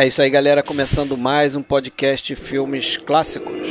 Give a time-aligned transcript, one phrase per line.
[0.00, 0.62] É isso aí, galera.
[0.62, 3.68] Começando mais um podcast Filmes Clássicos.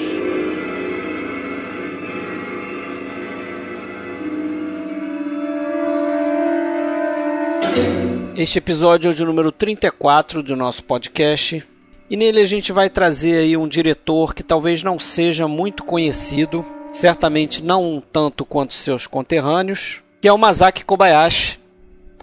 [8.36, 11.66] Este episódio é o de número 34 do nosso podcast.
[12.08, 16.64] E nele a gente vai trazer aí um diretor que talvez não seja muito conhecido,
[16.94, 21.59] certamente não tanto quanto seus conterrâneos, que é o Masaki Kobayashi,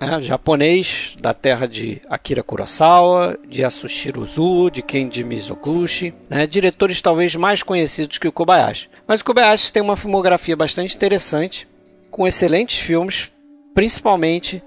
[0.01, 7.01] né, japonês da terra de Akira Kurosawa, de Yasushiro Ozu, de Kenji Mizoguchi, né, diretores
[7.01, 8.89] talvez mais conhecidos que o Kobayashi.
[9.07, 11.67] Mas o Kobayashi tem uma filmografia bastante interessante,
[12.11, 13.31] com excelentes filmes,
[13.75, 14.63] principalmente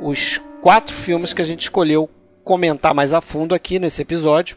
[0.00, 2.08] os quatro filmes que a gente escolheu
[2.42, 4.56] comentar mais a fundo aqui nesse episódio,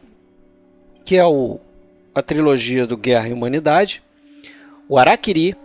[1.05, 1.59] que é o,
[2.13, 4.03] a trilogia do Guerra e Humanidade,
[4.89, 5.55] o Araquiri,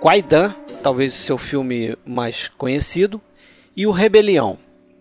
[0.00, 3.20] Kwaidan, talvez o seu filme mais conhecido,
[3.78, 4.58] e o Rebelião.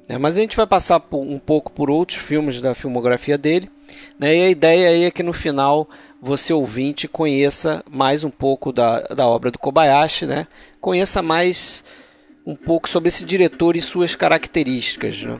[0.07, 0.19] Né?
[0.19, 3.67] Mas a gente vai passar por, um pouco por outros filmes da filmografia dele,
[4.19, 4.35] né?
[4.37, 5.89] e a ideia aí é que no final
[6.21, 10.45] você ouvinte conheça mais um pouco da, da obra do Kobayashi, né?
[10.79, 11.83] conheça mais
[12.45, 15.23] um pouco sobre esse diretor e suas características.
[15.23, 15.39] Né?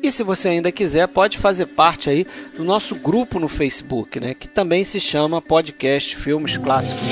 [0.00, 2.26] E se você ainda quiser, pode fazer parte aí
[2.56, 7.02] do nosso grupo no Facebook, né, que também se chama Podcast Filmes Clássicos.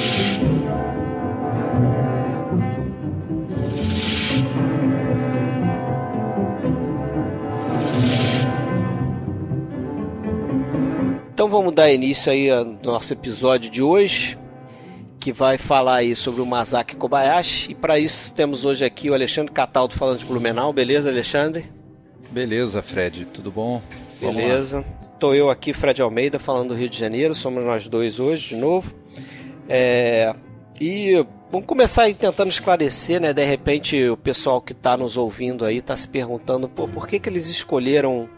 [11.35, 14.39] Então vamos dar início aí ao nosso episódio de hoje,
[15.21, 17.73] que vai falar aí sobre o Masaki Kobayashi.
[17.73, 20.73] E para isso temos hoje aqui o Alexandre Cataldo falando de Blumenau.
[20.73, 21.76] Beleza, Alexandre?
[22.31, 23.83] Beleza, Fred, tudo bom?
[24.21, 24.85] Beleza.
[25.03, 27.35] Estou eu aqui, Fred Almeida, falando do Rio de Janeiro.
[27.35, 28.95] Somos nós dois hoje, de novo.
[29.69, 30.35] É...
[30.81, 33.33] E vamos começar aí tentando esclarecer, né?
[33.33, 37.19] De repente o pessoal que está nos ouvindo aí está se perguntando pô, por que,
[37.19, 38.29] que eles escolheram,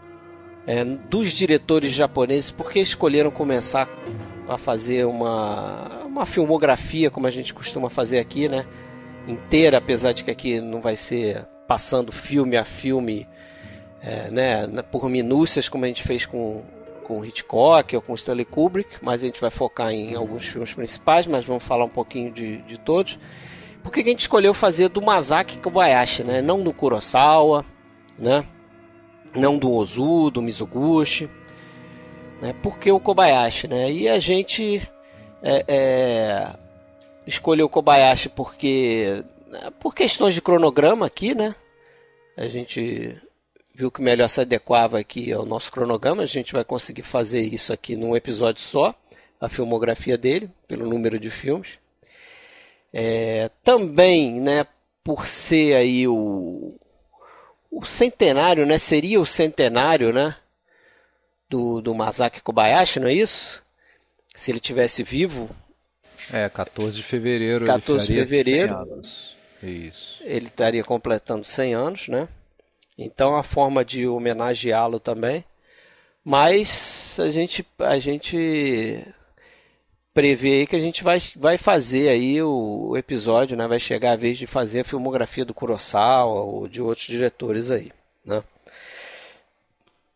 [0.65, 3.89] é, dos diretores japoneses, por que escolheram começar
[4.47, 8.65] a fazer uma, uma filmografia, como a gente costuma fazer aqui, né?
[9.27, 13.27] Inteira, apesar de que aqui não vai ser passando filme a filme
[14.01, 16.63] é, né, por minúcias, como a gente fez com,
[17.03, 21.27] com Hitchcock ou com Stanley Kubrick, mas a gente vai focar em alguns filmes principais,
[21.27, 23.19] mas vamos falar um pouquinho de, de todos.
[23.83, 26.41] Por que a gente escolheu fazer do Masaki Kobayashi, né?
[26.41, 27.65] não do Kurosawa,
[28.17, 28.45] né?
[29.35, 31.29] não do Ozu, do Mizoguchi,
[32.41, 32.53] né?
[32.61, 33.67] porque o Kobayashi?
[33.67, 33.91] Né?
[33.91, 34.81] E a gente
[35.41, 36.49] é, é,
[37.25, 39.23] escolheu o Kobayashi porque,
[39.79, 41.55] por questões de cronograma aqui, né?
[42.37, 43.17] A gente
[43.79, 46.21] viu que melhor se adequava aqui ao nosso cronograma.
[46.21, 48.93] A gente vai conseguir fazer isso aqui num episódio só,
[49.39, 51.79] a filmografia dele, pelo número de filmes.
[52.91, 54.67] É, também, né,
[55.01, 56.77] por ser aí o,
[57.71, 60.35] o centenário, né, seria o centenário, né,
[61.49, 63.63] do, do Masaki Kobayashi, não é isso?
[64.35, 65.49] Se ele tivesse vivo.
[66.33, 67.65] É, 14 de fevereiro.
[67.65, 69.01] 14 de fevereiro.
[69.63, 70.21] Isso.
[70.21, 72.27] Ele estaria completando 100 anos, né?
[72.99, 75.45] Então a forma de homenageá-lo também.
[76.23, 79.07] Mas a gente a gente
[80.13, 83.67] prevê aí que a gente vai, vai fazer aí o, o episódio, né?
[83.67, 87.89] Vai chegar a vez de fazer a filmografia do Kurosawa ou de outros diretores aí,
[88.25, 88.43] né?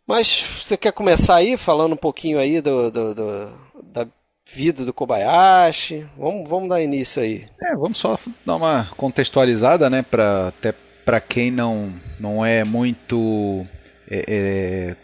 [0.05, 4.05] Mas você quer começar aí falando um pouquinho aí do, do, do da
[4.51, 6.05] vida do Kobayashi?
[6.17, 7.47] Vamos, vamos dar início aí.
[7.61, 10.01] É, vamos só dar uma contextualizada, né?
[10.01, 10.73] Para até
[11.05, 13.65] para quem não, não é muito
[14.09, 14.95] é, é,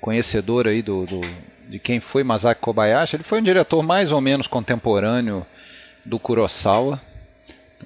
[0.00, 1.20] conhecedor aí do, do,
[1.68, 5.46] de quem foi Masaki Kobayashi, ele foi um diretor mais ou menos contemporâneo
[6.04, 7.00] do Kurosawa,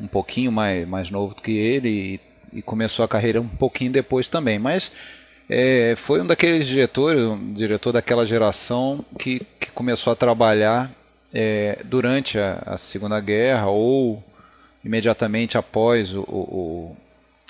[0.00, 2.20] um pouquinho mais, mais novo do que ele
[2.52, 4.92] e, e começou a carreira um pouquinho depois também, mas
[5.48, 10.90] é, foi um daqueles diretores, um diretor daquela geração que, que começou a trabalhar
[11.32, 14.22] é, durante a, a, Segunda Guerra ou
[14.84, 16.96] imediatamente após o, o,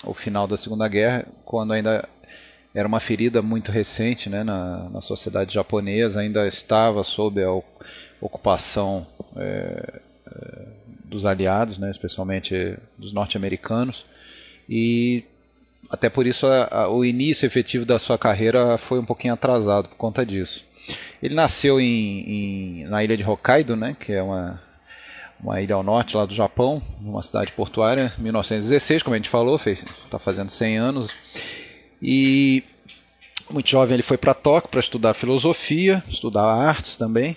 [0.05, 2.09] o final da Segunda Guerra, quando ainda
[2.75, 7.50] era uma ferida muito recente né, na, na sociedade japonesa, ainda estava sob a
[8.21, 9.06] ocupação
[9.37, 10.00] é,
[11.05, 14.05] dos aliados, né, especialmente dos norte-americanos,
[14.69, 15.25] e
[15.91, 19.89] até por isso a, a, o início efetivo da sua carreira foi um pouquinho atrasado
[19.89, 20.65] por conta disso.
[21.23, 24.61] Ele nasceu em, em, na ilha de Hokkaido, né, que é uma,
[25.40, 29.56] uma ilha ao norte lá do Japão, numa cidade portuária, 1916, como a gente falou,
[29.56, 31.11] está fazendo 100 anos.
[32.02, 32.64] E
[33.50, 37.37] muito jovem ele foi para Tóquio para estudar filosofia, estudar artes também.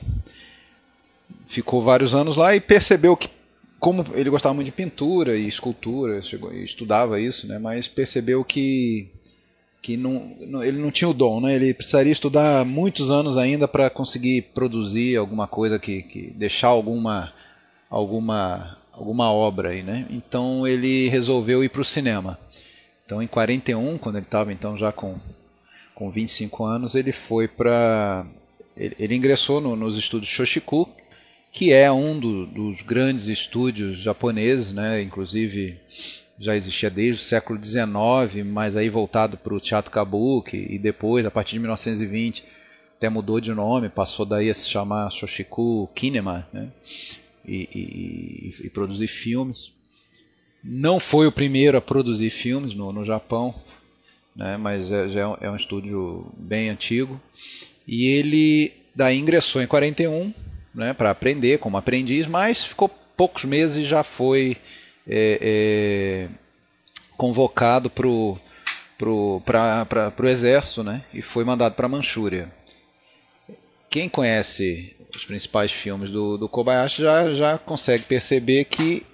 [1.47, 3.29] Ficou vários anos lá e percebeu que
[3.79, 9.09] como ele gostava muito de pintura e escultura, chegou, estudava isso, né, mas percebeu que
[9.81, 11.55] que não, ele não tinha o dom, né?
[11.55, 17.33] Ele precisaria estudar muitos anos ainda para conseguir produzir alguma coisa que, que deixar alguma
[17.91, 20.05] alguma alguma obra aí, né?
[20.09, 22.39] Então ele resolveu ir para o cinema.
[23.05, 25.19] Então em 41, quando ele estava então já com
[25.93, 28.25] com 25 anos, ele foi para
[28.75, 30.89] ele, ele, ingressou no, nos estúdios Shoshiku,
[31.51, 35.01] que é um do, dos grandes estúdios japoneses, né?
[35.01, 35.77] Inclusive
[36.39, 41.23] já existia desde o século XIX, mas aí voltado para o teatro kabuki e depois,
[41.25, 42.43] a partir de 1920,
[42.97, 46.69] até mudou de nome, passou daí a se chamar Shoshiku Kinema, né?
[47.45, 49.73] E, e, e, produzir filmes.
[50.63, 53.53] Não foi o primeiro a produzir filmes no, no Japão,
[54.35, 54.57] né?
[54.57, 57.19] mas é, já é um é estúdio bem antigo.
[57.87, 60.33] E ele daí ingressou em 41
[60.73, 64.57] né, para aprender como aprendiz, mas ficou poucos meses e já foi
[65.07, 66.29] é, é,
[67.17, 68.39] convocado para o
[70.27, 72.51] exército né, e foi mandado para a Manchúria.
[73.89, 79.05] Quem conhece os principais filmes do, do Kobayashi já, já consegue perceber que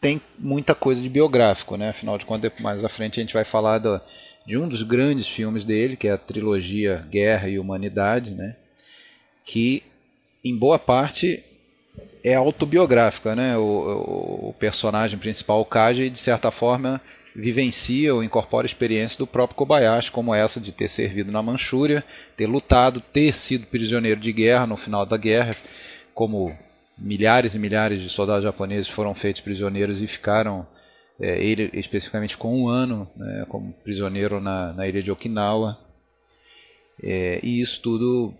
[0.00, 1.90] tem muita coisa de biográfico, né?
[1.90, 4.00] Afinal de contas, mais à frente a gente vai falar do,
[4.46, 8.56] de um dos grandes filmes dele, que é a trilogia Guerra e Humanidade, né?
[9.44, 9.82] Que
[10.42, 11.44] em boa parte
[12.24, 13.56] é autobiográfica, né?
[13.58, 17.00] O, o personagem principal, o Kaji, de certa forma
[17.34, 22.04] vivencia ou incorpora experiências do próprio Kobayashi, como essa de ter servido na Manchúria,
[22.36, 25.50] ter lutado, ter sido prisioneiro de guerra no final da guerra,
[26.14, 26.56] como
[26.98, 30.66] milhares e milhares de soldados japoneses foram feitos prisioneiros e ficaram,
[31.18, 35.78] é, ele especificamente com um ano né, como prisioneiro na, na ilha de Okinawa.
[37.02, 38.34] É, e isso tudo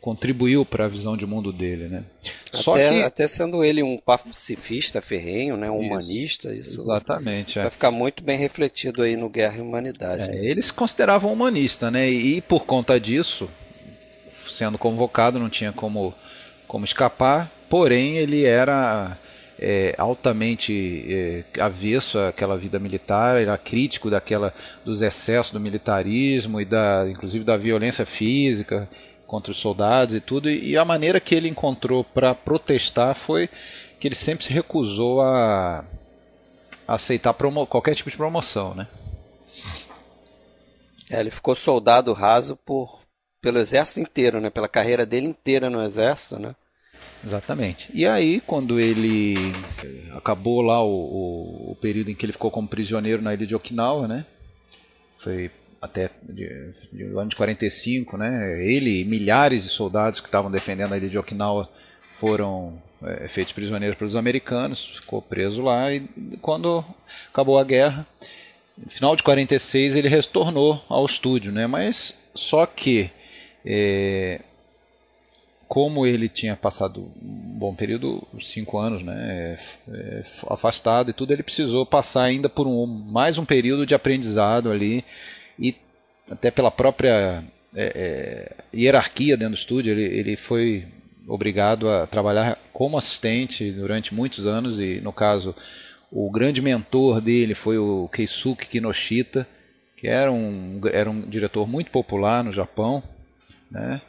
[0.00, 2.04] contribuiu para a visão de mundo dele, né?
[2.52, 3.02] Só até, que...
[3.02, 7.70] até sendo ele um pacifista ferrenho, né, um humanista, isso Exatamente, vai é.
[7.70, 10.22] ficar muito bem refletido aí no Guerra e Humanidade.
[10.22, 10.44] É, né?
[10.44, 12.08] Ele se considerava humanista, né?
[12.08, 13.48] E por conta disso,
[14.48, 16.14] sendo convocado, não tinha como,
[16.66, 17.50] como escapar.
[17.68, 19.16] Porém, ele era
[19.58, 24.52] é, altamente é, avesso àquela vida militar, era crítico daquela
[24.84, 28.88] dos excessos do militarismo e da, inclusive da violência física
[29.30, 33.48] contra os soldados e tudo, e a maneira que ele encontrou para protestar foi
[34.00, 35.84] que ele sempre se recusou a,
[36.88, 37.32] aceitar
[37.68, 38.88] qualquer tipo de promoção, né?
[41.08, 42.98] É, ele ficou soldado raso por
[43.40, 44.50] pelo exército inteiro, né?
[44.50, 46.52] Pela carreira dele inteira no exército, né?
[47.24, 47.88] Exatamente.
[47.94, 49.36] E aí, quando ele
[50.12, 53.54] acabou lá o, o, o período em que ele ficou como prisioneiro na ilha de
[53.54, 54.26] Okinawa, né?
[55.16, 56.46] Foi até de,
[56.92, 58.62] de, ano de 45, né?
[58.62, 61.68] Ele e milhares de soldados que estavam defendendo a ilha de Okinawa
[62.12, 66.00] foram é, feitos prisioneiros pelos americanos, ficou preso lá e
[66.42, 66.84] quando
[67.32, 68.06] acabou a guerra,
[68.76, 71.66] no final de 46 ele retornou ao estúdio, né?
[71.66, 73.10] Mas só que
[73.64, 74.40] é,
[75.66, 79.56] como ele tinha passado um bom período, cinco anos, né,
[79.88, 84.70] é, afastado e tudo, ele precisou passar ainda por um, mais um período de aprendizado
[84.70, 85.04] ali
[85.60, 85.76] e
[86.30, 90.86] até pela própria é, é, hierarquia dentro do estúdio, ele, ele foi
[91.26, 95.54] obrigado a trabalhar como assistente durante muitos anos e, no caso,
[96.10, 99.46] o grande mentor dele foi o Keisuke Kinoshita,
[99.96, 103.02] que era um, era um diretor muito popular no Japão,
[103.70, 104.00] né?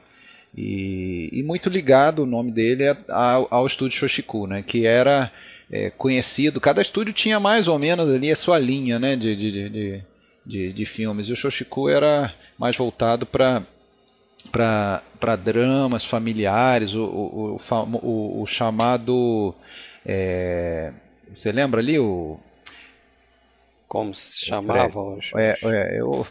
[0.55, 4.61] E, e muito ligado o nome dele ao, ao estúdio Shoshiku, né?
[4.61, 5.31] que era
[5.71, 6.59] é, conhecido.
[6.59, 9.15] Cada estúdio tinha mais ou menos ali a sua linha né?
[9.15, 10.03] de, de, de,
[10.45, 11.27] de, de filmes.
[11.27, 13.63] E o Shoshiku era mais voltado para
[14.49, 17.57] para dramas familiares, o, o,
[18.01, 19.53] o, o chamado.
[20.05, 20.91] É,
[21.31, 22.39] você lembra ali o.
[23.87, 25.31] Como se chamava hoje?
[25.35, 26.25] É, é, eu,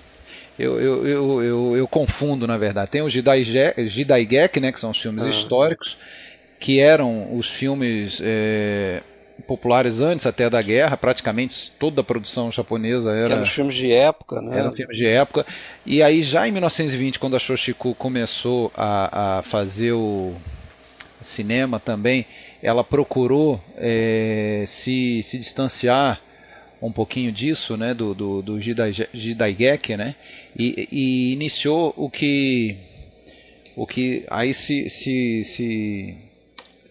[0.58, 2.90] eu, eu, eu, eu, confundo, na verdade.
[2.90, 5.28] Tem o Jidaigeki, né, que são os filmes ah.
[5.28, 5.96] históricos,
[6.58, 9.02] que eram os filmes é,
[9.40, 13.34] populares antes até da guerra, praticamente toda a produção japonesa era.
[13.34, 14.58] Eram filmes de época, né?
[14.58, 15.46] Eram filmes de época.
[15.84, 20.34] E aí, já em 1920, quando a Shochiku começou a, a fazer o
[21.20, 22.26] cinema também,
[22.62, 26.20] ela procurou é, se, se distanciar
[26.80, 30.14] um pouquinho disso, né, do, do, do Jidaigeki, né,
[30.56, 32.76] e, e, iniciou o que,
[33.76, 36.16] o que aí se, se, se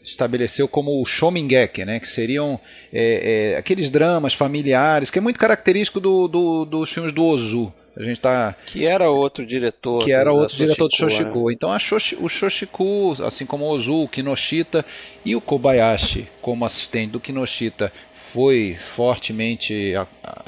[0.04, 2.60] estabeleceu como o Shomingeki, né, que seriam
[2.92, 7.74] é, é, aqueles dramas familiares, que é muito característico do, do, dos filmes do Ozu.
[7.98, 11.48] A gente tá que era outro diretor que era outro diretor do Shoshiku.
[11.48, 11.54] Né?
[11.54, 14.86] Então Shoshi, o Shoshiku, assim como o Ozu, o Kinoshita
[15.26, 19.94] e o Kobayashi como assistente do Kinoshita foi fortemente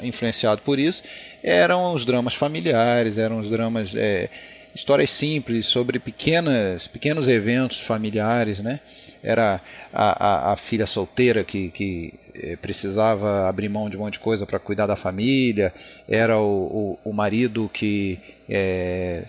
[0.02, 1.02] influenciado por isso,
[1.42, 4.30] eram os dramas familiares, eram os dramas é,
[4.74, 8.80] histórias simples sobre pequenas, pequenos eventos familiares, né?
[9.22, 9.60] Era
[9.92, 14.18] a, a, a filha solteira que, que eh, precisava abrir mão de um monte de
[14.18, 15.72] coisa para cuidar da família,
[16.08, 19.24] era o, o, o marido que é,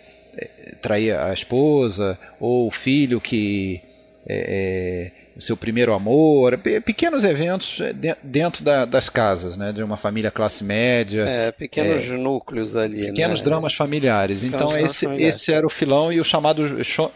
[0.82, 3.82] traía a esposa, ou o filho que
[4.26, 7.80] é, é, seu primeiro amor, pequenos eventos
[8.24, 11.22] dentro da, das casas, né, de uma família classe média.
[11.28, 13.08] É, pequenos é, núcleos ali.
[13.08, 13.46] Pequenos né?
[13.46, 14.44] dramas familiares.
[14.44, 15.42] Pequenos então esse, familiares.
[15.42, 16.64] esse, era o filão e o chamado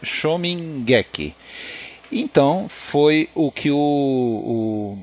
[0.02, 1.34] Shomingeki.
[2.10, 4.98] Então foi o que o, o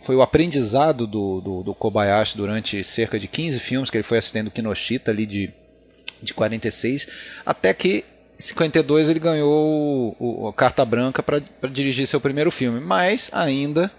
[0.00, 4.18] foi o aprendizado do, do, do, Kobayashi durante cerca de 15 filmes que ele foi
[4.18, 5.52] assistindo Kinoshita ali de,
[6.22, 7.08] de 46,
[7.44, 8.04] até que
[8.38, 11.40] 52 ele ganhou o, o, a carta branca para
[11.70, 13.90] dirigir seu primeiro filme, mas ainda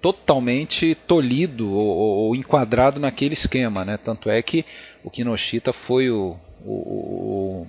[0.00, 3.96] totalmente tolhido ou, ou, enquadrado naquele esquema, né?
[3.96, 4.64] Tanto é que
[5.04, 7.66] o Kinoshita foi o, o,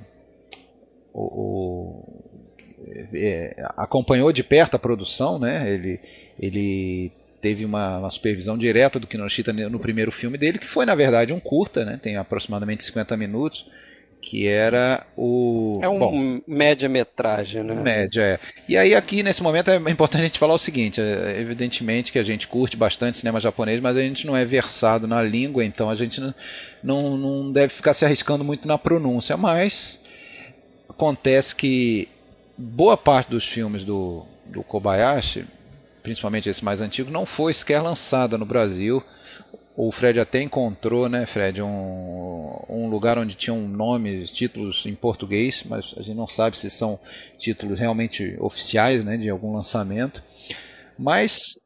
[1.14, 2.04] o
[3.14, 5.72] é, acompanhou de perto a produção, né?
[5.72, 6.00] Ele,
[6.40, 10.96] ele teve uma, uma, supervisão direta do Kinoshita no primeiro filme dele, que foi na
[10.96, 12.00] verdade um curta, né?
[12.02, 13.66] Tem aproximadamente 50 minutos,
[14.22, 17.74] que era o é um média-metragem, né?
[17.74, 18.40] Média, é.
[18.68, 22.20] E aí aqui nesse momento é importante a gente falar o seguinte, é, evidentemente que
[22.20, 25.90] a gente curte bastante cinema japonês, mas a gente não é versado na língua, então
[25.90, 26.34] a gente não,
[26.84, 30.02] não, não deve ficar se arriscando muito na pronúncia, mas
[30.88, 32.10] acontece que
[32.58, 35.46] boa parte dos filmes do, do Kobayashi,
[36.04, 39.02] principalmente esse mais antigo, não foi sequer lançada no Brasil.
[39.82, 45.64] O Fred até encontrou, né, Fred, um, um lugar onde tinham nomes, títulos em português,
[45.66, 47.00] mas a gente não sabe se são
[47.38, 50.22] títulos realmente oficiais, né, de algum lançamento.
[50.98, 51.62] Mas,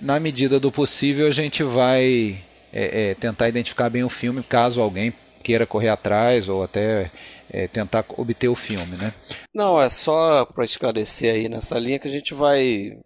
[0.00, 4.80] na medida do possível, a gente vai é, é, tentar identificar bem o filme, caso
[4.80, 5.12] alguém
[5.42, 7.10] queira correr atrás ou até
[7.50, 9.12] é, tentar obter o filme, né?
[9.54, 12.98] Não, é só para esclarecer aí nessa linha que a gente vai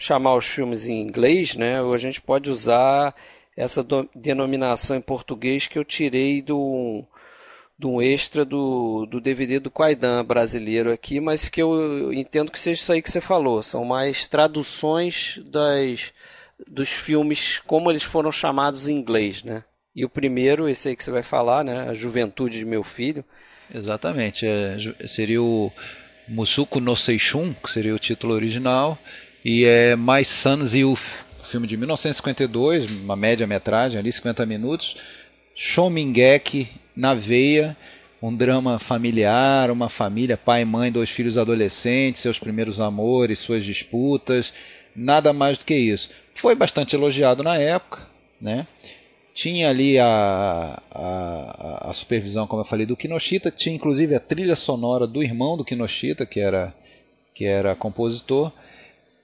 [0.00, 1.80] chamar os filmes em inglês, né?
[1.82, 3.14] Ou a gente pode usar
[3.54, 7.04] essa denominação em português que eu tirei do
[7.78, 12.80] do extra do, do DVD do Quaidan brasileiro aqui, mas que eu entendo que seja
[12.80, 13.62] isso aí que você falou.
[13.62, 16.12] São mais traduções das,
[16.68, 19.64] dos filmes como eles foram chamados em inglês, né?
[19.96, 21.88] E o primeiro, esse aí que você vai falar, né?
[21.88, 23.24] A Juventude de Meu Filho.
[23.74, 24.46] Exatamente.
[24.46, 24.76] É,
[25.06, 25.72] seria o
[26.28, 28.98] Musuko no Seishun, que seria o título original.
[29.44, 34.96] E é My Son's Youth, filme de 1952, uma média-metragem ali, 50 minutos.
[35.54, 37.74] Shomingeki, na veia,
[38.20, 44.52] um drama familiar, uma família, pai, mãe, dois filhos adolescentes, seus primeiros amores, suas disputas,
[44.94, 46.10] nada mais do que isso.
[46.34, 48.06] Foi bastante elogiado na época,
[48.38, 48.66] né?
[49.32, 54.54] Tinha ali a, a, a, supervisão, como eu falei, do Kinoshita, tinha inclusive a trilha
[54.56, 56.74] sonora do irmão do Kinoshita, que era,
[57.32, 58.52] que era compositor.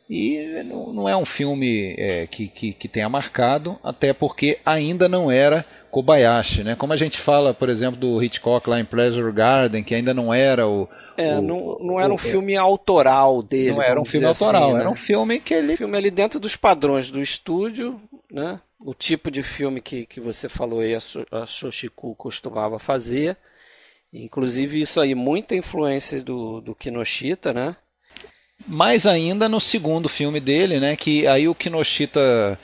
[0.08, 5.08] E não, não é um filme é, que, que, que, tenha marcado, até porque ainda
[5.08, 6.62] não era Kobayashi.
[6.62, 6.76] Né?
[6.76, 10.32] Como a gente fala, por exemplo, do Hitchcock lá em Pleasure Garden, que ainda não
[10.32, 10.88] era o.
[11.16, 13.72] É, o, não, não era um filme autoral dele.
[13.72, 14.90] Não era um filme autoral, assim, era né?
[14.90, 15.72] um filme que ele.
[15.72, 18.60] Um filme ali dentro dos padrões do estúdio, né?
[18.78, 23.36] o tipo de filme que, que você falou aí, a Shoshiku costumava fazer.
[24.12, 27.76] Inclusive, isso aí, muita influência do, do Kinoshita, né?
[28.66, 30.96] Mais ainda no segundo filme dele, né?
[30.96, 32.58] Que aí o Kinoshita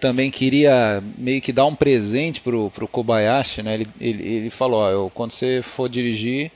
[0.00, 3.74] também queria meio que dar um presente pro, pro Kobayashi, né?
[3.74, 6.50] Ele, ele, ele falou, ó, eu, quando você for dirigir,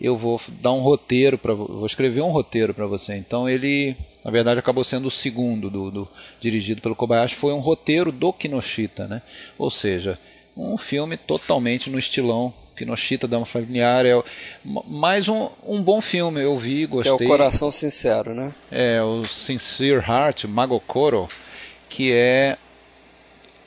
[0.00, 3.14] eu vou dar um roteiro para vou escrever um roteiro para você.
[3.16, 3.94] Então ele,
[4.24, 6.08] na verdade, acabou sendo o segundo do, do,
[6.40, 9.20] dirigido pelo Kobayashi, foi um roteiro do Kinoshita, né?
[9.58, 10.18] Ou seja,
[10.56, 14.22] um filme totalmente no estilão Kinoshita Dama Familiar é
[14.64, 17.12] mais um, um bom filme, eu vi, gostei.
[17.12, 18.54] É o Coração Sincero, né?
[18.72, 21.28] É, o Sincere Heart, Magokoro,
[21.90, 22.56] que é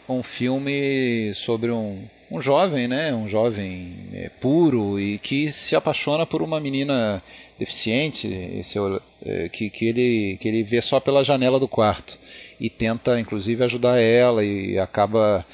[0.09, 6.25] um filme sobre um, um jovem, né, um jovem é, puro e que se apaixona
[6.25, 7.21] por uma menina
[7.59, 8.79] deficiente, esse,
[9.23, 12.17] é, que, que, ele, que ele vê só pela janela do quarto
[12.59, 15.45] e tenta, inclusive, ajudar ela e acaba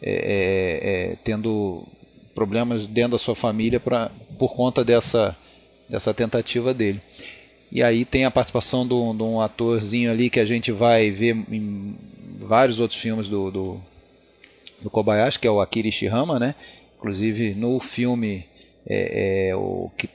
[0.00, 1.84] é, é, é tendo
[2.38, 5.36] problemas dentro da sua família pra, por conta dessa,
[5.88, 7.00] dessa tentativa dele.
[7.70, 11.96] E aí tem a participação de um, atorzinho ali que a gente vai ver em
[12.38, 13.80] vários outros filmes do, do,
[14.80, 16.54] do Kobayashi, que é o Akira Ishihama, né?
[16.96, 18.46] Inclusive no filme
[18.86, 20.08] é, é, o que,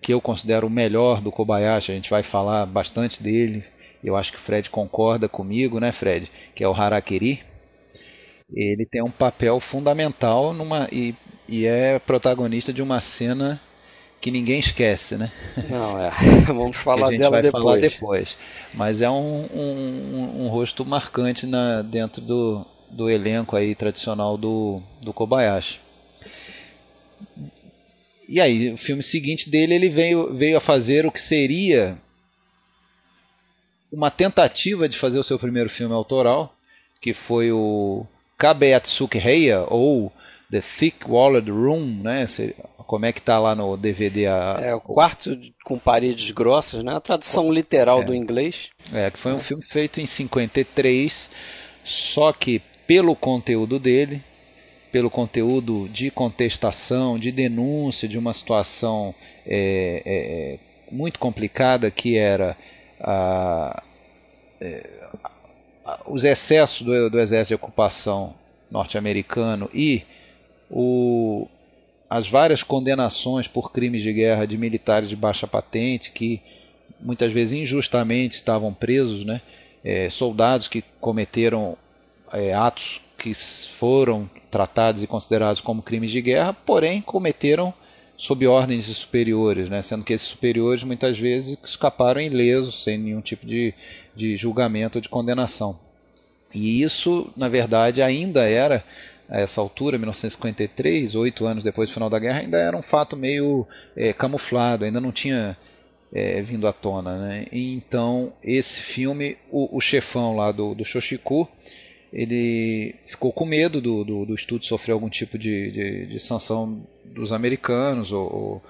[0.00, 3.62] que eu considero o melhor do Kobayashi, a gente vai falar bastante dele.
[4.02, 6.32] Eu acho que o Fred concorda comigo, né, Fred?
[6.54, 7.42] Que é o Harakiri.
[8.50, 11.14] Ele tem um papel fundamental numa e,
[11.48, 13.60] e é protagonista de uma cena
[14.20, 15.30] que ninguém esquece, né?
[15.68, 16.10] Não, é.
[16.46, 17.64] Vamos falar dela depois.
[17.64, 18.38] Falar depois.
[18.74, 24.82] Mas é um, um, um, rosto marcante na, dentro do, do elenco aí tradicional do,
[25.00, 25.80] do Kobayashi.
[28.28, 31.96] E aí, o filme seguinte dele, ele veio, veio a fazer o que seria
[33.90, 36.54] uma tentativa de fazer o seu primeiro filme autoral,
[37.00, 38.04] que foi o
[38.36, 40.12] Kabeatsuki Heia, ou
[40.50, 42.24] The Thick Walled Room, né?
[42.86, 44.26] Como é que tá lá no DVD?
[44.26, 44.58] A...
[44.60, 46.96] É, o quarto com paredes grossas, né?
[46.96, 48.04] A tradução literal é.
[48.04, 48.70] do inglês.
[48.92, 51.30] É, que foi um filme feito em 53,
[51.84, 54.22] só que pelo conteúdo dele,
[54.90, 59.14] pelo conteúdo de contestação, de denúncia de uma situação
[59.46, 60.58] é, é,
[60.90, 62.56] muito complicada que era
[62.98, 63.82] a,
[64.58, 64.90] é,
[65.84, 68.34] a, os excessos do, do exército de ocupação
[68.70, 70.04] norte-americano e
[70.70, 71.46] o,
[72.08, 76.40] as várias condenações por crimes de guerra de militares de baixa patente que
[77.00, 79.40] muitas vezes injustamente estavam presos, né?
[79.84, 81.76] É, soldados que cometeram
[82.32, 87.72] é, atos que foram tratados e considerados como crimes de guerra, porém cometeram
[88.16, 89.80] sob ordens de superiores, né?
[89.80, 93.72] sendo que esses superiores muitas vezes escaparam ilesos, sem nenhum tipo de,
[94.14, 95.78] de julgamento ou de condenação.
[96.52, 98.84] E isso, na verdade, ainda era,
[99.28, 103.16] a essa altura, 1953, oito anos depois do final da guerra, ainda era um fato
[103.16, 105.56] meio é, camuflado, ainda não tinha
[106.12, 107.16] é, vindo à tona.
[107.18, 107.46] Né?
[107.52, 111.48] E então, esse filme, o, o chefão lá do, do Shoshiku,
[112.12, 117.32] ele ficou com medo do, do, do sofrer algum tipo de, de, de sanção dos
[117.32, 118.62] americanos ou, ou,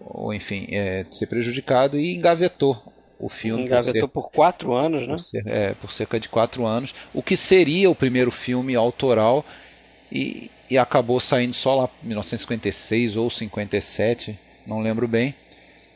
[0.00, 2.82] ou enfim, é, ser prejudicado e engavetou
[3.20, 3.64] o filme.
[3.64, 5.22] Engavetou por, por quatro anos, né?
[5.46, 6.94] É, por cerca de quatro anos.
[7.12, 9.44] O que seria o primeiro filme autoral
[10.10, 15.34] e, e acabou saindo só lá em 1956 ou 57, não lembro bem.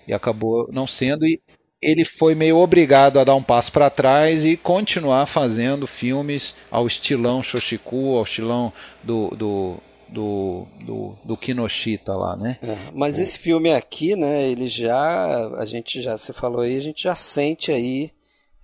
[0.06, 1.26] E acabou não sendo.
[1.26, 1.40] E
[1.80, 6.86] ele foi meio obrigado a dar um passo para trás e continuar fazendo filmes ao
[6.86, 9.76] estilão Shoshiku, ao estilão do, do,
[10.08, 12.58] do, do, do Kinoshita lá, né?
[12.62, 13.22] É, mas o...
[13.22, 17.14] esse filme aqui, né, ele já, a gente já, você falou aí, a gente já
[17.14, 18.10] sente aí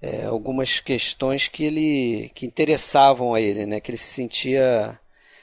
[0.00, 4.98] é, algumas questões que ele, que interessavam a ele, né, que ele se sentia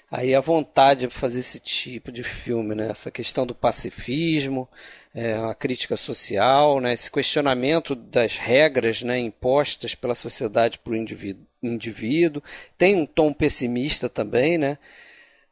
[0.10, 4.68] aí à vontade de fazer esse tipo de filme, né, essa questão do pacifismo,
[5.14, 10.96] é, a crítica social, né, esse questionamento das regras né, impostas pela sociedade para o
[10.96, 12.42] indivíduo, indivíduo.
[12.78, 14.78] Tem um tom pessimista também, né,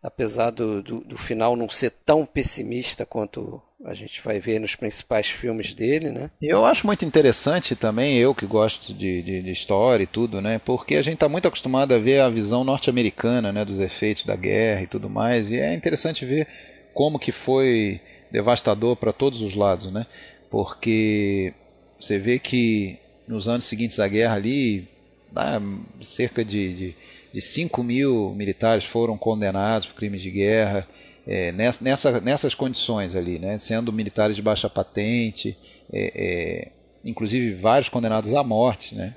[0.06, 4.76] apesar do, do, do, final não ser tão pessimista quanto a gente vai ver nos
[4.76, 6.30] principais filmes dele, né?
[6.39, 10.60] Eu acho muito interessante também, eu que gosto de, de, de história e tudo, né?
[10.63, 13.65] Porque a gente está muito acostumado a ver a visão norte-americana, né?
[13.65, 16.48] Dos efeitos da guerra e tudo mais, e é interessante ver
[16.94, 18.00] como que foi
[18.32, 20.06] devastador para todos os lados, né?
[20.52, 21.54] Porque
[22.00, 24.88] você vê que nos anos seguintes à guerra ali,
[25.36, 25.62] ah,
[26.02, 26.95] cerca de, de,
[27.34, 30.88] de 5 mil militares foram condenados por crimes de guerra,
[31.28, 33.58] é, nessa, nessas condições ali, né?
[33.58, 35.58] sendo militares de baixa patente,
[35.91, 36.71] é, é,
[37.04, 38.93] inclusive vários condenados à morte.
[38.93, 39.15] Né?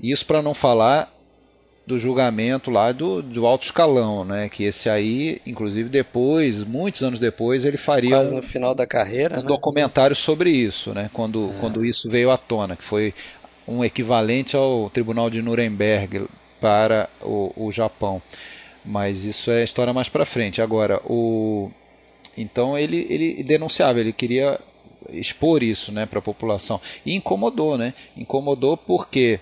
[0.00, 1.12] Isso para não falar
[1.86, 4.48] do julgamento lá do, do alto escalão, né?
[4.48, 9.38] Que esse aí, inclusive depois, muitos anos depois, ele faria quase no final da carreira,
[9.38, 9.48] um né?
[9.48, 11.10] documentário sobre isso, né?
[11.12, 11.60] Quando, é.
[11.60, 13.12] quando isso veio à tona, que foi
[13.66, 16.26] um equivalente ao Tribunal de Nuremberg
[16.60, 18.20] para o, o Japão.
[18.84, 20.60] Mas isso é história mais para frente.
[20.60, 21.70] Agora, o
[22.36, 24.60] então ele, ele denunciava, ele queria
[25.10, 27.94] expor isso, né, para a população e incomodou, né?
[28.16, 29.38] Incomodou porque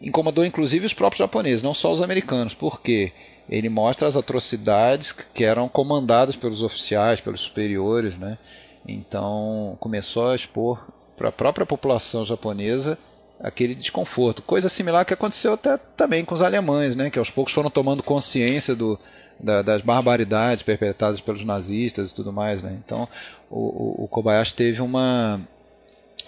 [0.00, 3.12] incomodou inclusive os próprios japoneses, não só os americanos, porque
[3.48, 8.38] ele mostra as atrocidades que eram comandadas pelos oficiais, pelos superiores, né?
[8.86, 12.96] Então começou a expor para a própria população japonesa
[13.40, 14.42] aquele desconforto.
[14.42, 18.02] Coisa similar que aconteceu até também com os alemães, né, que aos poucos foram tomando
[18.02, 18.98] consciência do,
[19.38, 22.62] da, das barbaridades perpetradas pelos nazistas e tudo mais.
[22.62, 22.76] Né?
[22.84, 23.08] Então
[23.50, 25.40] o, o Kobayashi teve uma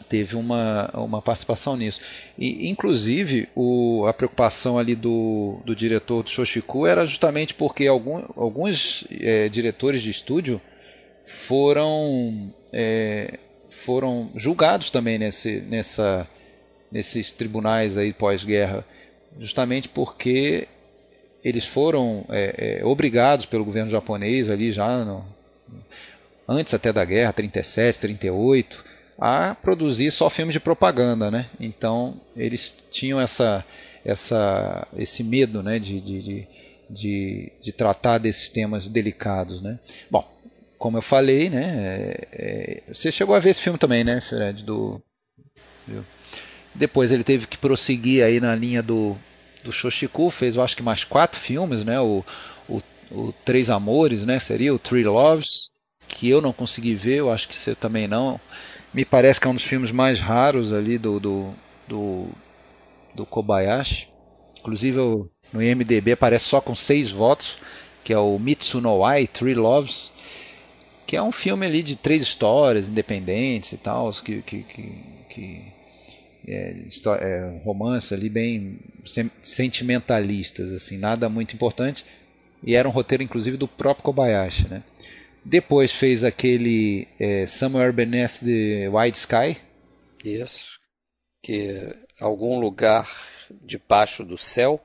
[0.09, 2.01] teve uma, uma participação nisso.
[2.37, 8.25] E, inclusive, o, a preocupação ali do, do diretor do Shoshiku era justamente porque algum,
[8.35, 10.61] alguns é, diretores de estúdio
[11.25, 16.27] foram, é, foram julgados também nesse, nessa,
[16.91, 18.85] nesses tribunais aí pós-guerra,
[19.39, 20.67] justamente porque
[21.43, 25.25] eles foram é, é obrigados pelo governo japonês ali já no,
[26.51, 28.85] antes até da guerra, 37, 38,
[29.19, 31.47] a produzir só filmes de propaganda, né?
[31.61, 33.65] Então eles tinham essa,
[34.05, 36.49] essa, esse medo, né, de, de,
[36.89, 39.79] de, de tratar desses temas delicados, né?
[40.11, 40.27] Bom,
[40.77, 44.65] como eu falei, né, é, é, você chegou a ver esse filme também, né, Fred?
[44.65, 45.01] Do,
[45.87, 46.05] viu?
[46.81, 49.15] Depois ele teve que prosseguir aí na linha do,
[49.63, 52.01] do Shoshiku, fez eu acho que mais quatro filmes, né?
[52.01, 52.25] O,
[52.67, 54.39] o, o Três Amores, né?
[54.39, 55.47] Seria o Three Loves,
[56.09, 58.41] que eu não consegui ver, eu acho que você também não
[58.95, 61.51] me parece que é um dos filmes mais raros ali do, do,
[61.87, 62.29] do,
[63.15, 64.09] do Kobayashi.
[64.61, 64.99] Inclusive
[65.53, 67.59] no IMDB aparece só com seis votos,
[68.03, 70.11] que é o Mitsunowai, Three Loves,
[71.07, 75.70] que é um filme ali de três histórias independentes e tal, que, que, que, que
[76.51, 76.87] é,
[77.21, 78.79] é, romance ali bem
[79.43, 82.05] sentimentalistas, assim, nada muito importante.
[82.63, 84.83] E era um roteiro inclusive do próprio Kobayashi, né?
[85.45, 89.57] Depois fez aquele é, Somewhere Beneath the White Sky.
[90.25, 90.79] Isso.
[91.43, 93.11] Que algum lugar
[93.63, 94.81] debaixo do céu.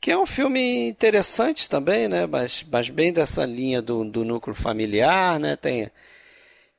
[0.00, 2.26] Que é um filme interessante também, né?
[2.26, 5.56] Mas, mas bem dessa linha do, do núcleo familiar, né?
[5.56, 5.90] Tem,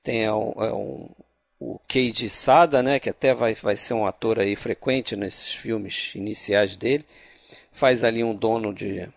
[0.02, 1.10] tem um, é um,
[1.60, 3.00] o Keiji Sada, né?
[3.00, 7.06] Que até vai, vai ser um ator aí frequente nesses filmes iniciais dele.
[7.72, 9.08] Faz ali um dono de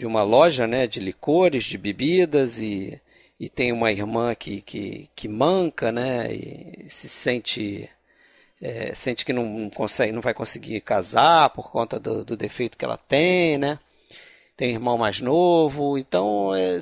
[0.00, 2.98] de uma loja né, de licores, de bebidas e,
[3.38, 7.90] e tem uma irmã que, que, que manca, né, e se sente
[8.62, 12.84] é, sente que não consegue, não vai conseguir casar por conta do, do defeito que
[12.84, 13.78] ela tem, né?
[14.56, 16.78] Tem um irmão mais novo, então é,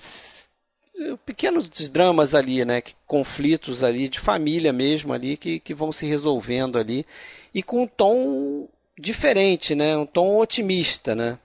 [1.24, 2.82] pequenos dramas ali, né?
[3.06, 7.06] Conflitos ali de família mesmo ali que, que vão se resolvendo ali
[7.54, 9.96] e com um tom diferente, né?
[9.96, 11.38] Um tom otimista, né?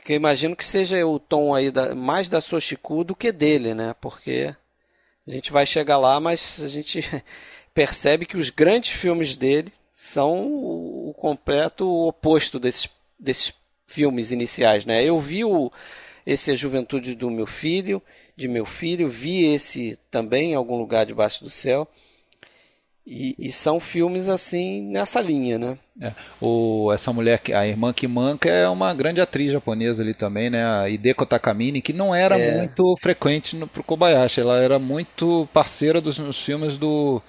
[0.00, 3.74] que eu imagino que seja o tom aí da, mais da Sochiku do que dele,
[3.74, 3.94] né?
[4.00, 4.54] Porque
[5.26, 7.00] a gente vai chegar lá, mas a gente
[7.74, 13.52] percebe que os grandes filmes dele são o completo oposto desses, desses
[13.86, 15.04] filmes iniciais, né?
[15.04, 15.70] Eu vi o,
[16.26, 18.02] esse é a Juventude do Meu Filho,
[18.36, 21.86] de meu filho, vi esse também em algum lugar debaixo do céu.
[23.06, 25.78] E, e, são filmes assim nessa linha, né?
[26.00, 30.48] É, o, essa mulher, a irmã que manca, é uma grande atriz japonesa ali também,
[30.48, 30.64] né?
[30.64, 32.58] A Hideko Takamine, que não era é.
[32.58, 37.20] muito frequente no, pro Kobayashi, ela era muito parceira dos, nos filmes do,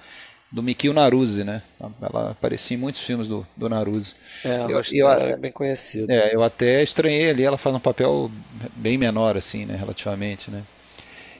[0.52, 1.62] do Mikio Naruse, né?
[1.80, 4.14] Ela aparecia em muitos filmes do, do Naruse.
[4.44, 6.12] É, eu, eu, é bem conhecido.
[6.12, 8.30] É, eu até estranhei ali, ela faz um papel
[8.76, 9.74] bem menor, assim, né?
[9.74, 10.62] Relativamente, né?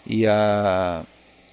[0.06, 1.04] E a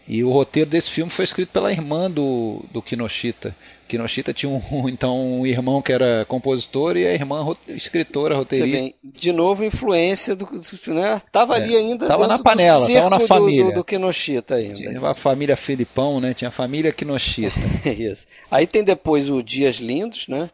[0.10, 3.56] e o roteiro desse filme foi escrito pela irmã do, do Kinoshita.
[3.88, 8.98] Kinoshita tinha um, então um irmão que era compositor e a irmã escritora, roteirista.
[9.04, 10.50] de novo, influência do.
[10.88, 11.22] Né?
[11.32, 13.63] Tava é, ali ainda tava na panela, do tava na família.
[13.65, 14.89] Do, do, do Kinoshita ainda.
[14.89, 16.34] Tinha a família Felipão, né?
[16.34, 17.60] Tinha a família Kinoshita.
[17.86, 18.26] Isso.
[18.50, 20.50] Aí tem depois o Dias Lindos, né?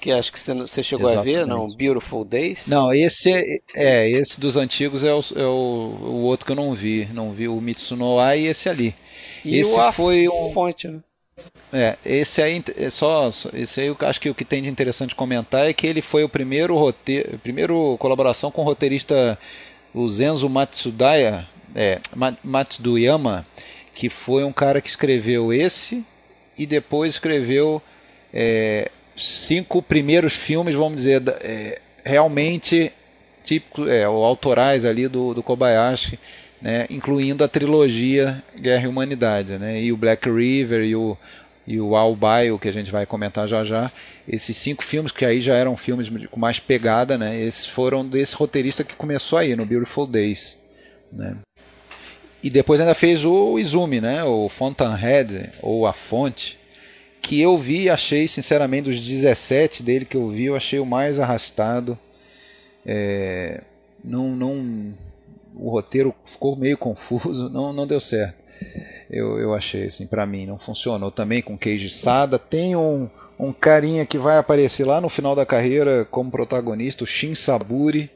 [0.00, 1.36] Que acho que você chegou Exatamente.
[1.36, 1.68] a ver, não?
[1.72, 2.66] Beautiful Days?
[2.66, 6.56] Não, esse é, é esse dos antigos é, o, é o, o, outro que eu
[6.56, 7.06] não vi.
[7.12, 8.94] Não vi o Mitsunoa e esse ali.
[9.44, 11.00] E esse o foi um fonte, né?
[11.72, 15.14] É, esse aí é só, esse aí eu acho que o que tem de interessante
[15.14, 19.38] comentar é que ele foi o primeiro roteiro, primeiro colaboração com o roteirista
[19.94, 22.00] o Zenzo Matsudaya, é,
[22.42, 23.46] Matsudayama,
[23.94, 26.04] que foi um cara que escreveu esse
[26.58, 27.80] e depois escreveu
[28.32, 28.90] é,
[29.22, 32.92] cinco primeiros filmes, vamos dizer, é, realmente
[33.42, 36.18] típico, é, ou autorais ali do, do Kobayashi,
[36.60, 41.16] né, incluindo a trilogia Guerra e Humanidade, né, e o Black River e o,
[41.66, 43.90] e o Al Bio, que a gente vai comentar já já.
[44.28, 48.34] Esses cinco filmes, que aí já eram filmes com mais pegada, né, esses foram desse
[48.36, 50.58] roteirista que começou aí, no Beautiful Days.
[51.12, 51.36] Né.
[52.42, 56.59] E depois ainda fez o Izumi, né, o Fountainhead, ou A Fonte,
[57.20, 61.18] que eu vi achei, sinceramente, dos 17 dele que eu vi, eu achei o mais
[61.18, 61.98] arrastado.
[62.84, 63.62] É,
[64.02, 64.94] não, não,
[65.54, 68.40] o roteiro ficou meio confuso, não, não deu certo.
[69.10, 72.38] Eu, eu achei assim, para mim não funcionou também com Keiji Sada.
[72.38, 77.06] Tem um, um carinha que vai aparecer lá no final da carreira como protagonista, o
[77.06, 78.10] Shin Saburi,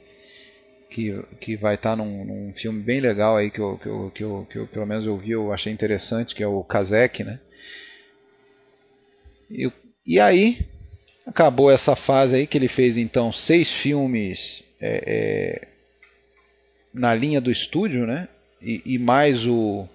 [0.88, 4.12] que, que vai estar tá num, num, filme bem legal aí que eu, que eu,
[4.14, 7.24] que, eu, que eu pelo menos eu vi, eu achei interessante, que é o Kazek,
[7.24, 7.40] né?
[9.50, 9.70] E,
[10.06, 10.66] e aí
[11.26, 15.68] acabou essa fase aí que ele fez então seis filmes é, é,
[16.92, 18.28] na linha do estúdio, né?
[18.60, 19.88] E, e mais o,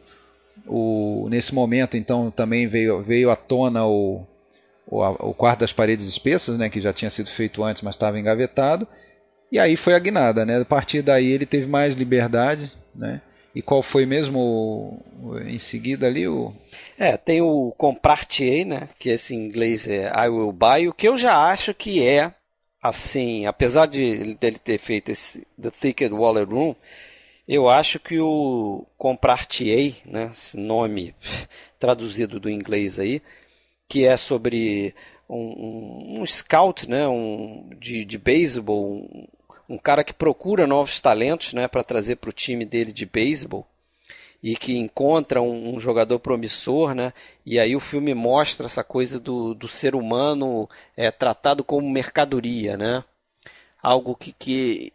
[0.67, 4.25] o, nesse momento, então, também veio, veio à tona o,
[4.85, 8.19] o, o Quarto das Paredes Espessas, né, que já tinha sido feito antes, mas estava
[8.19, 8.87] engavetado.
[9.51, 10.59] E aí foi a guinada, né?
[10.61, 13.19] A partir daí ele teve mais liberdade, né?
[13.53, 15.03] E qual foi mesmo
[15.47, 16.53] em seguida ali o.
[16.97, 18.89] É, tem o Comprar-te, né?
[18.99, 22.33] Que esse em inglês é I Will Buy, o que eu já acho que é,
[22.81, 26.75] assim, apesar de dele ter feito esse The Thicket Waller Room,
[27.47, 30.29] eu acho que o Comprar-te, né?
[30.31, 31.15] Esse nome
[31.79, 33.21] traduzido do inglês aí,
[33.87, 34.93] que é sobre
[35.27, 37.07] um, um, um scout, né?
[37.07, 39.27] Um, de, de beisebol, um,
[39.69, 43.67] um cara que procura novos talentos né, para trazer para o time dele de beisebol
[44.41, 47.13] e que encontra um, um, jogador promissor, né?
[47.45, 52.77] E aí o filme mostra essa coisa do, do ser humano é, tratado como mercadoria,
[52.77, 53.03] né?
[53.83, 54.93] Algo que, que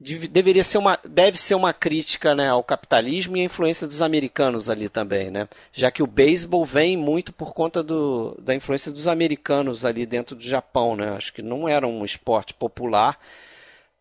[0.00, 4.68] deveria ser uma, deve ser uma crítica né, ao capitalismo e à influência dos americanos
[4.68, 5.48] ali também, né?
[5.72, 10.34] Já que o beisebol vem muito por conta do, da influência dos americanos ali dentro
[10.34, 11.10] do Japão, né?
[11.10, 13.16] Acho que não era um esporte popular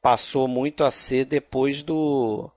[0.02, 2.50] passou muito a ser depois do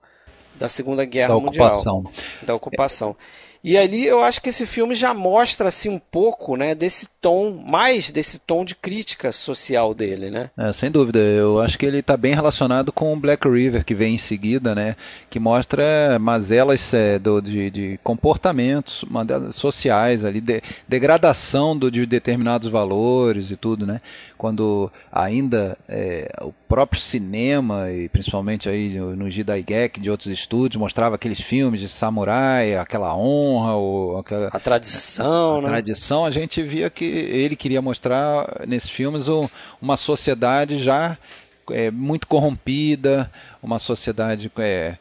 [0.55, 2.11] da Segunda Guerra da Mundial, ocupação.
[2.43, 3.15] da ocupação.
[3.63, 7.63] E ali eu acho que esse filme já mostra assim um pouco, né, desse tom,
[7.65, 10.49] mais desse tom de crítica social dele, né?
[10.57, 13.95] É, sem dúvida, eu acho que ele está bem relacionado com o Black River que
[13.95, 14.97] vem em seguida, né,
[15.29, 19.05] que mostra mazelas é, do, de, de, comportamentos
[19.51, 23.99] sociais ali, de, degradação do, de determinados valores e tudo, né?
[24.37, 31.13] Quando ainda é, o próprio cinema e principalmente aí no Jidaigeki de outros estúdios mostrava
[31.13, 35.67] aqueles filmes de samurai, aquela honra ou aquela, a tradição, a, né?
[35.67, 39.27] tradição, a gente via que ele queria mostrar nesses filmes
[39.79, 41.15] uma sociedade já
[41.69, 43.31] é, muito corrompida,
[43.61, 44.97] uma sociedade é,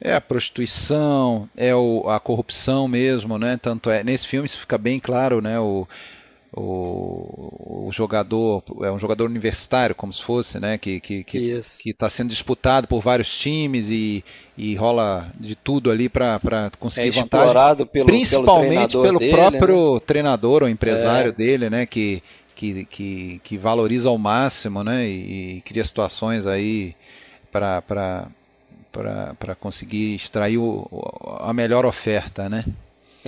[0.00, 3.58] é a prostituição, é o, a corrupção mesmo, né?
[3.60, 5.58] Tanto é nesse filme isso fica bem claro, né?
[5.58, 5.84] O,
[6.52, 12.08] o, o, jogador é um jogador universitário como se fosse né que que que está
[12.08, 14.24] sendo disputado por vários times e,
[14.56, 16.40] e rola de tudo ali para
[16.78, 20.00] conseguir é vantagem explorado pelo principalmente pelo, pelo dele, próprio né?
[20.06, 21.32] treinador ou empresário é.
[21.32, 22.22] dele né que,
[22.54, 26.94] que que, que valoriza ao máximo né e, e cria situações aí
[27.52, 27.82] para
[28.90, 30.88] para conseguir extrair o,
[31.40, 32.64] a melhor oferta né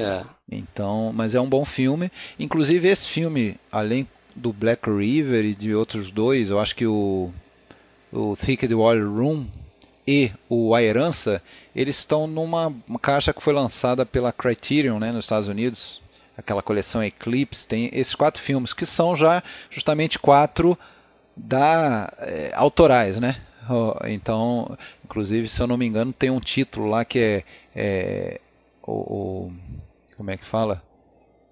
[0.01, 0.25] é.
[0.51, 2.11] Então, mas é um bom filme.
[2.39, 7.33] Inclusive esse filme, além do Black River e de outros dois, eu acho que o
[8.13, 9.47] o Thicket Water Room
[10.07, 11.43] e o A Herança,
[11.75, 16.03] eles estão numa caixa que foi lançada pela Criterion, né, nos Estados Unidos,
[16.37, 20.77] aquela coleção Eclipse, tem esses quatro filmes que são já justamente quatro
[21.37, 23.37] da é, autorais, né?
[24.09, 28.41] Então, inclusive, se eu não me engano, tem um título lá que é, é
[28.83, 29.53] o,
[30.21, 30.83] como é que fala?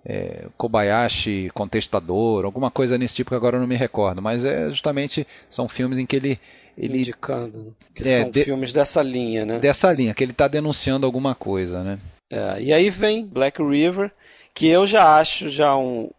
[0.04, 4.68] É, Kobayashi contestador, alguma coisa nesse tipo que agora eu não me recordo, mas é
[4.68, 6.38] justamente são filmes em que ele
[6.76, 9.59] ele indicando que é, são de, filmes dessa linha, né?
[9.59, 11.98] Dessa linha que ele está denunciando alguma coisa, né?
[12.31, 14.12] É, e aí vem Black River,
[14.52, 16.11] que eu já acho já um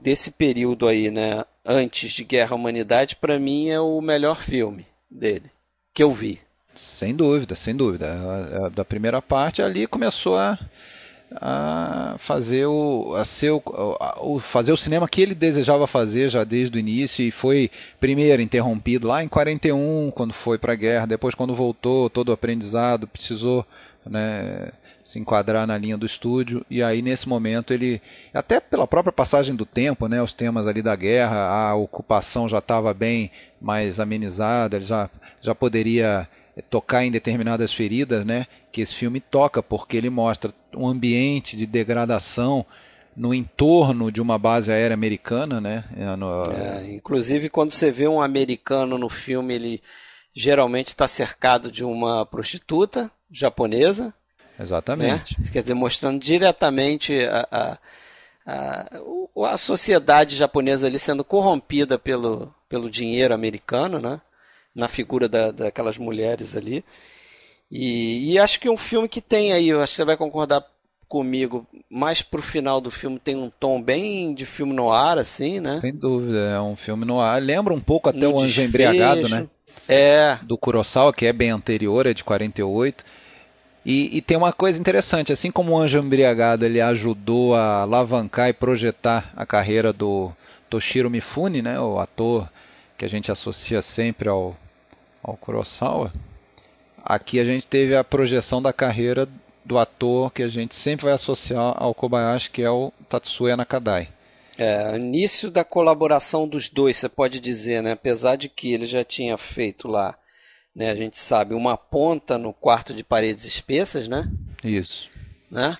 [0.00, 1.44] desse período aí, né?
[1.62, 5.50] Antes de Guerra Humanidade, para mim é o melhor filme dele
[5.92, 6.40] que eu vi.
[6.74, 8.16] Sem dúvida, sem dúvida.
[8.74, 10.58] Da primeira parte ali começou a,
[11.34, 13.62] a fazer o a ser o,
[14.20, 18.40] o, fazer o cinema que ele desejava fazer já desde o início e foi primeiro
[18.40, 23.66] interrompido lá em 41 quando foi para a guerra depois quando voltou todo aprendizado precisou
[24.08, 24.70] né,
[25.02, 28.00] se enquadrar na linha do estúdio e aí nesse momento ele
[28.32, 32.58] até pela própria passagem do tempo né os temas ali da guerra a ocupação já
[32.58, 35.10] estava bem mais amenizada ele já
[35.40, 36.28] já poderia
[36.62, 38.46] tocar em determinadas feridas, né?
[38.72, 42.64] Que esse filme toca porque ele mostra um ambiente de degradação
[43.16, 45.84] no entorno de uma base aérea americana, né?
[45.96, 46.44] É, no...
[46.50, 49.82] É, inclusive quando você vê um americano no filme, ele
[50.34, 54.12] geralmente está cercado de uma prostituta japonesa.
[54.58, 55.34] Exatamente.
[55.38, 55.46] Né?
[55.52, 57.78] Quer dizer, mostrando diretamente a, a,
[58.46, 64.20] a, a sociedade japonesa ali sendo corrompida pelo, pelo dinheiro americano, né?
[64.76, 66.84] Na figura da, daquelas mulheres ali.
[67.70, 70.64] E, e, acho que um filme que tem aí, acho que você vai concordar
[71.08, 75.58] comigo, mais pro final do filme tem um tom bem de filme no ar, assim,
[75.58, 75.80] né?
[75.80, 77.40] Sem dúvida, é um filme no ar.
[77.40, 79.48] Lembra um pouco até no o Anjo Embriagado, né?
[79.88, 80.38] É.
[80.42, 83.04] Do Kurosawa, que é bem anterior, é de 48.
[83.84, 88.48] E, e, tem uma coisa interessante, assim como o Anjo Embriagado ele ajudou a alavancar
[88.48, 90.32] e projetar a carreira do
[90.68, 92.50] Toshiro Mifune, né, o ator
[92.98, 94.56] que a gente associa sempre ao,
[95.26, 96.12] ao Kurosawa,
[97.04, 99.28] aqui a gente teve a projeção da carreira
[99.64, 104.08] do ator que a gente sempre vai associar ao Kobayashi, que é o Tatsuya Nakadai.
[104.56, 107.92] É, início da colaboração dos dois, você pode dizer, né?
[107.92, 110.16] Apesar de que ele já tinha feito lá
[110.76, 110.90] né?
[110.90, 114.30] A gente sabe uma ponta no quarto de paredes espessas, né?
[114.62, 115.08] Isso.
[115.50, 115.78] Né?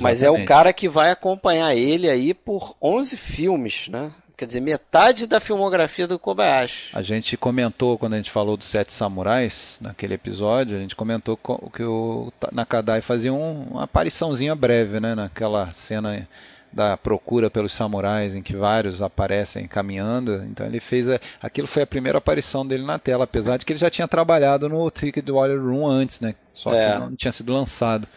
[0.00, 4.10] Mas é o cara que vai acompanhar ele aí por 11 filmes, né?
[4.36, 6.90] Quer dizer, metade da filmografia do Kobayashi.
[6.92, 11.38] A gente comentou, quando a gente falou dos Sete Samurais, naquele episódio, a gente comentou
[11.72, 15.14] que o Nakadai fazia uma apariçãozinha breve, né?
[15.14, 16.26] Naquela cena
[16.72, 20.42] da procura pelos samurais, em que vários aparecem caminhando.
[20.44, 21.08] Então ele fez.
[21.08, 24.08] A, aquilo foi a primeira aparição dele na tela, apesar de que ele já tinha
[24.08, 26.34] trabalhado no Ticket Warrior Room antes, né?
[26.52, 26.92] Só é.
[26.92, 28.08] que não tinha sido lançado.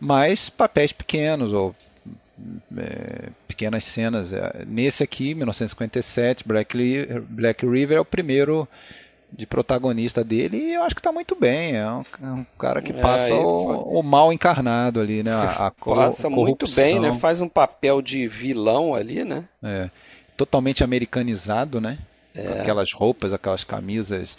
[0.00, 1.74] Mas papéis pequenos, ou
[2.76, 4.32] é, pequenas cenas.
[4.32, 6.76] É, nesse aqui, 1957, Black,
[7.28, 8.68] Black River é o primeiro
[9.32, 11.76] de protagonista dele e eu acho que está muito bem.
[11.76, 15.32] É um, é um cara que é, passa é, o, o, mal encarnado ali, né?
[15.32, 17.12] A, a passa muito bem, né?
[17.18, 19.44] Faz um papel de vilão ali, né?
[19.62, 19.90] É.
[20.36, 21.98] Totalmente americanizado, né?
[22.34, 22.60] É.
[22.60, 24.36] Aquelas roupas, aquelas camisas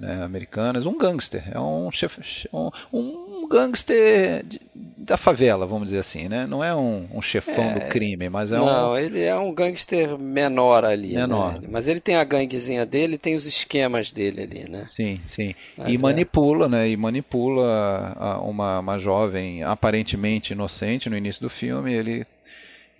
[0.00, 0.86] né, americanas.
[0.86, 1.44] Um gangster.
[1.52, 6.46] É um, chef, um, um gangster de, da favela, vamos dizer assim, né?
[6.46, 8.66] Não é um, um chefão é, do crime, mas é não, um.
[8.66, 11.12] Não, ele é um gangster menor ali.
[11.12, 11.20] Né?
[11.20, 11.60] Menor.
[11.60, 11.68] Né?
[11.70, 14.88] Mas ele tem a ganguezinha dele, tem os esquemas dele ali, né?
[14.96, 15.54] Sim, sim.
[15.76, 15.98] Mas e é.
[15.98, 16.88] manipula, né?
[16.88, 21.92] E manipula uma, uma jovem aparentemente inocente no início do filme.
[21.92, 22.26] Ele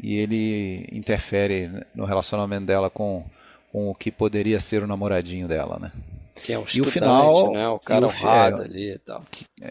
[0.03, 3.23] e ele interfere no relacionamento dela com,
[3.71, 5.93] com o que poderia ser o namoradinho dela, né?
[6.43, 7.69] Que é um e o final, né?
[7.69, 9.23] O cara honrado é, ali e tal.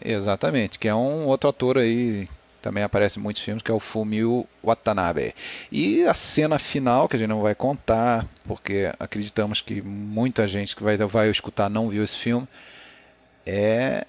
[0.04, 2.28] Exatamente, que é um outro ator aí
[2.60, 5.34] também aparece em muitos filmes, que é o Fumio Watanabe.
[5.72, 10.76] E a cena final, que a gente não vai contar, porque acreditamos que muita gente
[10.76, 12.46] que vai, vai escutar não viu esse filme,
[13.46, 14.04] é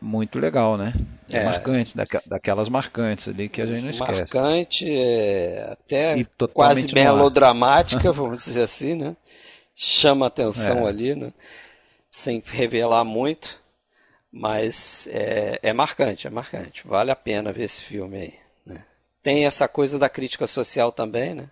[0.00, 0.94] muito legal, né?
[1.30, 1.44] É, é.
[1.44, 1.94] marcante,
[2.26, 4.12] daquelas marcantes ali que a gente não esquece.
[4.12, 9.16] Marcante, é, até quase melodramática, vamos dizer assim, né?
[9.74, 10.88] Chama atenção é.
[10.88, 11.32] ali, né?
[12.10, 13.60] Sem revelar muito,
[14.32, 16.86] mas é, é, marcante, é marcante.
[16.86, 18.34] Vale a pena ver esse filme aí.
[18.64, 18.84] Né?
[19.22, 21.50] Tem essa coisa da crítica social também, né?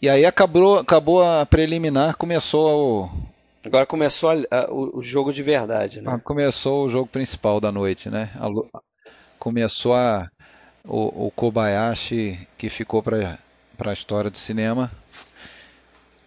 [0.00, 3.28] E aí acabou, acabou a preliminar, começou o...
[3.64, 6.12] Agora começou a, a, o, jogo de verdade, né?
[6.14, 8.30] Ah, começou o jogo principal da noite, né?
[8.36, 8.46] A,
[9.38, 10.30] começou a,
[10.84, 13.38] o, o Kobayashi, que ficou para
[13.80, 14.90] a história do cinema,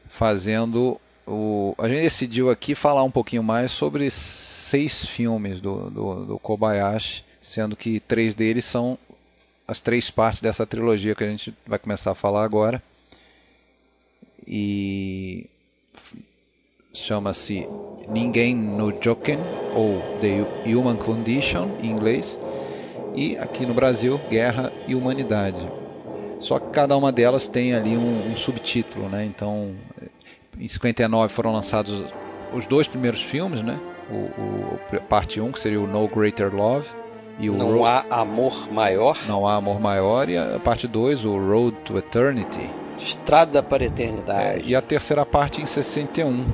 [0.10, 1.00] fazendo
[1.32, 6.39] o, a gente decidiu aqui falar um pouquinho mais sobre seis filmes do, do, do,
[6.39, 8.98] Kobayashi, sendo que três deles são
[9.65, 12.84] as três partes dessa trilogia que a gente vai começar a falar agora.
[14.46, 15.50] E
[16.94, 17.65] chama-se
[18.10, 19.39] Ninguém no Joken,
[19.74, 22.38] ou The Human Condition em inglês,
[23.15, 25.65] e aqui no Brasil, Guerra e Humanidade.
[26.41, 29.24] Só que cada uma delas tem ali um, um subtítulo, né?
[29.24, 29.76] Então
[30.59, 32.03] em 59 foram lançados
[32.53, 33.79] os dois primeiros filmes, né?
[34.09, 36.89] O, o parte 1, que seria o No Greater Love.
[37.39, 39.17] E o Não Ro há amor maior.
[39.27, 40.29] Não há amor maior.
[40.29, 42.69] E a parte 2, o Road to Eternity.
[42.97, 44.59] Estrada para a Eternidade.
[44.59, 46.45] É, e a terceira parte em 61.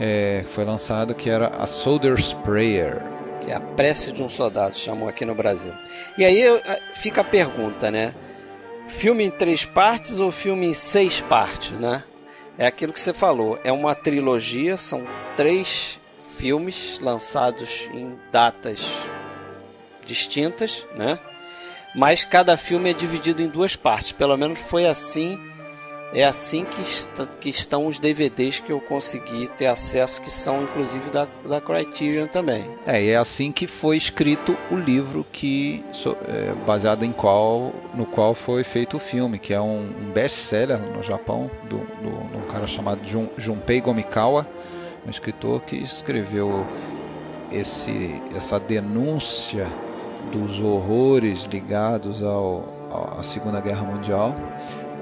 [0.00, 3.02] É, foi lançada que era a Soldier's Prayer.
[3.40, 5.72] Que é a prece de um soldado, chamam aqui no Brasil.
[6.16, 8.14] E aí eh, fica a pergunta, né?
[8.86, 12.04] Filme em três partes ou filme em seis partes, né?
[12.58, 16.00] É aquilo que você falou, é uma trilogia, são três
[16.36, 18.80] filmes lançados em datas
[20.04, 21.18] distintas, né?
[21.94, 24.12] Mas cada filme é dividido em duas partes.
[24.12, 25.38] Pelo menos foi assim
[26.12, 30.62] é assim que, está, que estão os DVDs que eu consegui ter acesso, que são
[30.62, 32.66] inclusive da, da Criterion também.
[32.86, 35.84] É, e é assim que foi escrito o livro que
[36.26, 40.78] é, baseado em qual no qual foi feito o filme, que é um, um best-seller
[40.78, 44.46] no Japão do, do, de um cara chamado Jun, Junpei Gomikawa,
[45.06, 46.66] um escritor que escreveu
[47.52, 49.66] esse, essa denúncia
[50.32, 52.64] dos horrores ligados ao,
[53.18, 54.34] à Segunda Guerra Mundial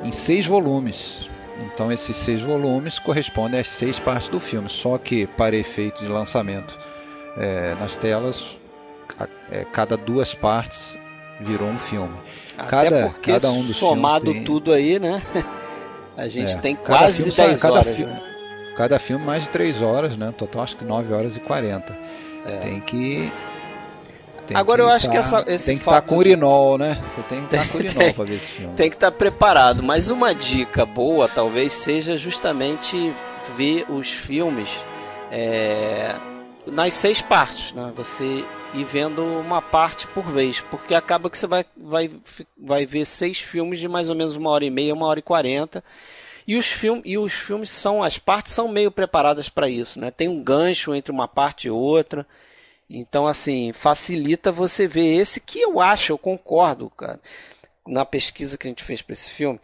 [0.03, 1.31] em seis volumes.
[1.73, 6.09] Então esses seis volumes correspondem às seis partes do filme, só que para efeito de
[6.09, 6.79] lançamento
[7.37, 8.59] é, nas telas,
[9.19, 10.99] a, é, cada duas partes
[11.41, 12.17] virou um filme.
[12.59, 14.45] Até cada, porque cada um dos somado tem...
[14.45, 15.23] tudo aí, né?
[16.17, 17.97] A gente é, tem quase 10 horas.
[17.97, 18.23] Filme, né?
[18.75, 20.33] Cada filme mais de 3 horas, né?
[20.37, 21.97] Total acho que 9 horas e 40.
[22.47, 22.59] É.
[22.59, 23.31] Tem que
[24.47, 26.97] tem Agora eu acho tá, que essa, esse tem que estar tá com urinol, né?
[27.15, 28.75] Você tem que estar tá com urinol para ver esse filme.
[28.75, 33.13] Tem que estar tá preparado, mas uma dica boa talvez seja justamente
[33.57, 34.69] ver os filmes
[35.31, 36.17] é,
[36.67, 37.93] nas seis partes, né?
[37.97, 38.45] Você
[38.75, 42.11] ir vendo uma parte por vez, porque acaba que você vai, vai,
[42.57, 45.23] vai ver seis filmes de mais ou menos uma hora e meia, uma hora e
[45.23, 45.83] quarenta.
[46.47, 50.11] E os, film, e os filmes são, as partes são meio preparadas para isso, né?
[50.11, 52.27] Tem um gancho entre uma parte e outra.
[52.89, 57.21] Então, assim, facilita você ver esse que eu acho, eu concordo, cara.
[57.87, 59.61] Na pesquisa que a gente fez para esse filme,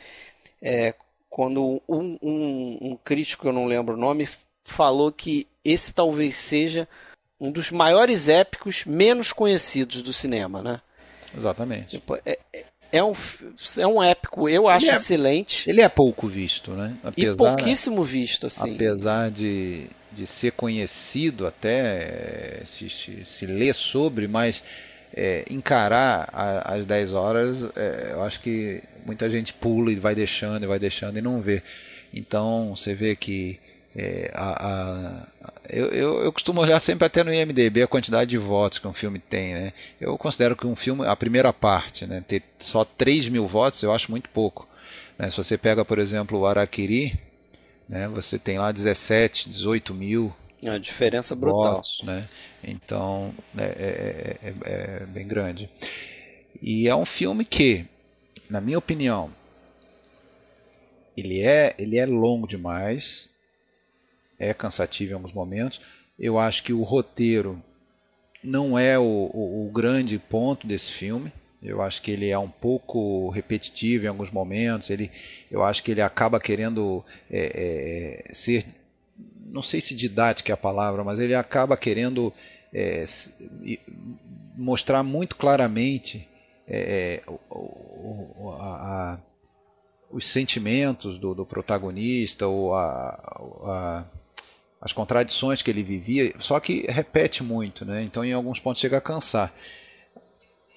[0.61, 0.95] é,
[1.31, 4.29] quando um, um, um crítico, eu não lembro o nome,
[4.65, 6.89] falou que esse talvez seja
[7.41, 10.81] um dos maiores épicos menos conhecidos do cinema, né?
[11.37, 11.99] Exatamente.
[11.99, 13.13] Tipo, é, é, é um,
[13.79, 15.71] é um épico, eu acho ele é, excelente.
[15.71, 16.95] Ele é pouco visto, né?
[17.03, 18.75] Apesar, e pouquíssimo visto, assim.
[18.75, 24.63] Apesar de, de ser conhecido até, se, se, se lê sobre, mas
[25.15, 30.15] é, encarar a, as 10 horas, é, eu acho que muita gente pula e vai
[30.15, 31.63] deixando e vai deixando e não vê.
[32.13, 33.59] Então você vê que
[33.95, 35.27] é, a, a,
[35.69, 38.95] eu, eu, eu, costumo olhar sempre até no IMDB a quantidade de votos que um
[38.95, 39.55] filme tem.
[39.55, 39.73] Né?
[40.01, 43.93] Eu considero que um filme, a primeira parte, né, ter só 3 mil votos, eu
[43.93, 44.67] acho muito pouco.
[45.19, 45.29] Né?
[45.29, 47.19] Se você pega, por exemplo, o Araquiri,
[47.93, 50.35] né, você tem lá 17, 18 mil.
[50.63, 51.77] É uma diferença brutal.
[51.77, 52.27] Votos, né?
[52.65, 55.69] Então é, é, é, é bem grande.
[56.63, 57.85] E é um filme que,
[58.49, 59.31] na minha opinião,
[61.15, 63.29] ele é, ele é longo demais,
[64.39, 65.79] é cansativo em alguns momentos.
[66.19, 67.63] Eu acho que o roteiro
[68.43, 71.31] não é o, o, o, grande ponto desse filme.
[71.63, 74.91] Eu acho que ele é um pouco repetitivo em alguns momentos.
[74.91, 75.11] Ele,
[75.51, 78.67] eu acho que ele acaba querendo é, é, ser,
[79.47, 82.33] não sei se didática é a palavra, mas ele acaba querendo
[82.75, 83.05] é,
[84.57, 86.29] mostrar muito claramente
[86.67, 89.19] é, é, o, a, a,
[90.11, 94.05] os sentimentos do, do protagonista ou a,
[94.81, 98.03] as contradições que ele vivia, só que repete muito, né?
[98.03, 99.55] Então em alguns pontos chega a cansar.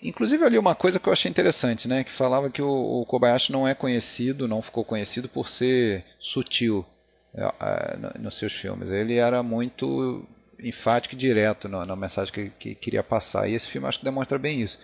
[0.08, 2.04] Inclusive ali uma coisa que eu achei interessante, né?
[2.04, 6.86] Que falava que o, o Kobayashi não é conhecido, não ficou conhecido por ser sutil
[7.34, 8.90] é, é, nos seus filmes.
[8.90, 10.26] Ele era muito
[10.60, 13.50] enfático e direto na, na mensagem que, que, queria passar.
[13.50, 14.80] E esse filme acho que demonstra bem isso.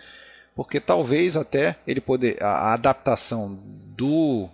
[0.54, 2.42] Porque talvez até ele poder.
[2.42, 3.58] A, a adaptação
[3.96, 4.48] do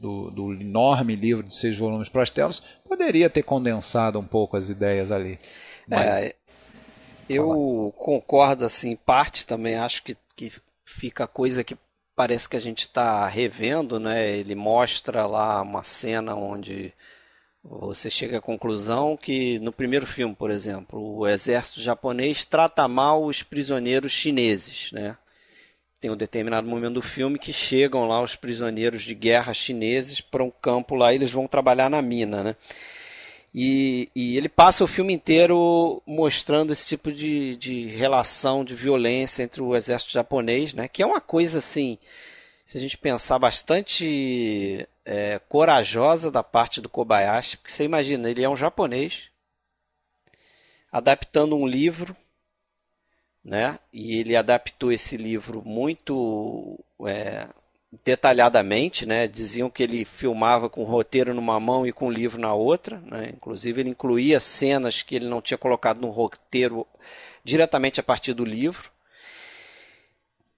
[0.00, 4.56] do, do, enorme livro de seis volumes para as telas, poderia ter condensado um pouco
[4.56, 5.38] as ideias ali.
[5.86, 6.06] Mas...
[6.06, 6.34] É,
[7.34, 10.52] eu concordo, assim, parte também, acho que, que
[10.84, 11.76] fica coisa que
[12.16, 14.30] parece que a gente está revendo, né?
[14.36, 16.92] Ele mostra lá uma cena onde
[17.62, 23.24] você chega à conclusão que no primeiro filme, por exemplo, o exército japonês trata mal
[23.24, 25.16] os prisioneiros chineses, né?
[26.00, 30.42] tem um determinado momento do filme que chegam lá os prisioneiros de guerra chineses para
[30.42, 32.56] um campo lá e eles vão trabalhar na mina, né?
[33.52, 39.42] E, e, ele passa o filme inteiro mostrando esse tipo de, de relação de violência
[39.42, 40.86] entre o exército japonês, né?
[40.86, 41.98] Que é uma coisa assim,
[42.64, 48.42] se a gente pensar bastante é, corajosa da parte do Kobayashi, porque você imagina, ele
[48.42, 49.30] é um japonês
[50.92, 52.16] adaptando um livro
[53.44, 53.78] né?
[53.92, 57.48] E ele adaptou esse livro muito é,
[58.04, 59.26] detalhadamente, né?
[59.26, 63.00] Diziam que ele filmava com o roteiro numa mão e com o livro na outra,
[63.00, 63.30] né?
[63.34, 66.86] Inclusive ele incluía cenas que ele não tinha colocado no roteiro
[67.42, 68.90] diretamente a partir do livro.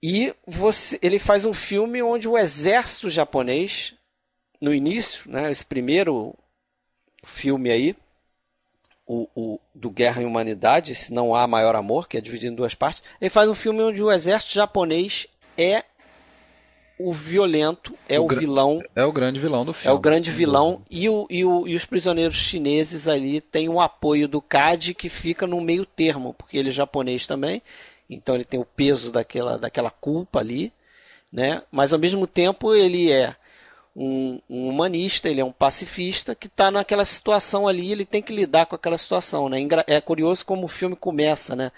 [0.01, 3.93] E você, ele faz um filme onde o exército japonês,
[4.59, 6.35] no início, né, esse primeiro
[7.25, 7.95] filme aí,
[9.07, 12.55] o, o, do Guerra e Humanidade, se não há maior amor, que é dividido em
[12.55, 15.27] duas partes, ele faz um filme onde o exército japonês
[15.57, 15.85] é
[16.97, 18.81] o violento, é o, o vilão.
[18.95, 19.95] É o grande vilão do filme.
[19.95, 20.81] É o grande vilão.
[20.89, 25.09] E, o, e, o, e os prisioneiros chineses ali têm o apoio do CAD que
[25.09, 27.61] fica no meio termo, porque ele é japonês também,
[28.09, 30.71] então ele tem o peso daquela, daquela culpa ali,
[31.31, 31.63] né?
[31.71, 33.35] mas ao mesmo tempo ele é
[33.95, 38.33] um, um, humanista, ele é um pacifista que está naquela situação ali, ele tem que
[38.33, 39.59] lidar com aquela situação, né?
[39.85, 41.71] É curioso como o filme começa, né?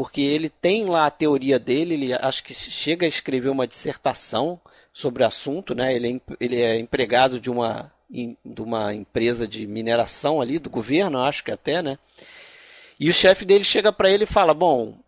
[0.00, 4.58] Porque ele tem lá a teoria dele, ele acho que chega a escrever uma dissertação
[4.94, 5.94] sobre o assunto, né?
[5.94, 11.22] Ele é, ele é empregado de uma, de uma empresa de mineração ali, do governo,
[11.22, 11.98] acho que até, né?
[12.98, 14.98] E o chefe dele chega para ele e fala: Bom,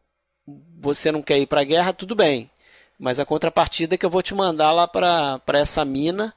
[0.79, 2.51] você não quer ir para a guerra, tudo bem,
[2.99, 6.35] Mas a contrapartida é que eu vou te mandar lá para essa mina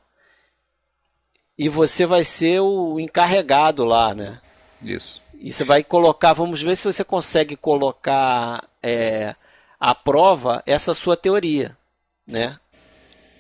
[1.58, 4.40] e você vai ser o encarregado lá, né?
[4.82, 5.25] Isso.
[5.40, 9.36] E você vai colocar, vamos ver se você consegue colocar é,
[9.80, 11.78] à prova essa sua teoria,
[12.26, 12.58] né?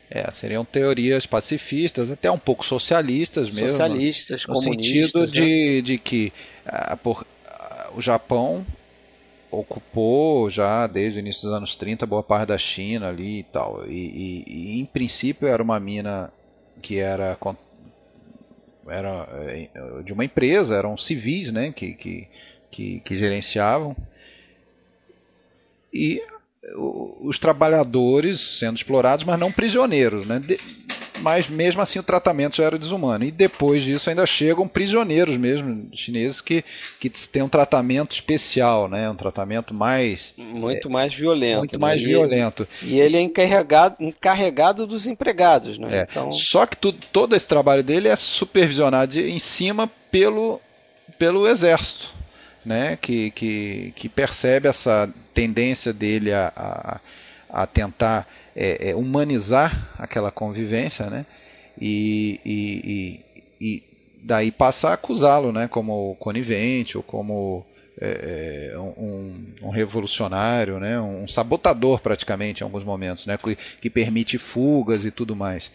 [0.10, 3.70] É, seriam teorias pacifistas, até um pouco socialistas mesmo.
[3.70, 5.22] Socialistas, no comunistas.
[5.22, 5.82] No sentido de, né?
[5.82, 6.32] de que
[6.66, 8.66] ah, por, ah, o Japão
[9.50, 13.84] ocupou já desde o início dos anos 30 boa parte da China ali e tal.
[13.88, 16.32] E, e, e em princípio era uma mina
[16.82, 17.38] que era,
[18.88, 19.70] era eh,
[20.04, 22.28] de uma empresa, eram civis né, que, que,
[22.70, 23.96] que, que gerenciavam.
[25.94, 26.22] E
[27.20, 30.26] os trabalhadores sendo explorados, mas não prisioneiros.
[30.26, 30.40] Né?
[30.40, 30.60] De,
[31.22, 33.24] mas mesmo assim o tratamento já era desumano.
[33.24, 36.64] E depois disso ainda chegam prisioneiros mesmo chineses que,
[37.00, 39.10] que têm um tratamento especial, né?
[39.10, 40.34] um tratamento mais.
[40.38, 41.60] Muito é, mais violento.
[41.60, 42.08] Muito mais né?
[42.08, 42.68] violento.
[42.82, 45.78] E ele é encarregado, encarregado dos empregados.
[45.78, 46.00] Né?
[46.00, 46.08] É.
[46.10, 46.38] Então...
[46.38, 50.62] Só que tudo, todo esse trabalho dele é supervisionado em cima pelo,
[51.18, 52.14] pelo exército
[52.66, 57.00] né, que, que, que percebe essa tendência dele a, a,
[57.62, 61.26] a tentar é, é, humanizar aquela convivência, né,
[61.80, 63.20] e, e,
[63.60, 63.84] e,
[64.24, 67.66] daí passa a acusá-lo né, como conivente ou como
[68.00, 73.90] é, é um, um, revolucionário, né, um sabotador praticamente em alguns momentos, né, que, que
[73.90, 75.72] permite fugas e tudo mais.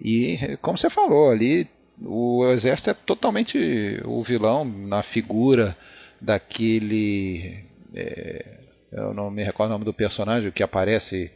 [0.00, 1.66] E como você falou ali,
[2.02, 5.76] o exército é totalmente o vilão na figura
[6.20, 7.64] daquele.
[7.94, 8.44] É,
[8.92, 11.30] eu não me recordo o nome do personagem que aparece.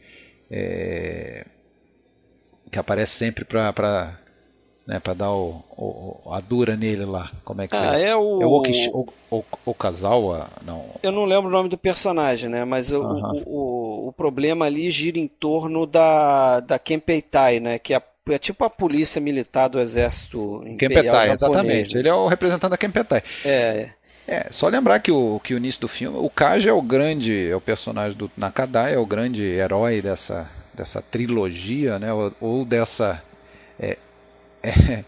[0.51, 1.45] É,
[2.69, 3.71] que aparece sempre para
[4.85, 7.31] né, para dar o, o, a dura nele lá.
[7.45, 8.41] Como é que ah, é o...
[8.41, 10.49] É o, Okish, o, o, Okazawa?
[10.65, 10.85] Não.
[11.01, 12.65] Eu não lembro o nome do personagem, né?
[12.65, 17.79] Mas o, o, o, problema ali gira em torno da, da Kempeitai, né?
[17.79, 21.53] Que é, é tipo a polícia militar do exército imperial Kempetai, japonês.
[21.53, 21.93] Exatamente.
[21.93, 21.99] Né?
[21.99, 23.23] Ele é o representante da Kempetai.
[23.45, 23.89] É.
[24.27, 27.49] É, só lembrar que o, que o início do filme, o Kaji é o grande,
[27.49, 32.65] é o personagem do Nakadai, é o grande herói dessa, dessa trilogia, né, ou, ou
[32.65, 33.21] dessa
[33.79, 33.97] é,
[34.63, 35.03] é,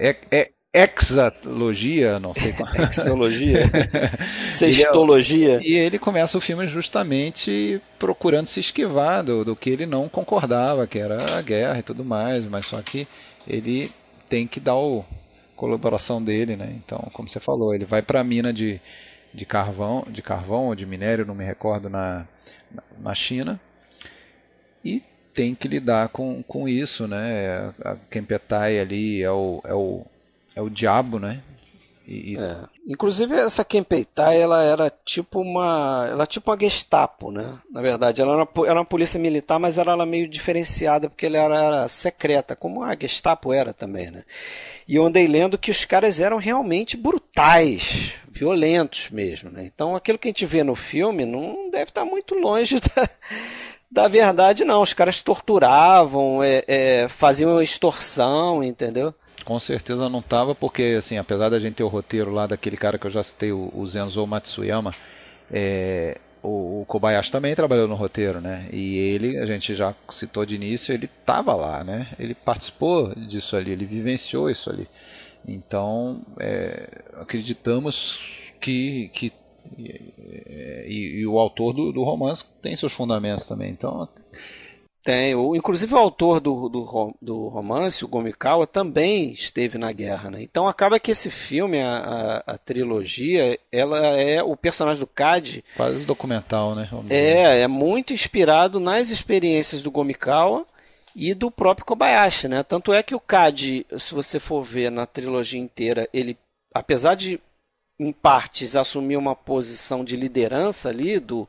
[0.00, 2.68] é, é, exatologia, não sei qual.
[2.90, 3.62] Exologia?
[4.50, 5.60] Sextologia?
[5.62, 10.86] e ele começa o filme justamente procurando se esquivar do, do que ele não concordava,
[10.86, 13.06] que era a guerra e tudo mais, mas só que
[13.46, 13.92] ele
[14.28, 15.04] tem que dar o,
[15.64, 16.70] colaboração dele, né?
[16.76, 18.78] Então, como você falou, ele vai para a mina de,
[19.32, 22.26] de carvão, de carvão ou de minério, não me recordo, na,
[23.00, 23.58] na China
[24.84, 25.02] e
[25.32, 27.72] tem que lidar com, com isso, né?
[27.82, 30.06] A Kempetai ali é o, é o,
[30.54, 31.42] é o diabo, né?
[32.06, 32.56] E, é.
[32.86, 37.58] Inclusive essa Kempeitai, ela era tipo uma, ela tipo uma Gestapo, né?
[37.70, 41.38] Na verdade, ela era era uma polícia militar, mas ela era meio diferenciada porque ela
[41.38, 44.22] era, era, secreta, como a Gestapo era também, né?
[44.86, 49.64] E eu andei lendo que os caras eram realmente brutais, violentos mesmo, né?
[49.64, 53.08] Então aquilo que a gente vê no filme não deve estar muito longe da,
[53.90, 54.82] da verdade, não.
[54.82, 59.14] Os caras torturavam, é, é, faziam extorsão, entendeu?
[59.44, 62.98] Com certeza não estava, porque assim, apesar da gente ter o roteiro lá daquele cara
[62.98, 64.94] que eu já citei, o, o Zenzo Matsuyama,
[65.50, 68.68] é, o, o, Kobayashi também trabalhou no roteiro, né?
[68.72, 72.08] E ele, a gente já citou de início, ele estava lá, né?
[72.18, 74.88] Ele participou disso ali, ele vivenciou isso ali.
[75.46, 76.88] Então, é,
[77.20, 79.32] acreditamos que, que
[79.78, 83.70] e, e, e, o autor do, do romance tem seus fundamentos também.
[83.70, 84.08] Então,
[85.04, 85.34] tem.
[85.34, 90.30] O, inclusive o autor do, do, do, romance, o Gomikawa, também esteve na guerra.
[90.30, 90.42] Né?
[90.42, 91.96] Então acaba que esse filme, a,
[92.46, 95.62] a, a, trilogia, ela é o personagem do Cad.
[95.76, 96.88] Quase documental, né?
[97.10, 100.64] é, é muito inspirado nas experiências do Gomikawa
[101.14, 102.48] e do próprio Kobayashi.
[102.48, 102.62] Né?
[102.62, 106.38] Tanto é que o Cad, se você for ver na trilogia inteira, ele,
[106.72, 107.38] apesar de
[108.00, 111.48] em partes assumir uma posição de liderança ali do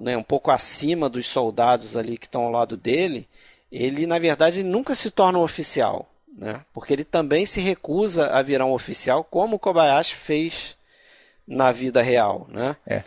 [0.00, 3.28] né, um pouco acima dos soldados ali que estão ao lado dele,
[3.70, 6.60] ele na verdade nunca se torna um oficial, né?
[6.72, 10.76] Porque ele também se recusa a virar um oficial, como o Kobayashi fez
[11.46, 12.76] na vida real, né?
[12.86, 13.02] É.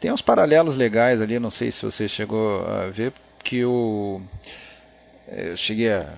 [0.00, 4.20] Tem uns paralelos legais ali, não sei se você chegou a ver que o
[5.28, 6.14] eu cheguei a,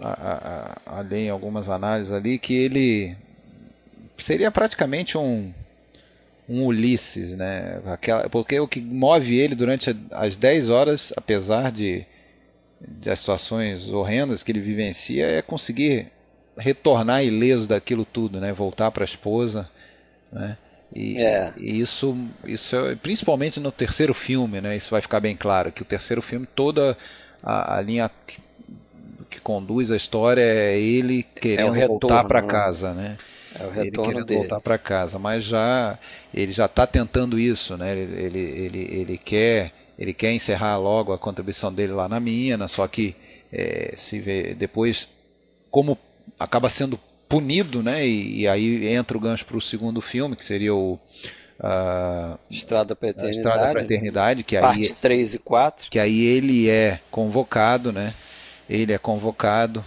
[0.00, 3.16] a, a, a ler em algumas análises ali que ele
[4.18, 5.52] seria praticamente um
[6.48, 7.80] um Ulisses, né?
[7.86, 12.04] Aquela, porque o que move ele durante as 10 horas, apesar de,
[12.80, 16.12] de as situações horrendas que ele vivencia, é conseguir
[16.56, 18.52] retornar ileso daquilo tudo, né?
[18.52, 19.68] Voltar para a esposa,
[20.30, 20.56] né?
[20.94, 21.52] E, é.
[21.56, 24.76] e, isso, isso é, principalmente no terceiro filme, né?
[24.76, 26.96] Isso vai ficar bem claro que o terceiro filme toda
[27.42, 28.38] a, a linha que,
[29.28, 32.48] que, conduz a história é ele querendo é voltar para né?
[32.48, 33.16] casa, né?
[33.58, 34.40] É o retorno ele dele.
[34.40, 35.98] voltar para casa, mas já
[36.32, 37.92] ele já está tentando isso, né?
[37.92, 42.66] Ele, ele, ele, ele, quer ele quer encerrar logo a contribuição dele lá na mina,
[42.66, 43.14] só que
[43.52, 45.08] é, se vê depois
[45.70, 45.96] como
[46.38, 46.98] acaba sendo
[47.28, 48.06] punido, né?
[48.06, 50.98] E, e aí entra o gancho para o segundo filme, que seria o
[51.60, 55.90] uh, Estrada para Eternidade, Estrada para Eternidade, que parte aí 3 e 4.
[55.90, 58.12] Que aí ele é convocado, né?
[58.68, 59.84] Ele é convocado.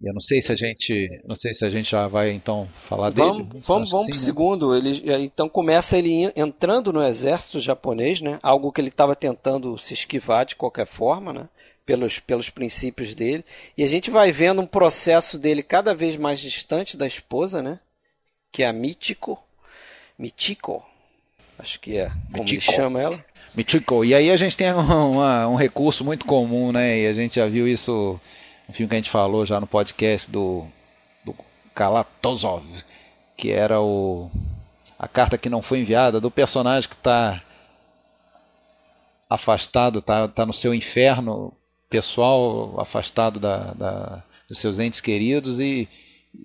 [0.00, 3.10] Eu não sei se a gente, não sei se a gente já vai então falar
[3.10, 3.62] vamos, dele.
[3.66, 4.24] Vamos, vamos para o né?
[4.24, 4.76] segundo.
[4.76, 8.38] Ele então começa ele entrando no exército japonês, né?
[8.40, 11.48] Algo que ele estava tentando se esquivar de qualquer forma, né?
[11.88, 13.42] pelos, pelos princípios dele.
[13.74, 17.80] E a gente vai vendo um processo dele cada vez mais distante da esposa, né?
[18.52, 18.72] Que é a.
[20.18, 20.84] Mítico.
[21.58, 22.70] Acho que é como Mítico.
[22.70, 23.24] ele chama ela.
[23.54, 24.04] Mítico.
[24.04, 27.00] E aí a gente tem uma, um recurso muito comum, né?
[27.00, 28.20] E a gente já viu isso
[28.68, 30.66] no filme que a gente falou já no podcast do,
[31.24, 31.34] do
[31.74, 32.64] Kalatozov,
[33.36, 34.30] que era o
[34.98, 37.40] a carta que não foi enviada do personagem que está
[39.30, 41.52] afastado, está tá no seu inferno
[41.88, 45.88] pessoal afastado da, da, dos seus entes queridos e,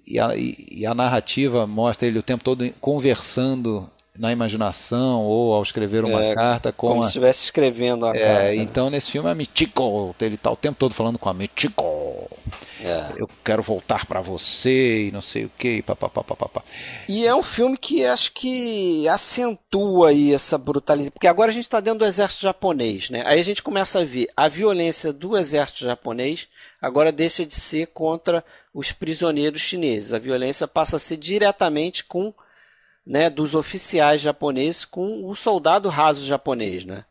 [0.06, 5.64] e, a, e a narrativa mostra ele o tempo todo conversando na imaginação ou ao
[5.64, 7.04] escrever uma é, carta com como a...
[7.04, 8.44] se estivesse escrevendo a é, carta.
[8.44, 8.56] Né?
[8.58, 12.30] Então nesse filme é Mitico, ele está o tempo todo falando com a Mitico.
[12.84, 13.14] É.
[13.16, 16.62] Eu quero voltar para você e não sei o que, papapá.
[17.08, 21.64] E é um filme que acho que acentua aí essa brutalidade, porque agora a gente
[21.64, 23.24] está dentro do exército japonês, né?
[23.26, 26.48] Aí a gente começa a ver a violência do exército japonês
[26.82, 28.44] agora deixa de ser contra
[28.74, 30.12] os prisioneiros chineses.
[30.12, 32.34] A violência passa a ser diretamente com
[33.06, 37.06] né, dos oficiais japoneses com o soldado raso japonês, né?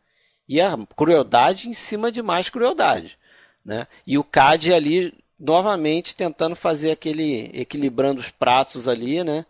[0.47, 3.17] E a crueldade em cima de mais crueldade,
[3.63, 3.87] né?
[4.05, 9.45] E o Cade ali novamente tentando fazer aquele equilibrando os pratos ali, né?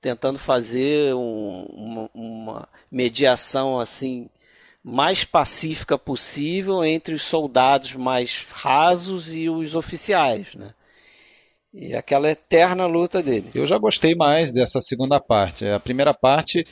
[0.00, 4.28] Tentando fazer um, uma, uma mediação assim
[4.82, 10.74] mais pacífica possível entre os soldados mais rasos e os oficiais, né?
[11.78, 13.50] E aquela eterna luta dele.
[13.54, 15.66] Eu já gostei mais dessa segunda parte.
[15.66, 16.66] A primeira parte,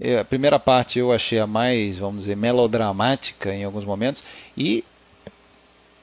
[0.00, 4.24] é, a primeira parte eu achei a mais, vamos dizer, melodramática em alguns momentos
[4.56, 4.84] e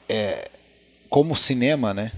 [0.08, 0.48] é,
[1.10, 2.10] como cinema, né?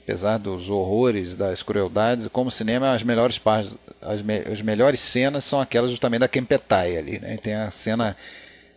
[0.00, 5.44] Apesar dos horrores, das crueldades, como cinema, as melhores partes, as, me, as melhores cenas
[5.44, 7.38] são aquelas justamente da Kempetai ali, né?
[7.38, 8.14] Tem a cena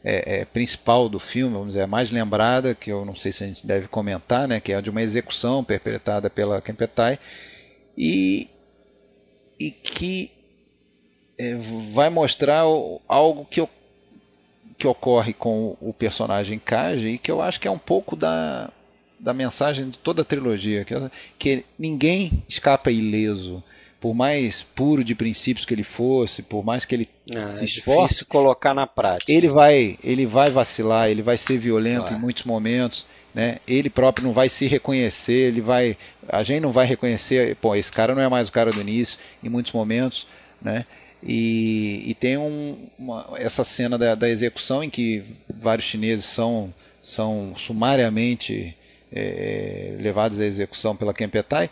[0.09, 3.43] é, é, principal do filme, vamos dizer, a mais lembrada, que eu não sei se
[3.43, 7.19] a gente deve comentar, né, que é a de uma execução perpetrada pela Kempetai,
[7.97, 8.49] e,
[9.59, 10.31] e que
[11.37, 11.55] é,
[11.91, 12.61] vai mostrar
[13.05, 13.67] algo que,
[14.77, 18.71] que ocorre com o personagem Kaji e que eu acho que é um pouco da,
[19.19, 20.93] da mensagem de toda a trilogia, que,
[21.37, 23.61] que ninguém escapa ileso
[23.99, 27.67] por mais puro de princípios que ele fosse, por mais que ele ah, se é
[27.67, 29.31] esforce, difícil colocar na prática.
[29.31, 33.57] Ele vai, ele vai vacilar, ele vai ser violento em muitos momentos, né?
[33.67, 37.91] Ele próprio não vai se reconhecer, ele vai, a gente não vai reconhecer, pô, esse
[37.91, 40.27] cara não é mais o cara do início em muitos momentos,
[40.61, 40.85] né?
[41.23, 46.71] E, e tem um, uma, essa cena da, da, execução em que vários chineses são,
[47.01, 48.77] são sumariamente
[49.11, 51.71] é, levados à execução pela Kempetai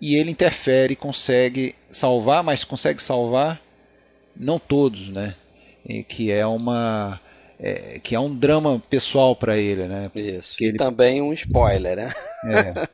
[0.00, 3.60] e ele interfere e consegue salvar, mas consegue salvar
[4.36, 5.34] não todos, né?
[5.86, 7.20] E que é uma
[7.58, 10.10] é, que é um drama pessoal para ele, né?
[10.14, 10.56] Isso.
[10.60, 10.76] Ele...
[10.76, 12.14] também um spoiler, né?
[12.44, 12.88] É.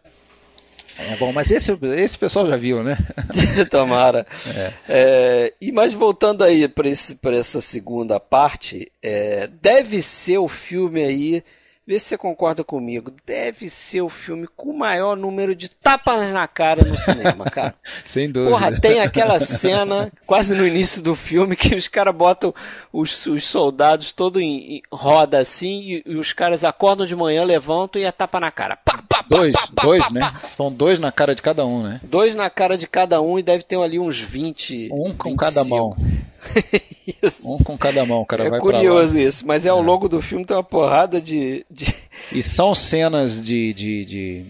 [0.99, 2.99] É bom, mas esse, esse pessoal já viu, né?
[3.71, 4.27] Tomara.
[4.55, 4.73] É.
[4.87, 11.43] É, e mais voltando aí para essa segunda parte, é, deve ser o filme aí
[11.87, 13.13] Vê se você concorda comigo.
[13.27, 17.75] Deve ser o filme com o maior número de tapas na cara no cinema, cara.
[18.05, 18.51] Sem dúvida.
[18.51, 22.55] Porra, tem aquela cena quase no início do filme que os caras botam
[22.93, 27.43] os, os, soldados todo em, em roda assim e, e, os caras acordam de manhã,
[27.45, 28.77] levantam e é tapa na cara.
[28.77, 30.21] Pá, pá, dois, pá, dois, né?
[30.45, 31.99] São dois na cara de cada um, né?
[32.05, 34.91] Dois na cara de cada um e deve ter ali uns 20.
[34.93, 35.37] Um com 25.
[35.37, 35.97] cada mão.
[37.45, 39.83] um com cada mão, o cara é vai curioso isso, mas é, ao é.
[39.83, 41.65] longo do filme tem uma porrada de.
[41.71, 41.95] de...
[42.33, 44.47] E são cenas de, de, de,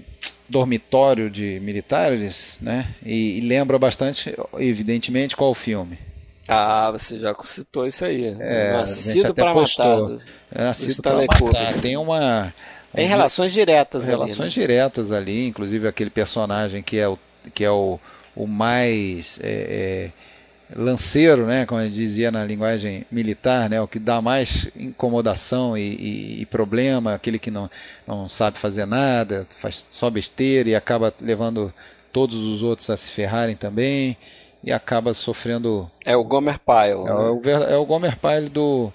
[0.48, 2.94] dormitório de militares, né?
[3.04, 5.98] E, e, lembra bastante, evidentemente, qual o filme.
[6.48, 8.36] Ah, você já citou isso aí.
[8.38, 9.98] É, Nascido para matar.
[10.52, 11.80] É, nascido para matar.
[11.80, 12.52] Tem uma.
[12.92, 14.32] Tem relações diretas relações ali.
[14.32, 14.62] Relações né?
[14.62, 17.16] diretas ali, inclusive aquele personagem que é o,
[17.54, 18.00] que é o,
[18.34, 19.38] o mais.
[19.42, 20.29] É, é,
[20.74, 26.42] lanceiro, né, como dizia na linguagem militar, né, o que dá mais incomodação e, e,
[26.42, 27.68] e, problema, aquele que não,
[28.06, 31.72] não sabe fazer nada, faz só besteira e acaba levando
[32.12, 34.16] todos os outros a se ferrarem também
[34.62, 35.90] e acaba sofrendo.
[36.04, 37.00] É o Gomer Pyle.
[37.00, 37.12] É, né?
[37.12, 38.92] o, é o Gomer Pyle do,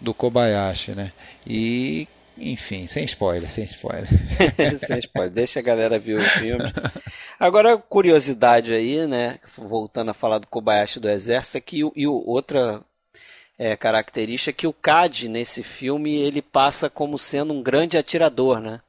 [0.00, 1.12] do Kobayashi, né?
[1.46, 2.06] E
[2.40, 4.08] enfim, sem spoiler, sem spoiler.
[4.86, 6.64] sem spoiler, deixa a galera ver o filme.
[7.38, 9.38] Agora, curiosidade aí, né?
[9.56, 12.82] Voltando a falar do Kobayashi do Exército, é que e outra
[13.58, 18.60] é, característica é que o Cad nesse filme ele passa como sendo um grande atirador,
[18.60, 18.80] né?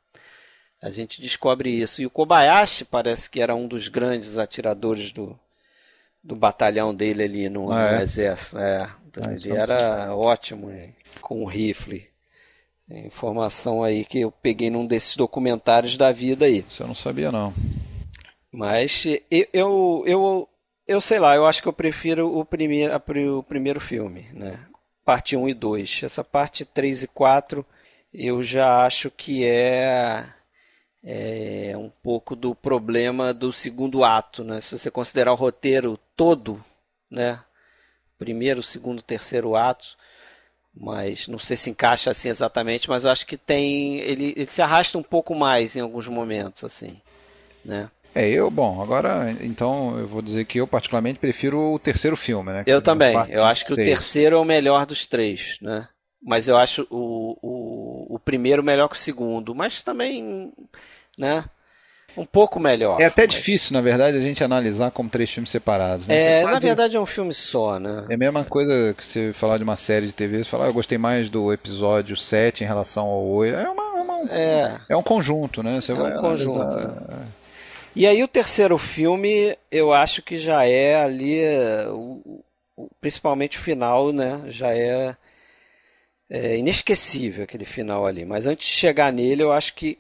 [0.82, 2.02] A gente descobre isso.
[2.02, 5.38] E o Kobayashi parece que era um dos grandes atiradores do,
[6.24, 7.96] do batalhão dele ali no, ah, é?
[7.98, 8.58] no exército.
[8.58, 10.72] É, ah, ele então era ótimo
[11.22, 12.11] com o rifle.
[13.00, 16.66] Informação aí que eu peguei num desses documentários da vida aí.
[16.68, 17.54] Isso eu não sabia não.
[18.52, 20.50] Mas eu, eu, eu,
[20.88, 22.94] eu sei lá, eu acho que eu prefiro o primeiro,
[23.38, 24.60] o primeiro filme, né?
[25.06, 26.02] Parte 1 e 2.
[26.04, 27.66] Essa parte 3 e 4
[28.14, 30.26] eu já acho que é,
[31.04, 34.60] é um pouco do problema do segundo ato, né?
[34.60, 36.64] Se você considerar o roteiro todo,
[37.10, 37.42] né?
[38.18, 39.98] Primeiro, segundo, terceiro ato,
[40.76, 44.62] mas não sei se encaixa assim exatamente, mas eu acho que tem ele, ele se
[44.62, 47.00] arrasta um pouco mais em alguns momentos assim,
[47.64, 47.90] né?
[48.14, 52.52] É, eu, bom, agora então eu vou dizer que eu particularmente prefiro o terceiro filme,
[52.52, 52.64] né?
[52.66, 53.88] Eu também, eu acho que 3.
[53.88, 55.88] o terceiro é o melhor dos três, né?
[56.22, 60.54] Mas eu acho o, o, o primeiro melhor que o segundo, mas também,
[61.18, 61.46] né?
[62.16, 63.00] Um pouco melhor.
[63.00, 63.30] É até mas...
[63.30, 66.06] difícil, na verdade, a gente analisar como três filmes separados.
[66.08, 66.42] Né?
[66.42, 68.06] É, na verdade é um filme só, né?
[68.10, 70.68] É a mesma coisa que você falar de uma série de TV, você falar, ah,
[70.70, 73.56] eu gostei mais do episódio 7 em relação ao 8.
[73.56, 74.82] É, uma, uma um, é.
[74.90, 75.80] é um conjunto, né?
[75.80, 76.78] Você é um conjunto.
[76.78, 77.28] Analisar...
[77.96, 81.42] E aí o terceiro filme, eu acho que já é ali,
[81.90, 82.42] o,
[82.78, 84.42] o, principalmente o final, né?
[84.48, 85.16] Já é,
[86.30, 88.24] é inesquecível aquele final ali.
[88.24, 89.98] Mas antes de chegar nele, eu acho que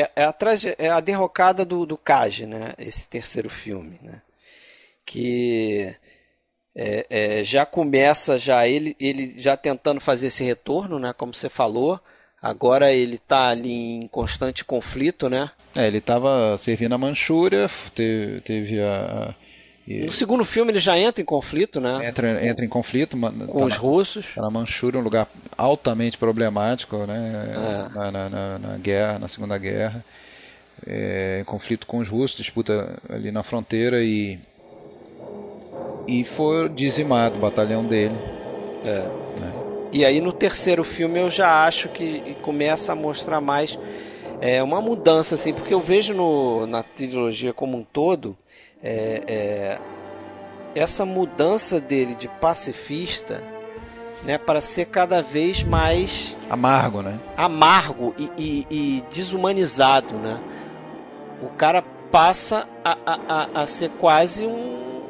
[0.00, 0.34] é, é, a,
[0.78, 2.72] é a derrocada do, do Kaji, né?
[2.78, 4.22] Esse terceiro filme, né?
[5.04, 5.94] Que
[6.74, 11.12] é, é, já começa já ele, ele já tentando fazer esse retorno, né?
[11.12, 12.00] Como você falou.
[12.40, 15.50] Agora ele está ali em constante conflito, né?
[15.76, 19.34] É, ele estava servindo a Manchúria, teve, teve a,
[19.86, 20.04] e...
[20.04, 22.08] No segundo filme ele já entra em conflito, né?
[22.08, 24.26] Entra, entra em conflito com tá os na, russos.
[24.34, 27.54] Tá na Manchúria, um lugar altamente problemático, né?
[27.54, 27.94] É.
[27.94, 30.04] Na, na, na, na, guerra, na Segunda Guerra.
[30.86, 34.38] É, em conflito com os russos, disputa ali na fronteira e
[36.06, 38.14] e foi dizimado o batalhão dele.
[38.84, 39.40] É.
[39.40, 39.52] Né?
[39.92, 43.78] E aí no terceiro filme eu já acho que começa a mostrar mais
[44.42, 48.36] é, uma mudança assim, porque eu vejo no, na trilogia como um todo
[48.82, 49.78] é, é,
[50.74, 53.40] essa mudança dele de pacifista
[54.24, 57.20] né, para ser cada vez mais amargo, né?
[57.36, 60.40] Amargo e, e, e desumanizado, né?
[61.40, 61.80] O cara
[62.10, 65.02] passa a, a, a, ser quase um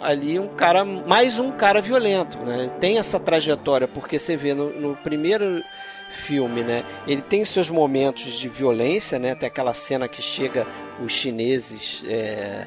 [0.00, 2.70] ali um cara mais um cara violento, né?
[2.80, 5.62] Tem essa trajetória porque você vê no, no primeiro
[6.10, 6.84] filme, né?
[7.06, 9.34] Ele tem os seus momentos de violência, né?
[9.34, 10.66] Tem aquela cena que chega
[11.02, 12.66] os chineses é,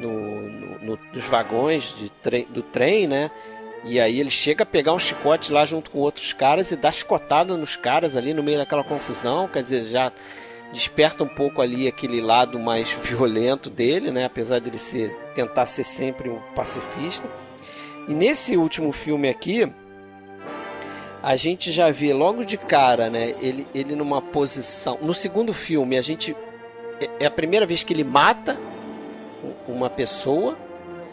[0.00, 3.30] no, no, nos vagões de trem, do trem, né?
[3.84, 6.92] E aí ele chega a pegar um chicote lá junto com outros caras e dá
[6.92, 10.12] chicotada nos caras ali no meio daquela confusão, quer dizer, já
[10.70, 14.24] desperta um pouco ali aquele lado mais violento dele, né?
[14.26, 17.28] Apesar de ele ser, tentar ser sempre um pacifista.
[18.08, 19.70] E nesse último filme aqui,
[21.22, 23.34] a gente já vê logo de cara, né?
[23.40, 24.98] Ele, ele numa posição.
[25.02, 26.34] No segundo filme, a gente.
[27.00, 28.58] É, é a primeira vez que ele mata
[29.66, 30.56] uma pessoa,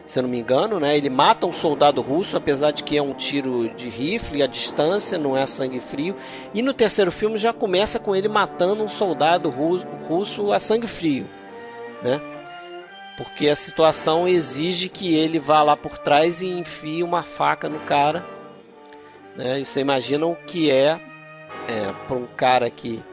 [0.06, 0.96] se eu não me engano, né?
[0.96, 5.18] Ele mata um soldado russo, apesar de que é um tiro de rifle, a distância
[5.18, 6.16] não é sangue frio.
[6.54, 11.28] E no terceiro filme já começa com ele matando um soldado russo a sangue frio,
[12.02, 12.22] né?
[13.18, 17.80] Porque a situação exige que ele vá lá por trás e enfie uma faca no
[17.80, 18.37] cara.
[19.38, 19.60] Né?
[19.60, 21.00] E você imagina o que é,
[21.68, 23.04] é para um cara que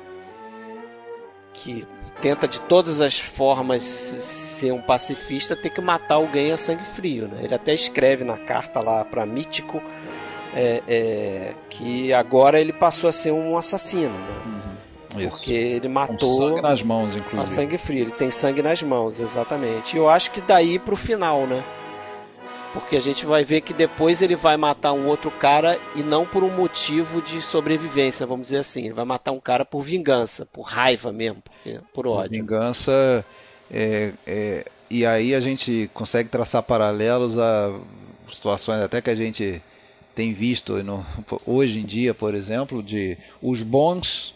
[1.53, 1.87] que
[2.21, 7.29] tenta de todas as formas ser um pacifista, ter que matar alguém a sangue frio.
[7.29, 7.45] Né?
[7.45, 9.81] Ele até escreve na carta lá para Mítico
[10.53, 14.15] é, é, que agora ele passou a ser um assassino.
[14.19, 14.43] Né?
[14.47, 15.29] Uhum.
[15.29, 16.29] Porque ele matou.
[16.29, 17.43] Com sangue nas mãos, inclusive.
[17.43, 19.95] A sangue frio, ele tem sangue nas mãos, exatamente.
[19.95, 21.63] E eu acho que daí pro final, né?
[22.75, 26.27] Porque a gente vai ver que depois ele vai matar um outro cara e não
[26.27, 28.87] por um motivo de sobrevivência, vamos dizer assim.
[28.87, 31.43] Ele vai matar um cara por vingança, por raiva mesmo,
[31.95, 32.43] por ódio.
[32.43, 33.25] Vingança.
[33.71, 37.73] É, é, e aí a gente consegue traçar paralelos a
[38.29, 39.63] situações até que a gente
[40.15, 41.05] tem visto no,
[41.47, 44.35] hoje em dia, por exemplo, de os bons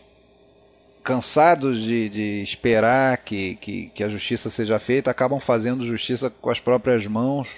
[1.02, 6.50] cansados de, de esperar que, que, que, a justiça seja feita, acabam fazendo justiça com
[6.50, 7.48] as próprias mãos,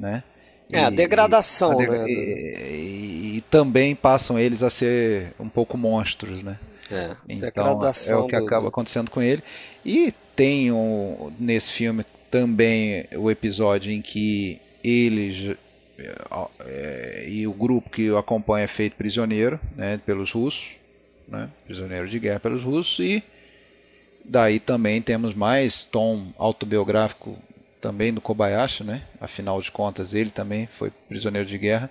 [0.00, 0.24] né?
[0.72, 2.08] É, a degradação, e, né?
[2.08, 6.58] E, e, e, também passam eles a ser um pouco monstros, né?
[6.90, 9.42] É, então, é o que do, acaba acontecendo com ele.
[9.84, 15.56] E tem um, nesse filme também o episódio em que eles
[16.66, 20.76] é, e o grupo que o acompanha é feito prisioneiro né, pelos russos,
[21.28, 23.22] né, prisioneiro de guerra pelos russos, e
[24.24, 27.36] daí também temos mais tom autobiográfico
[27.80, 29.02] também do Kobayashi, né?
[29.20, 31.90] Afinal de contas, ele também foi prisioneiro de guerra,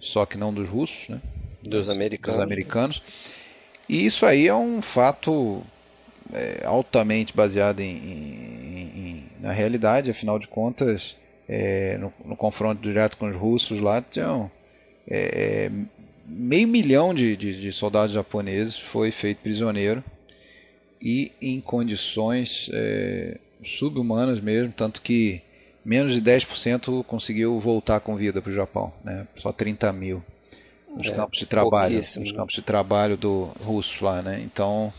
[0.00, 1.20] só que não dos russos, né?
[1.62, 2.36] Dos americanos.
[2.36, 3.02] Dos americanos.
[3.88, 5.62] E isso aí é um fato
[6.32, 11.16] é, altamente baseado em, em, em, na realidade, afinal de contas,
[11.48, 14.50] é, no, no, confronto direto com os russos lá, tinham
[15.08, 15.70] é,
[16.26, 20.02] meio milhão de, de, de, soldados japoneses foi feito prisioneiro
[21.00, 25.42] e em condições é, subhumanas mesmo, tanto que
[25.84, 29.26] menos de 10% conseguiu voltar com vida para o Japão, né?
[29.36, 30.22] só 30 mil
[30.94, 32.32] nos é, campos de trabalho, nos né?
[32.34, 34.40] campos de trabalho do russo lá, né?
[34.44, 34.92] Então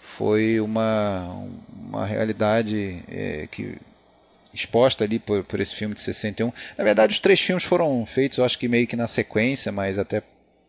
[0.00, 3.76] foi uma, uma realidade é, que
[4.54, 6.52] exposta ali por, por esse filme de 61.
[6.76, 9.98] Na verdade, os três filmes foram feitos, eu acho que meio que na sequência, mas
[9.98, 10.22] até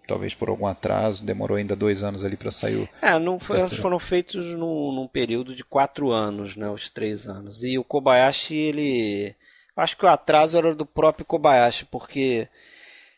[0.08, 2.90] talvez por algum atraso, demorou ainda dois anos ali para sair.
[3.02, 7.64] É, não foi, foram feitos num, num, período de quatro anos, né, os três anos.
[7.64, 9.36] E o Kobayashi, ele.
[9.76, 12.48] Acho que o atraso era do próprio Kobayashi, porque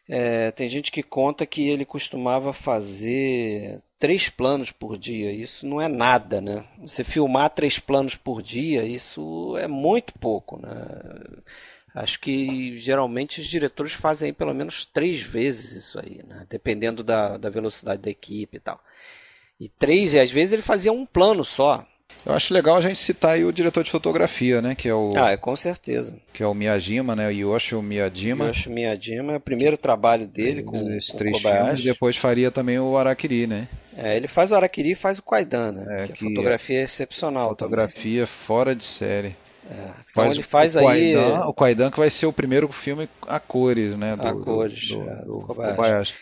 [0.08, 5.32] é, tem gente que conta que ele costumava fazer três planos por dia.
[5.32, 6.64] Isso não é nada, né?
[6.80, 10.76] Você filmar três planos por dia, isso é muito pouco, né?
[11.96, 16.46] Acho que geralmente os diretores fazem pelo menos três vezes isso aí, né?
[16.50, 18.82] dependendo da, da velocidade da equipe e tal.
[19.58, 21.88] E três, e às vezes ele fazia um plano só.
[22.26, 24.74] Eu acho legal a gente citar aí o diretor de fotografia, né?
[24.74, 25.14] Que é o.
[25.16, 26.18] Ah, é, com certeza.
[26.34, 27.28] Que é o Miyajima, né?
[27.28, 28.48] O Yoshi Miyajima.
[28.48, 31.66] Yoshi Miyajima é o primeiro trabalho dele com, Esses com três Kobayashi.
[31.66, 31.84] filmes.
[31.84, 33.68] Depois faria também o Arakiri, né?
[33.96, 36.04] É, ele faz o Arakiri e faz o Kaidan, né?
[36.04, 38.26] É, que a fotografia é excepcional fotografia também.
[38.26, 39.36] fora de série.
[39.70, 41.16] É, então ele faz o aí.
[41.16, 44.16] o Kwaidan que vai ser o primeiro filme a cores, né?
[44.16, 45.76] Do, a cores, do, é, do, do Kobayashi.
[45.76, 46.16] Kobayashi.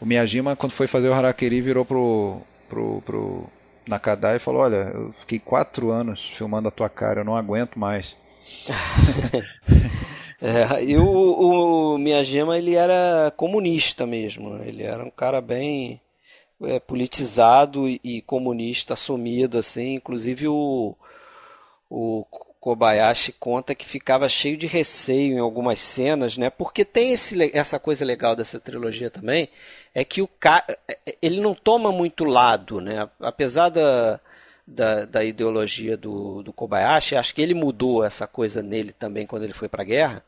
[0.00, 3.46] O Miyajima, quando foi fazer o Harakiri, virou pro, pro, pro
[3.88, 7.78] Nakadai e falou: Olha, eu fiquei quatro anos filmando a tua cara, eu não aguento
[7.78, 8.16] mais.
[10.40, 14.68] é, e o, o Miyajima ele era comunista mesmo, né?
[14.68, 16.00] ele era um cara bem
[16.62, 20.94] é, politizado e comunista assumido assim, inclusive o,
[21.90, 22.24] o
[22.64, 26.48] Kobayashi conta que ficava cheio de receio em algumas cenas, né?
[26.48, 29.50] Porque tem esse, essa coisa legal dessa trilogia também,
[29.94, 30.64] é que o cara,
[31.20, 33.06] ele não toma muito lado, né?
[33.20, 34.18] Apesar da,
[34.66, 39.42] da, da ideologia do, do, Kobayashi, acho que ele mudou essa coisa nele também quando
[39.42, 40.24] ele foi para a guerra,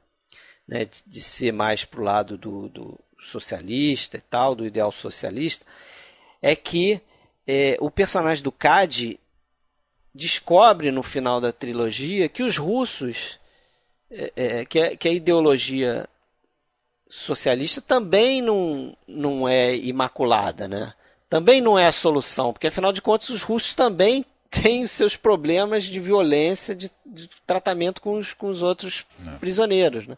[0.68, 0.84] né?
[0.84, 5.64] De, de, ser mais pro lado do, do, socialista e tal, do ideal socialista,
[6.43, 7.01] é que
[7.47, 9.18] é, o personagem do Cad
[10.17, 13.39] descobre no final da trilogia que os russos,
[14.11, 16.09] é, é, que, a, que, a, ideologia
[17.09, 20.93] socialista também não, não é imaculada, né?
[21.29, 25.17] Também não é a solução, porque afinal de contas os russos também têm os seus
[25.17, 29.39] problemas de violência, de, de tratamento com os, com os outros não.
[29.39, 30.17] prisioneiros, né?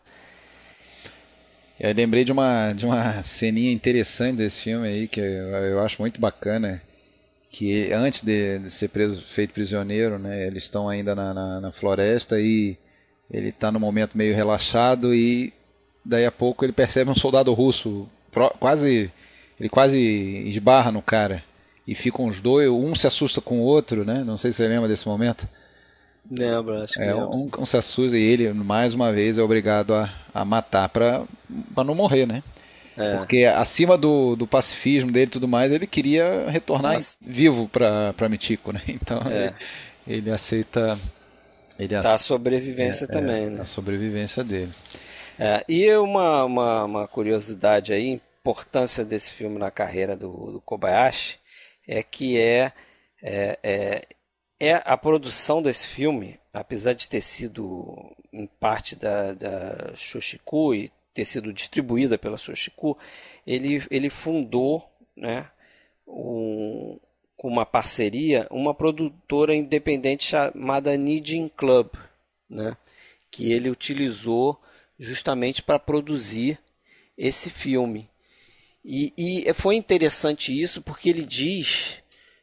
[1.80, 6.00] Eu lembrei de uma, de uma ceninha interessante desse filme aí, que eu, eu acho
[6.00, 6.82] muito bacana,
[7.48, 11.72] que antes de, de, ser preso, feito prisioneiro, né, eles estão ainda na, na, na
[11.72, 12.76] floresta e
[13.30, 15.52] ele está no momento meio relaxado e
[16.04, 18.08] daí a pouco ele percebe um soldado russo
[18.58, 19.10] quase
[19.58, 19.98] ele quase
[20.46, 21.42] esbarra no cara
[21.86, 24.22] e ficam os dois, um se assusta com o outro, né?
[24.22, 25.48] Não sei se você lembra desse momento.
[26.30, 29.94] Lembro, acho que é, um, um, se assusta e ele mais uma vez é obrigado
[29.94, 31.26] a, a matar para
[31.76, 32.42] não morrer, né?
[32.98, 33.16] É.
[33.18, 38.72] Porque acima do, do pacifismo dele e tudo mais, ele queria retornar vivo para Mitico,
[38.72, 38.82] né?
[38.88, 39.54] Então é.
[40.04, 40.98] ele, ele, aceita.
[41.78, 43.62] Ele tá a sobrevivência é, também, é, né?
[43.62, 44.72] A sobrevivência dele.
[45.38, 51.38] É, e uma, uma, uma, curiosidade aí, importância desse filme na carreira do, do Kobayashi,
[51.86, 52.72] é que é,
[53.22, 54.02] é, é,
[54.58, 60.90] é, a produção desse filme, apesar de ter sido em parte da, da Shoshiku e
[61.12, 62.96] ter sido distribuída pela Sushiku,
[63.46, 65.50] ele, ele fundou né,
[66.06, 66.98] um,
[67.36, 71.88] com uma parceria uma produtora independente chamada Nidin Club,
[72.48, 72.76] né,
[73.30, 74.60] que ele utilizou
[74.98, 76.58] justamente para produzir
[77.16, 78.08] esse filme.
[78.84, 81.98] E, e, foi interessante isso porque ele diz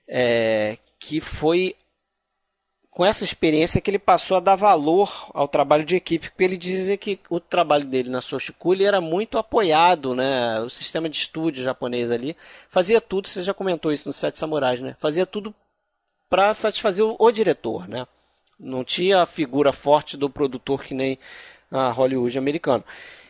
[0.08, 1.76] é, que foi
[2.96, 6.56] com essa experiência que ele passou a dar valor ao trabalho de equipe, porque ele
[6.56, 10.62] dizia que o trabalho dele na Soshikuli era muito apoiado, né?
[10.62, 12.38] O sistema de estúdio japonês ali
[12.70, 14.96] fazia tudo, você já comentou isso no Sete Samurais, né?
[14.98, 15.54] Fazia tudo
[16.30, 18.08] para satisfazer o, o, diretor, né?
[18.58, 21.20] Não tinha a figura forte do produtor que nem
[21.70, 22.86] a Hollywood americano.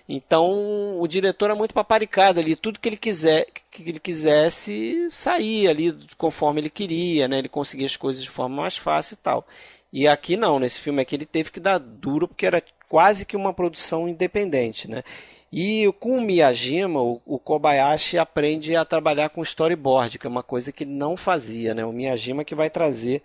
[0.08, 5.68] Então o diretor é muito paparicado ali, tudo que ele quiser, que ele quisesse sair
[5.68, 7.40] ali conforme ele queria, né?
[7.40, 9.48] Ele conseguia as coisas de forma mais fácil e tal.
[9.92, 13.36] E aqui não, nesse filme aqui ele teve que dar duro porque era quase que
[13.36, 15.04] uma produção independente, né?
[15.52, 20.72] E com o Miyajima, o, Kobayashi aprende a trabalhar com storyboard, que é uma coisa
[20.72, 21.86] que ele não fazia, né?
[21.86, 23.24] O Miyajima que vai trazer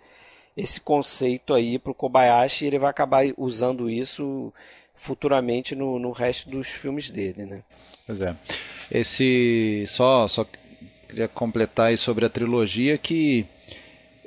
[0.55, 4.53] esse conceito aí para o Kobayashi e ele vai acabar usando isso
[4.95, 7.63] futuramente no, no resto dos filmes dele, né?
[8.05, 8.35] Pois é.
[8.89, 10.45] Esse só só
[11.07, 13.45] queria completar aí sobre a trilogia que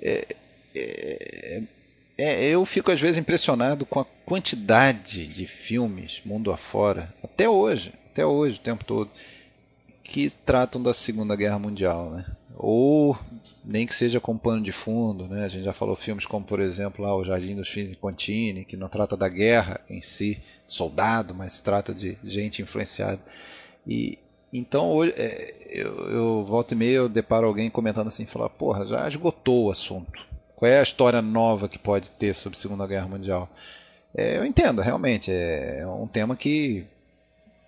[0.00, 0.26] é,
[0.74, 1.62] é,
[2.16, 7.92] é, eu fico às vezes impressionado com a quantidade de filmes mundo afora, até hoje,
[8.10, 9.10] até hoje o tempo todo,
[10.02, 12.24] que tratam da Segunda Guerra Mundial, né?
[12.56, 13.18] Ou
[13.64, 15.44] nem que seja com pano de fundo, né?
[15.44, 18.64] A gente já falou filmes como, por exemplo, lá, O Jardim dos Fins em Contine,
[18.64, 23.20] que não trata da guerra em si, soldado, mas trata de gente influenciada.
[23.86, 24.18] E
[24.52, 28.86] então hoje é, eu, eu volto e meia eu deparo alguém comentando assim, falar, porra,
[28.86, 30.24] já esgotou o assunto.
[30.54, 33.50] Qual é a história nova que pode ter sobre a Segunda Guerra Mundial?
[34.14, 36.86] É, eu entendo, realmente é um tema que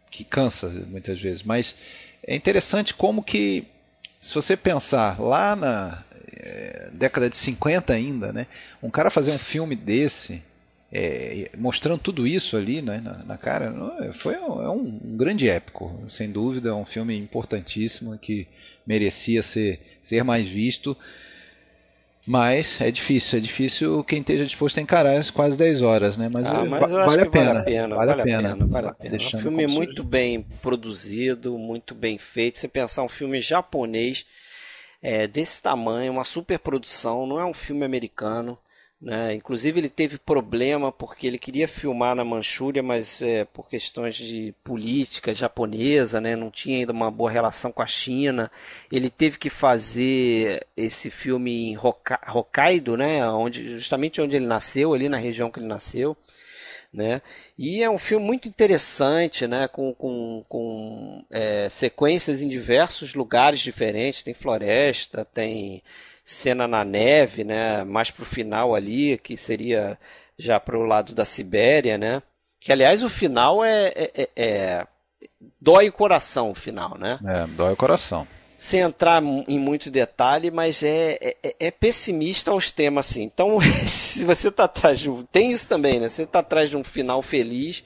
[0.09, 1.74] que cansa muitas vezes, mas
[2.22, 3.66] é interessante como que
[4.21, 6.05] se você pensar lá na
[6.37, 8.47] é, década de 50 ainda, né,
[8.83, 10.43] um cara fazer um filme desse,
[10.93, 13.73] é, mostrando tudo isso ali né, na, na cara,
[14.12, 18.47] foi um, é um, um, grande épico, sem dúvida, é um filme importantíssimo que
[18.87, 20.97] merecia ser, ser mais visto.
[22.27, 26.29] Mas é difícil, é difícil quem esteja disposto a encarar as quase 10 horas, né?
[26.33, 28.93] Mas, ah, mas eu vale, a pena, vale a pena, vale a pena, vale a
[28.95, 29.16] pena.
[29.22, 32.59] É um filme muito bem produzido, muito bem feito.
[32.59, 34.27] Você pensar um filme japonês
[35.01, 38.59] é, desse tamanho, uma super produção, não é um filme americano.
[39.01, 39.34] Né?
[39.34, 44.55] Inclusive ele teve problema porque ele queria filmar na Manchúria, mas é, por questões de
[44.64, 46.34] política japonesa, né?
[46.34, 48.51] não tinha ainda uma boa relação com a China.
[48.90, 53.26] Ele teve que fazer esse filme em Hokkaido, né?
[53.28, 56.16] onde, justamente onde ele nasceu, ali na região que ele nasceu.
[56.90, 57.20] Né?
[57.59, 59.68] E é um filme muito interessante, né?
[59.68, 64.22] com, com, com é, sequências em diversos lugares diferentes.
[64.22, 65.82] Tem floresta, tem
[66.27, 67.85] cena na neve, né?
[67.85, 69.97] Mais pro final ali, que seria
[70.37, 72.20] já pro lado da Sibéria, né?
[72.61, 74.87] Que aliás o final é, é, é, é
[75.61, 77.20] dói o coração o final, né?
[77.24, 78.27] É, dói o coração.
[78.59, 83.22] Sem entrar em muito detalhe, mas é, é, é pessimista aos temas assim.
[83.22, 86.09] Então, se você tá atrás de um, tem isso também, né?
[86.09, 87.85] Você tá atrás de um final feliz,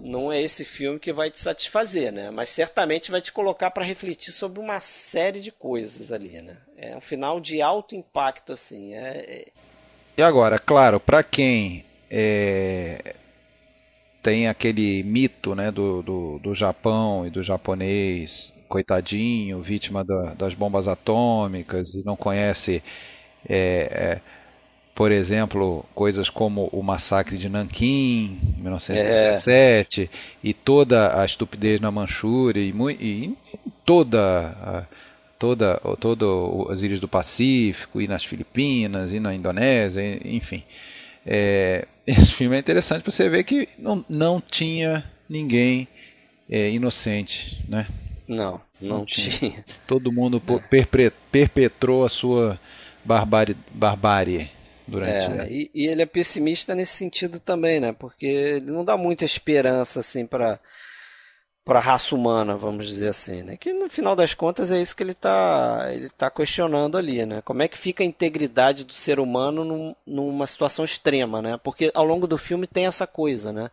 [0.00, 2.30] não é esse filme que vai te satisfazer, né?
[2.30, 6.56] Mas certamente vai te colocar para refletir sobre uma série de coisas ali, né?
[6.76, 8.94] É um final de alto impacto, assim.
[8.94, 9.08] É...
[9.18, 9.46] é
[10.16, 13.14] e agora, claro, para quem é...
[14.22, 20.54] tem aquele mito, né, do, do, do, Japão e do japonês coitadinho, vítima da, das
[20.54, 22.82] bombas atômicas e não conhece
[23.48, 24.20] é, é
[24.94, 30.08] por exemplo, coisas como o massacre de Nanquim, em 1917, é.
[30.42, 33.34] e toda a estupidez na Manchúria, e, e
[33.84, 34.86] toda,
[35.38, 36.26] toda, toda
[36.70, 40.62] as ilhas do Pacífico, e nas Filipinas, e na Indonésia, enfim.
[41.24, 45.88] É, esse filme é interessante para você ver que não, não tinha ninguém
[46.48, 47.86] é, inocente, né?
[48.28, 49.30] Não, não, não tinha.
[49.30, 49.64] tinha.
[49.86, 50.84] Todo mundo é.
[51.32, 52.60] perpetrou a sua
[53.04, 53.56] barbárie.
[53.72, 54.50] barbárie
[54.90, 55.40] durante.
[55.40, 57.92] É, e, e, ele é pessimista nesse sentido também, né?
[57.92, 60.58] Porque ele não dá muita esperança assim para
[61.62, 63.56] para a raça humana, vamos dizer assim, né?
[63.56, 67.42] Que no final das contas é isso que ele está ele tá questionando ali, né?
[67.42, 71.58] Como é que fica a integridade do ser humano num, numa situação extrema, né?
[71.62, 73.70] Porque ao longo do filme tem essa coisa, né?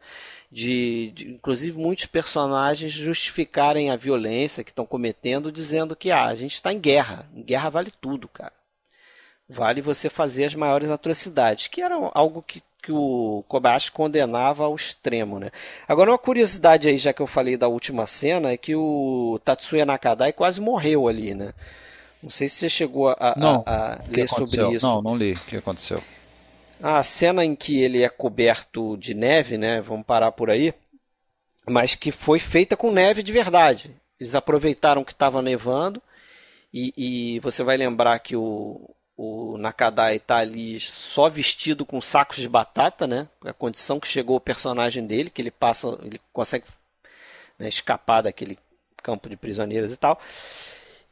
[0.51, 6.36] De, de inclusive muitos personagens justificarem a violência que estão cometendo, dizendo que ah, a
[6.36, 8.53] gente está em guerra, em guerra vale tudo, cara
[9.50, 14.76] vale você fazer as maiores atrocidades, que era algo que, que o Kobayashi condenava ao
[14.76, 15.52] extremo, né?
[15.88, 19.86] Agora uma curiosidade aí, já que eu falei da última cena, é que o Tatsuya
[19.86, 21.54] Nakadai quase morreu ali, né?
[22.22, 24.86] Não sei se você chegou a, a, a ler sobre isso.
[24.86, 25.34] Não, não li.
[25.34, 26.04] O que aconteceu?
[26.82, 29.82] A cena em que ele é coberto de neve, né?
[29.82, 30.74] Vamos parar por aí.
[31.68, 33.95] mas que foi feita com neve de verdade.
[34.20, 36.02] Eles aproveitaram que estava nevando
[36.74, 42.38] e, e, você vai lembrar que o, o Nakadai está ali só vestido com sacos
[42.38, 43.28] de batata, né?
[43.43, 46.65] A condição que chegou o personagem dele, que ele passa, ele consegue
[47.57, 48.59] né, escapar daquele
[49.01, 50.20] campo de prisioneiros e tal.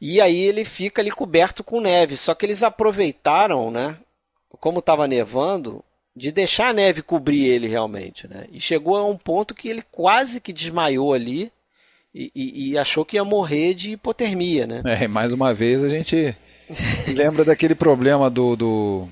[0.00, 2.16] E aí ele fica ali coberto com neve.
[2.16, 3.96] Só que eles aproveitaram, né?
[4.60, 5.84] Como estava nevando,
[6.14, 8.46] de deixar a neve cobrir ele realmente, né?
[8.52, 11.50] E chegou a um ponto que ele quase que desmaiou ali
[12.14, 14.82] e, e, e achou que ia morrer de hipotermia, né?
[14.86, 16.36] É, mais uma vez a gente
[17.14, 19.08] lembra daquele problema do, do,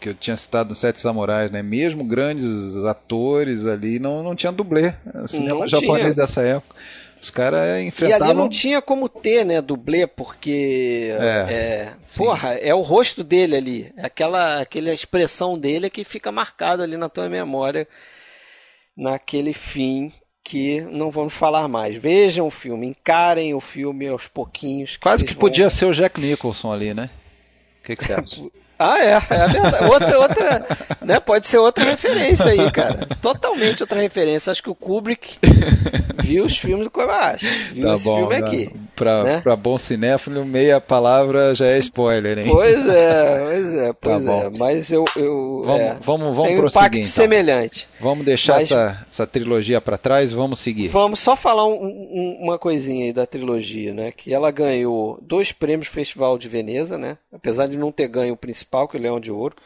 [0.00, 1.62] que eu tinha citado no Sete Samurais, né?
[1.62, 4.92] Mesmo grandes atores ali não, não tinha dublê.
[5.26, 6.74] Cinema não japonês dessa época.
[7.20, 8.26] Os caras enfrentavam.
[8.26, 11.12] E ali não tinha como ter, né, dublê, porque.
[11.18, 13.92] É, é porra, é o rosto dele ali.
[13.96, 17.88] É aquela, aquela expressão dele que fica marcada ali na tua memória
[18.96, 20.12] naquele fim
[20.46, 21.96] que não vamos falar mais.
[21.96, 24.92] Vejam o filme, encarem o filme aos pouquinhos.
[24.92, 25.40] Que Quase que vão...
[25.40, 27.10] podia ser o Jack Nicholson ali, né?
[27.80, 28.42] O que, que você acha?
[28.78, 29.84] Ah, é, é verdade.
[29.84, 30.66] Outra, outra,
[31.00, 31.18] né?
[31.20, 33.06] Pode ser outra referência aí, cara.
[33.22, 34.50] Totalmente outra referência.
[34.50, 35.38] Acho que o Kubrick
[36.22, 37.46] viu os filmes do Kobayashi.
[37.72, 38.70] Viu tá esse bom, filme aqui.
[38.94, 39.40] Pra, né?
[39.42, 42.46] pra bom cinéfilo, meia palavra já é spoiler, hein?
[42.50, 44.50] Pois é, pois é, tá pois tá é.
[44.50, 45.04] Mas eu.
[45.16, 47.10] eu vamos, é, vamos, vamos tem um impacto então.
[47.10, 47.88] semelhante.
[48.00, 50.88] Vamos deixar Mas, essa, essa trilogia para trás vamos seguir.
[50.88, 54.12] Vamos só falar um, um, uma coisinha aí da trilogia, né?
[54.12, 57.18] Que ela ganhou dois prêmios Festival de Veneza, né?
[57.32, 59.56] Apesar de não ter ganho o principal, que é o Leão de Ouro.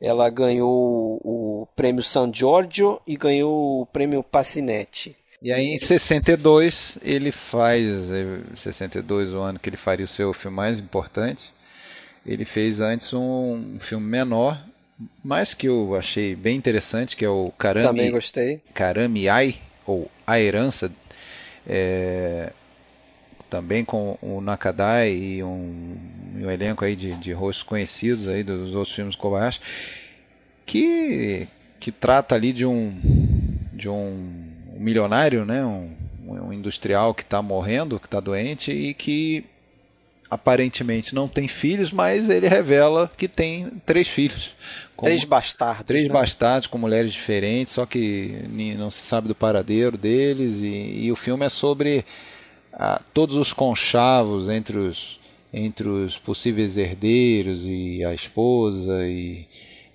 [0.00, 5.16] Ela ganhou o prêmio San Giorgio e ganhou o prêmio Passinetti.
[5.40, 7.84] E aí em 62 ele faz,
[8.54, 11.52] 62 o ano que ele faria o seu filme mais importante,
[12.24, 14.62] ele fez antes um, um filme menor,
[15.22, 18.60] mas que eu achei bem interessante, que é o Karami, Também gostei.
[18.72, 20.92] Karami Ai, ou A Herança,
[21.66, 22.52] é,
[23.52, 25.94] também com o Nakadai e um,
[26.36, 29.60] um elenco aí de, de rostos conhecidos aí dos outros filmes Kobayashi,
[30.64, 31.46] que,
[31.78, 32.98] que trata ali de um,
[33.74, 35.94] de um um milionário, né, um,
[36.26, 39.44] um industrial que está morrendo, que está doente e que
[40.30, 44.56] aparentemente não tem filhos, mas ele revela que tem três filhos.
[44.96, 45.84] Como, três bastardos.
[45.84, 46.10] Três né?
[46.10, 48.34] bastardos com mulheres diferentes, só que
[48.78, 50.60] não se sabe do paradeiro deles.
[50.62, 52.02] E, e o filme é sobre
[52.72, 55.20] ah, todos os conchavos entre os,
[55.52, 59.46] entre os possíveis herdeiros e a esposa e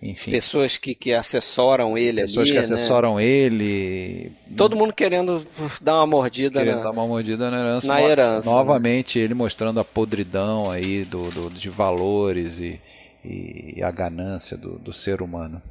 [0.01, 0.29] enfim.
[0.29, 2.75] Pessoas que, que assessoram ele Pessoas ali, que né?
[2.75, 4.31] assessoram ele.
[4.55, 5.45] Todo mundo querendo
[5.81, 7.87] dar uma mordida querendo na, dar uma mordida na herança.
[7.87, 9.25] Na herança novamente, né?
[9.25, 12.79] ele mostrando a podridão aí do, do de valores e,
[13.25, 15.61] e a ganância do, do ser humano.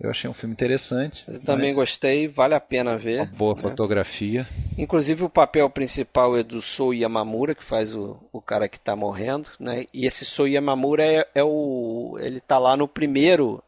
[0.00, 1.24] Eu achei um filme interessante.
[1.28, 1.74] Eu também né?
[1.74, 3.22] gostei, vale a pena ver.
[3.22, 3.62] Uma boa né?
[3.62, 4.46] fotografia.
[4.78, 8.94] Inclusive o papel principal é do Sou Yamamura, que faz o, o cara que está
[8.94, 9.86] morrendo, né?
[9.92, 13.62] E esse Sou Yamamura é, é o ele tá lá no primeiro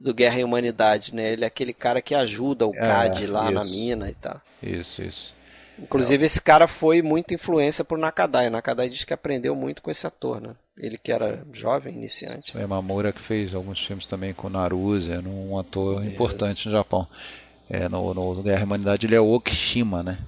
[0.00, 1.32] do Guerra e Humanidade, né?
[1.32, 3.52] Ele é aquele cara que ajuda o é, CAD lá isso.
[3.52, 4.40] na mina e tal.
[4.62, 5.34] Isso, isso.
[5.78, 6.26] Inclusive, é.
[6.26, 8.48] esse cara foi muita influência por Nakadai.
[8.48, 10.50] Nakadai diz que aprendeu muito com esse ator, né?
[10.76, 12.56] Ele que era jovem, iniciante.
[12.56, 16.12] É Mamura que fez alguns filmes também com Naruse, era um ator Isso.
[16.12, 17.06] importante no Japão.
[17.68, 20.18] É, no, no Guerra e Humanidade ele é Okishima, né?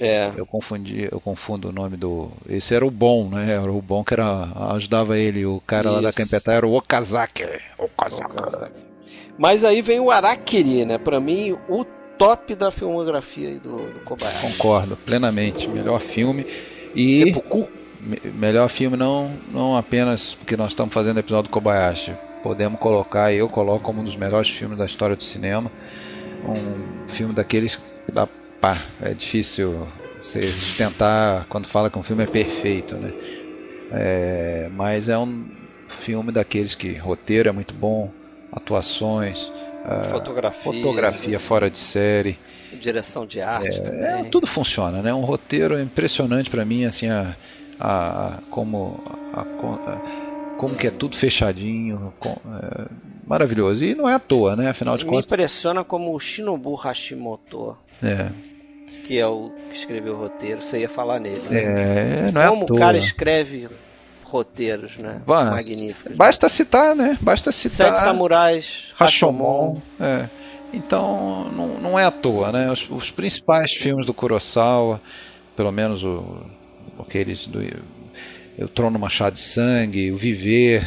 [0.00, 0.32] É.
[0.36, 2.30] Eu confundi, eu confundo o nome do.
[2.48, 3.52] Esse era o bom, né?
[3.52, 5.44] Era o bom que era ajudava ele.
[5.44, 5.96] O cara Isso.
[5.96, 7.44] lá da Kempeta era o Okazaki.
[7.76, 8.30] Okazaki.
[8.30, 8.72] Okazaki.
[9.36, 10.98] Mas aí vem o Arakiri, né?
[10.98, 11.84] Para mim, o
[12.16, 14.52] top da filmografia do, do Kobayashi.
[14.52, 15.68] Concordo, plenamente.
[15.68, 16.46] Melhor filme.
[16.94, 17.18] E.
[17.18, 17.68] Seppuku.
[18.34, 22.14] Melhor filme não, não apenas porque nós estamos fazendo episódio do Kobayashi.
[22.42, 25.70] Podemos colocar, eu coloco como um dos melhores filmes da história do cinema.
[26.46, 27.80] Um filme daqueles
[28.12, 28.28] da
[28.60, 29.86] pá, é difícil
[30.20, 33.12] você sustentar quando fala que um filme é perfeito, né?
[33.90, 35.46] É, mas é um
[35.86, 38.10] filme daqueles que roteiro é muito bom,
[38.52, 39.50] atuações,
[40.10, 42.38] fotografia, fotografia fora de série,
[42.76, 44.26] direção de arte é, também.
[44.26, 45.12] É, tudo funciona, né?
[45.14, 47.34] Um roteiro impressionante para mim, assim, a,
[47.80, 49.02] a, como,
[49.32, 52.86] a, a, como que é tudo fechadinho, com, é,
[53.26, 53.84] maravilhoso.
[53.84, 54.68] E não é à toa, né?
[54.68, 55.30] Afinal de Me contas.
[55.30, 57.76] Me impressiona como o Shinobu Hashimoto.
[58.02, 58.30] É.
[59.06, 61.40] Que é o que escreveu o roteiro, você ia falar nele.
[61.48, 62.28] Né?
[62.28, 63.68] É, não é Como o cara escreve
[64.22, 65.22] roteiros, né?
[65.26, 66.16] Bah, Magníficos.
[66.16, 67.16] Basta citar, né?
[67.20, 67.88] Basta citar.
[67.88, 69.80] Sete Samurais, Rashomon.
[69.98, 70.26] É.
[70.72, 72.70] Então, não, não é à toa, né?
[72.70, 75.00] Os, os principais filmes do Kurosawa,
[75.56, 76.42] pelo menos o,
[77.00, 77.60] aqueles do
[78.58, 80.86] O Trono Machado de Sangue, O Viver,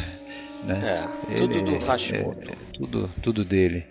[0.64, 1.08] né?
[1.30, 2.52] É, tudo Ele, do Hashimoto.
[2.52, 3.84] É, tudo, tudo dele.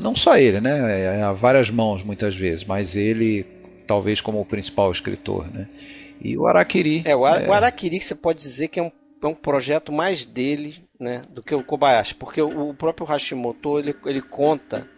[0.00, 1.18] Não só ele, né?
[1.18, 3.46] É, a várias mãos muitas vezes, mas ele
[3.86, 5.68] talvez como o principal escritor, né?
[6.20, 7.02] E o Araquiri.
[7.04, 7.48] É, o, Ara é...
[7.48, 8.92] o Araquiri você pode dizer que é um,
[9.22, 13.78] é um projeto mais dele, né, do que o Kobayashi, porque o, o próprio Hashimoto
[13.78, 14.88] ele, ele conta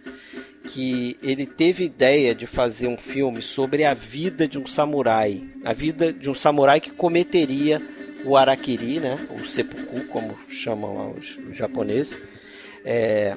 [0.69, 5.73] que ele teve ideia de fazer um filme sobre a vida de um samurai, a
[5.73, 7.83] vida de um samurai que cometeria
[8.25, 12.17] o Arakiri, né, o seppuku, como chamam lá os, os japoneses,
[12.85, 13.37] é,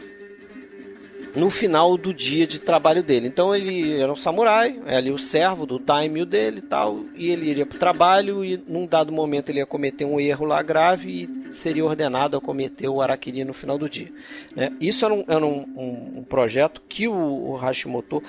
[1.35, 3.27] no final do dia de trabalho dele.
[3.27, 7.29] Então ele era um samurai, é ali o servo do daimyo dele e tal, e
[7.29, 10.61] ele iria para o trabalho e num dado momento ele ia cometer um erro lá
[10.61, 14.11] grave e seria ordenado a cometer o Arakiri no final do dia.
[14.55, 14.71] Né?
[14.79, 18.23] Isso era um, era um, um, um projeto que o, o Hashimoto,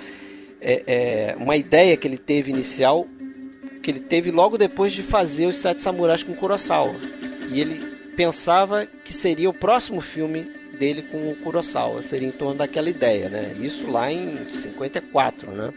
[0.61, 3.07] é, é, uma ideia que ele teve inicial,
[3.81, 6.95] que ele teve logo depois de fazer os Sete Samurais com Kurosawa.
[7.49, 7.79] E ele
[8.15, 12.01] pensava que seria o próximo filme dele com o Kurosawa.
[12.01, 13.55] Seria em torno daquela ideia, né?
[13.59, 15.73] Isso lá em 54, né?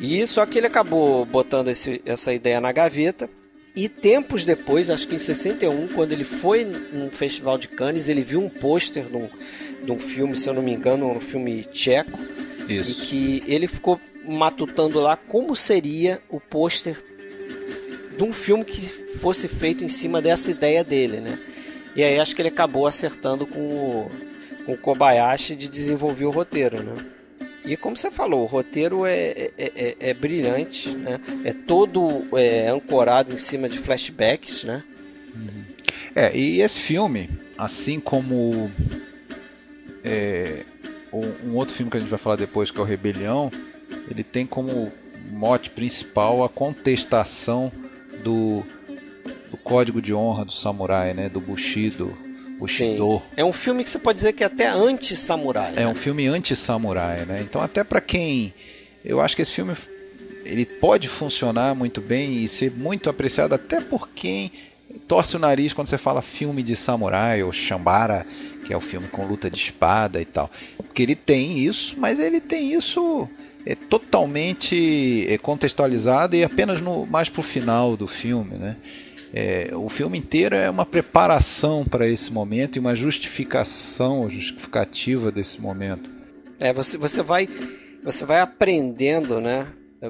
[0.00, 3.28] E só que ele acabou botando esse, essa ideia na gaveta.
[3.74, 8.22] E tempos depois, acho que em 61, quando ele foi num festival de Cannes, ele
[8.22, 9.28] viu um pôster de, um,
[9.84, 12.18] de um filme, se eu não me engano, um filme tcheco.
[12.68, 12.88] Isso.
[12.88, 17.02] E que ele ficou matutando lá como seria o pôster
[18.16, 18.80] de um filme que
[19.18, 21.38] fosse feito em cima dessa ideia dele, né?
[21.96, 24.10] E aí acho que ele acabou acertando com o,
[24.64, 27.04] com o Kobayashi de desenvolver o roteiro, né?
[27.64, 31.18] E como você falou, o roteiro é, é, é, é brilhante, né?
[31.44, 34.84] É todo é, ancorado em cima de flashbacks, né?
[36.16, 37.28] É, e esse filme,
[37.58, 38.70] assim como
[40.02, 40.64] é,
[41.12, 43.52] um, outro filme que a gente vai falar depois, que é o Rebelião,
[44.10, 44.90] ele tem como
[45.30, 47.70] mote principal a contestação
[48.24, 48.64] do
[49.66, 51.28] código de honra do samurai, né?
[51.28, 52.16] Do Bushido,
[52.56, 53.18] Bushido.
[53.18, 53.22] Sim.
[53.36, 55.72] É um filme que você pode dizer que é até anti-samurai.
[55.72, 55.88] É né?
[55.88, 57.40] um filme anti-samurai, né?
[57.42, 58.54] Então até para quem,
[59.04, 59.74] eu acho que esse filme
[60.44, 64.52] ele pode funcionar muito bem e ser muito apreciado até por quem
[65.08, 68.24] torce o nariz quando você fala filme de samurai ou Shambara,
[68.64, 70.48] que é o filme com luta de espada e tal.
[70.76, 73.28] Porque ele tem isso, mas ele tem isso
[73.66, 78.76] é totalmente é, contextualizado e apenas no mais pro final do filme, né?
[79.34, 85.60] É, o filme inteiro é uma preparação para esse momento e uma justificação, justificativa desse
[85.60, 86.08] momento.
[86.58, 87.48] É, você, você vai
[88.06, 89.66] você vai aprendendo, né?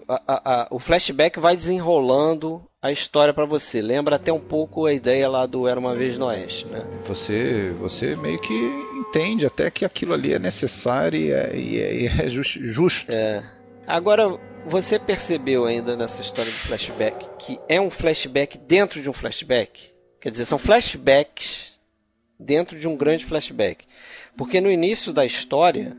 [0.06, 3.80] A, a, a, o flashback vai desenrolando a história para você.
[3.80, 6.84] Lembra até um pouco a ideia lá do Era uma vez no Oeste, né?
[7.06, 8.55] Você, você meio que
[8.98, 13.10] entende até que aquilo ali é necessário e é, e é, e é justo.
[13.10, 13.43] É.
[13.86, 19.12] Agora você percebeu ainda nessa história do flashback que é um flashback dentro de um
[19.12, 19.90] flashback?
[20.20, 21.72] Quer dizer, são flashbacks
[22.38, 23.84] dentro de um grande flashback.
[24.36, 25.97] Porque no início da história,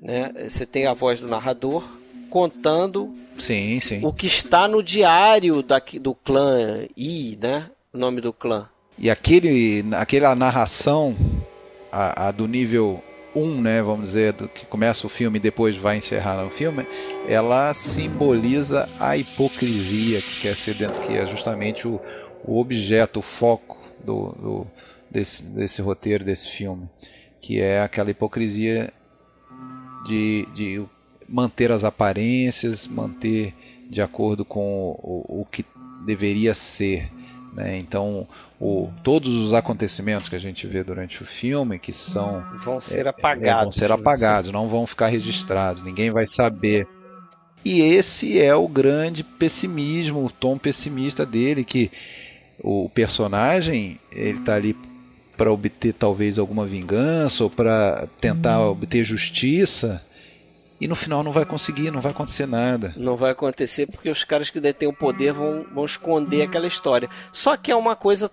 [0.00, 1.84] né, você tem a voz do narrador
[2.30, 4.04] contando sim, sim.
[4.04, 7.70] o que está no diário da, do clã I, né?
[7.92, 8.68] O nome do clã.
[8.98, 11.14] E aquele, aquela narração
[11.92, 13.02] a, a do nível
[13.36, 16.86] 1, né, vamos dizer, que começa o filme e depois vai encerrar no filme,
[17.28, 22.00] ela simboliza a hipocrisia que quer ser que é justamente o,
[22.42, 24.66] o objeto, o foco do, do,
[25.10, 26.88] desse, desse roteiro, desse filme,
[27.40, 28.90] que é aquela hipocrisia
[30.06, 30.82] de, de
[31.28, 33.54] manter as aparências, manter
[33.90, 35.64] de acordo com o, o que
[36.06, 37.10] deveria ser.
[37.52, 37.76] Né?
[37.78, 38.26] Então,
[38.60, 42.44] o, todos os acontecimentos que a gente vê durante o filme, que são.
[42.64, 43.50] Vão ser apagados.
[43.50, 46.88] É, vão ser apagados, não vão ficar registrados, ninguém vai saber.
[47.64, 51.90] E esse é o grande pessimismo, o tom pessimista dele, que
[52.62, 54.76] o personagem ele está ali
[55.36, 58.70] para obter talvez alguma vingança ou para tentar hum.
[58.70, 60.02] obter justiça
[60.80, 62.92] e no final não vai conseguir, não vai acontecer nada.
[62.96, 67.08] Não vai acontecer porque os caras que detêm o poder vão, vão esconder aquela história.
[67.32, 68.30] Só que é uma coisa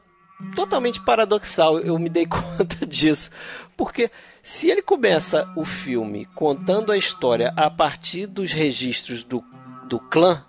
[0.55, 3.29] totalmente paradoxal, eu me dei conta disso.
[3.75, 4.11] Porque
[4.41, 9.43] se ele começa o filme contando a história a partir dos registros do,
[9.87, 10.45] do clã,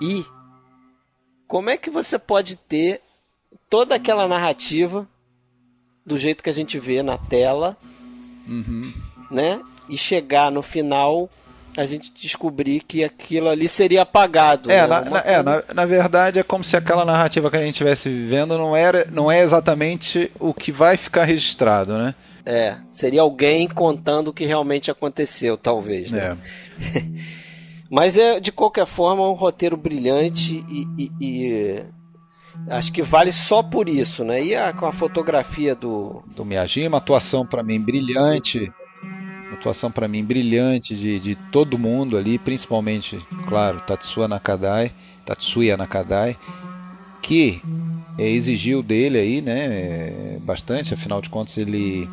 [0.00, 0.24] e
[1.46, 3.00] como é que você pode ter
[3.70, 5.08] toda aquela narrativa
[6.04, 7.76] do jeito que a gente vê na tela,
[8.46, 8.92] uhum.
[9.30, 9.62] né?
[9.88, 11.30] E chegar no final
[11.76, 14.70] a gente descobrir que aquilo ali seria apagado.
[14.70, 14.86] É, né?
[14.86, 18.08] na, na, é na, na, verdade é como se aquela narrativa que a gente estivesse
[18.08, 22.14] vivendo não, era, não é exatamente o que vai ficar registrado, né?
[22.46, 26.10] É, seria alguém contando o que realmente aconteceu, talvez.
[26.10, 26.36] Né?
[26.80, 27.02] É.
[27.90, 31.82] Mas é de qualquer forma um roteiro brilhante e, e, e,
[32.68, 34.42] acho que vale só por isso, né?
[34.42, 38.72] E a, com a fotografia do do Miyajima, atuação para mim brilhante
[39.54, 43.18] atuação para mim brilhante de, de todo mundo ali, principalmente,
[43.48, 44.92] claro, Tatsuya Nakadai,
[45.24, 46.36] Tatsuya Nakadai,
[47.22, 47.62] que
[48.18, 52.08] é, exigiu dele aí, né, bastante, afinal de contas ele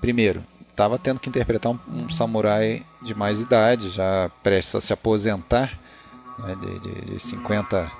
[0.00, 4.92] primeiro estava tendo que interpretar um, um, samurai de mais idade, já prestes a se
[4.92, 5.78] aposentar,
[6.38, 7.92] né, de, de, de 50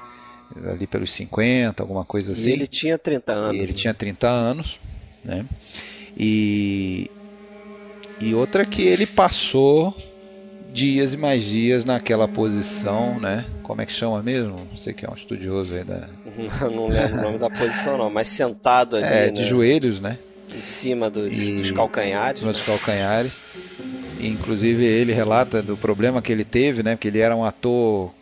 [0.72, 2.46] ali pelos 50, alguma coisa assim.
[2.46, 3.54] E ele tinha 30 anos.
[3.54, 3.78] E ele né?
[3.78, 4.80] tinha 30 anos,
[5.24, 5.46] né?
[6.16, 7.10] E
[8.20, 9.96] e outra que ele passou
[10.72, 13.44] dias e mais dias naquela posição, né?
[13.62, 14.56] Como é que chama mesmo?
[14.74, 16.08] Você que é um estudioso aí da.
[16.70, 19.48] não lembro o nome da posição não, mas sentado ali, é, de né?
[19.48, 20.18] joelhos, né?
[20.54, 21.52] Em cima dos, e...
[21.52, 22.42] dos calcanhares.
[22.42, 23.40] Dos calcanhares.
[24.18, 26.96] E, inclusive ele relata do problema que ele teve, né?
[26.96, 28.12] Porque ele era um ator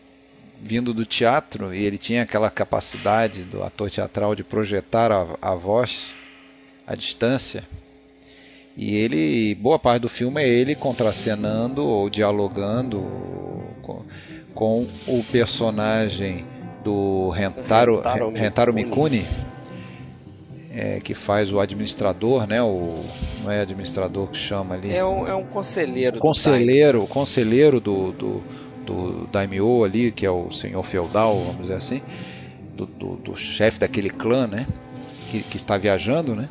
[0.61, 5.55] vindo do teatro e ele tinha aquela capacidade do ator teatral de projetar a, a
[5.55, 6.15] voz
[6.87, 7.65] à distância.
[8.79, 13.05] E ele, boa parte do filme é ele contracenando ou dialogando
[13.83, 14.05] com,
[14.55, 16.47] com o personagem
[16.85, 19.27] do Rentaro, Rentaro, Rentaro Mikuni,
[20.73, 22.63] é, que faz o administrador, né?
[22.63, 23.03] O,
[23.43, 24.95] não é administrador que chama ali.
[24.95, 26.21] É um, é um conselheiro.
[26.21, 28.45] Conselheiro, conselheiro do, do,
[28.87, 32.01] do Daimyo ali, que é o senhor feudal, vamos dizer assim,
[32.77, 34.69] do, do, do chefe daquele clã, né?
[35.29, 36.49] Que, que está viajando, né?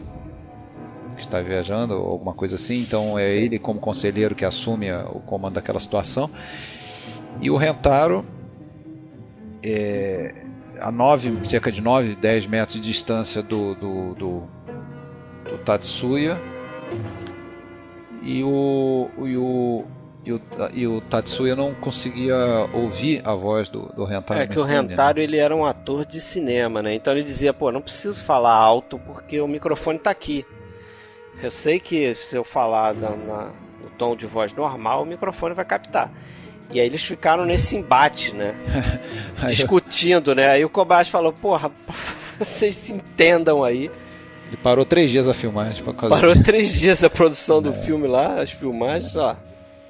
[1.17, 2.79] Que está viajando, ou alguma coisa assim.
[2.79, 3.39] Então é Sim.
[3.41, 6.29] ele, como conselheiro, que assume o comando daquela situação.
[7.41, 8.25] E o Rentaro,
[9.61, 10.33] é,
[10.79, 14.43] a nove, cerca de 9, 10 metros de distância do, do, do,
[15.49, 16.39] do Tatsuya.
[18.23, 19.85] E o, e o,
[20.25, 20.41] e o,
[20.73, 22.35] e o Tatsuya não conseguia
[22.73, 24.41] ouvir a voz do, do Rentaro.
[24.41, 24.81] É que o né?
[24.81, 25.23] Rentaro né?
[25.23, 26.93] ele era um ator de cinema, né?
[26.93, 30.45] Então ele dizia, pô, não preciso falar alto porque o microfone está aqui.
[31.41, 33.43] Eu sei que se eu falar na, na,
[33.81, 36.11] no tom de voz normal, o microfone vai captar.
[36.71, 38.53] E aí eles ficaram nesse embate, né?
[39.47, 40.49] Discutindo, né?
[40.49, 41.71] Aí o Kobayashi falou, porra,
[42.37, 43.89] vocês se entendam aí.
[44.47, 47.73] Ele parou três dias a filmagem por causa Parou três dias a produção do é.
[47.73, 49.35] filme lá, as filmagens, ó.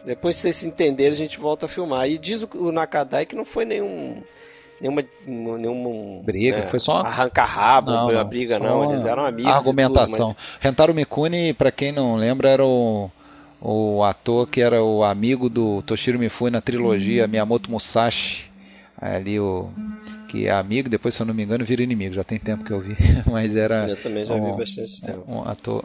[0.03, 2.09] Depois que vocês se entenderem, a gente volta a filmar.
[2.09, 4.23] E diz o Nakadai que não foi nenhum
[4.81, 9.51] nenhuma, nenhuma briga, é, foi só arranca-rabo, não, não, briga não, eles eram amigos.
[9.51, 10.27] Argumentação.
[10.29, 10.57] Tudo, mas...
[10.59, 13.09] Rentaro Mikuni, para quem não lembra, era o,
[13.61, 17.27] o ator que era o amigo do Toshiro Mifune na trilogia hum.
[17.27, 18.47] Miyamoto Musashi.
[18.99, 19.69] Ali o
[20.27, 22.71] que é amigo, depois se eu não me engano vira inimigo, já tem tempo que
[22.71, 22.97] eu vi,
[23.31, 25.23] mas era Eu também já um, vi bastante tempo.
[25.27, 25.83] Um ator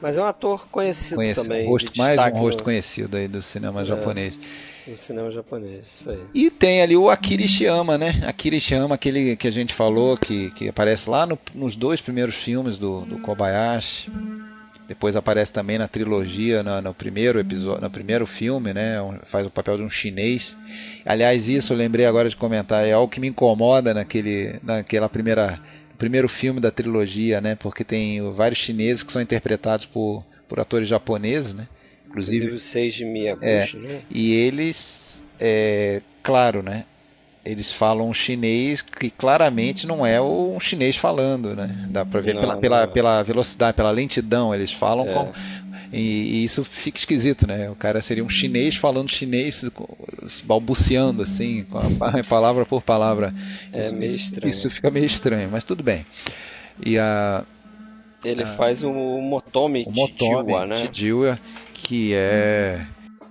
[0.00, 1.68] mas é um ator conhecido, conhecido também.
[1.68, 2.64] Rosto, mais um rosto no...
[2.64, 3.84] conhecido aí do cinema é.
[3.84, 4.38] japonês.
[4.86, 6.20] No cinema japonês, isso aí.
[6.34, 8.12] E tem ali o Akira Ishiyama, né?
[8.26, 12.34] Akira Ishiyama, aquele que a gente falou, que, que aparece lá no, nos dois primeiros
[12.34, 14.10] filmes do, do Kobayashi.
[14.88, 18.96] Depois aparece também na trilogia, no, no, primeiro episódio, no primeiro filme, né?
[19.24, 20.56] Faz o papel de um chinês.
[21.06, 25.60] Aliás, isso eu lembrei agora de comentar, é algo que me incomoda naquele, naquela primeira
[26.00, 27.54] primeiro filme da trilogia, né?
[27.54, 31.68] Porque tem vários chineses que são interpretados por, por atores japoneses, né?
[32.08, 34.00] Inclusive, Inclusive o Seiji Miyaguchi, é, né?
[34.10, 36.84] E eles, é, claro, né?
[37.44, 41.86] Eles falam chinês que claramente não é um chinês falando, né?
[41.88, 44.54] Dá pra ver não, pela, pela, pela, velocidade, pela lentidão.
[44.54, 45.12] Eles falam é.
[45.12, 45.32] com,
[45.92, 47.68] e, e, isso fica esquisito, né?
[47.68, 49.64] O cara seria um chinês falando chinês,
[50.44, 53.34] balbuciando assim, com a, palavra por palavra.
[53.72, 54.58] É meio estranho.
[54.58, 56.06] Isso fica meio estranho, mas tudo bem.
[56.84, 57.44] E a.
[58.24, 60.88] Ele a, faz o Motomi, o Motomi Chijiwa, né?
[61.72, 62.86] Que é.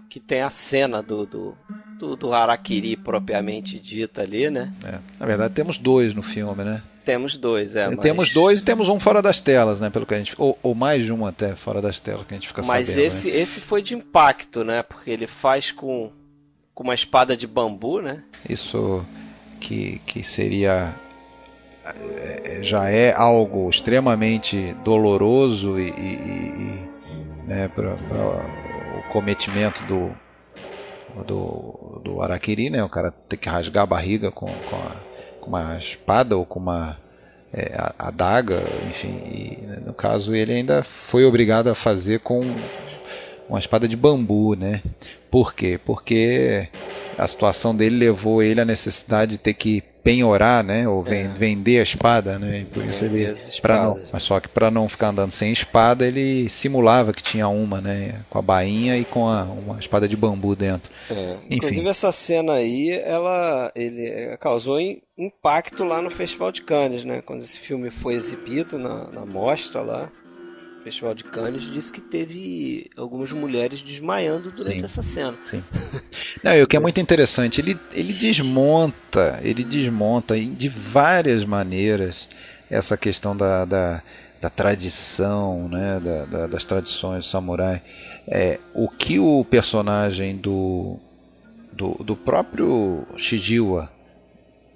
[0.09, 1.57] Que tem a cena do, do,
[1.99, 4.71] do, do Harakiri propriamente dita ali, né?
[4.85, 4.99] É.
[5.19, 6.81] Na verdade, temos dois no filme, né?
[7.03, 7.89] Temos dois, é.
[7.89, 7.99] Mas...
[7.99, 9.89] Temos dois e temos um fora das telas, né?
[9.89, 10.33] Pelo que a gente.
[10.37, 13.03] Ou, ou mais de um até fora das telas que a gente fica mas sabendo.
[13.03, 13.37] Mas esse, né?
[13.37, 14.81] esse foi de impacto, né?
[14.81, 16.11] Porque ele faz com,
[16.73, 18.23] com uma espada de bambu, né?
[18.47, 19.05] Isso
[19.59, 20.95] que, que seria
[21.83, 26.89] é, já é algo extremamente doloroso e, e, e
[27.47, 30.15] né, para o cometimento do,
[31.25, 32.83] do, do Araquiri, né?
[32.83, 34.95] O cara tem que rasgar a barriga com, com, a,
[35.41, 36.97] com uma espada ou com uma
[37.53, 39.21] é, adaga, enfim.
[39.25, 42.41] E, né, no caso, ele ainda foi obrigado a fazer com
[43.47, 44.81] uma espada de bambu, né?
[45.31, 45.79] Por quê?
[45.83, 46.69] Porque
[47.17, 51.27] a situação dele levou ele à necessidade de ter que penhorar, né, ou é.
[51.27, 53.31] vender a espada, né, ele,
[53.63, 57.79] não, mas só que para não ficar andando sem espada, ele simulava que tinha uma,
[57.79, 60.91] né, com a bainha e com a, uma espada de bambu dentro.
[61.11, 61.35] É.
[61.51, 64.79] Inclusive essa cena aí, ela ele causou
[65.15, 69.81] impacto lá no Festival de Cannes, né, quando esse filme foi exibido na, na mostra
[69.81, 70.09] lá,
[70.89, 74.85] Festival de Cannes, disse que teve algumas mulheres desmaiando durante Sim.
[74.85, 75.37] essa cena.
[75.45, 75.63] Sim.
[76.43, 82.27] Não, e o que é muito interessante, ele, ele desmonta, ele desmonta de várias maneiras
[82.69, 84.01] essa questão da, da,
[84.41, 87.81] da tradição, né, da, da, das tradições samurai.
[88.27, 90.97] É, o que o personagem do,
[91.71, 93.91] do, do próprio Shijiwa,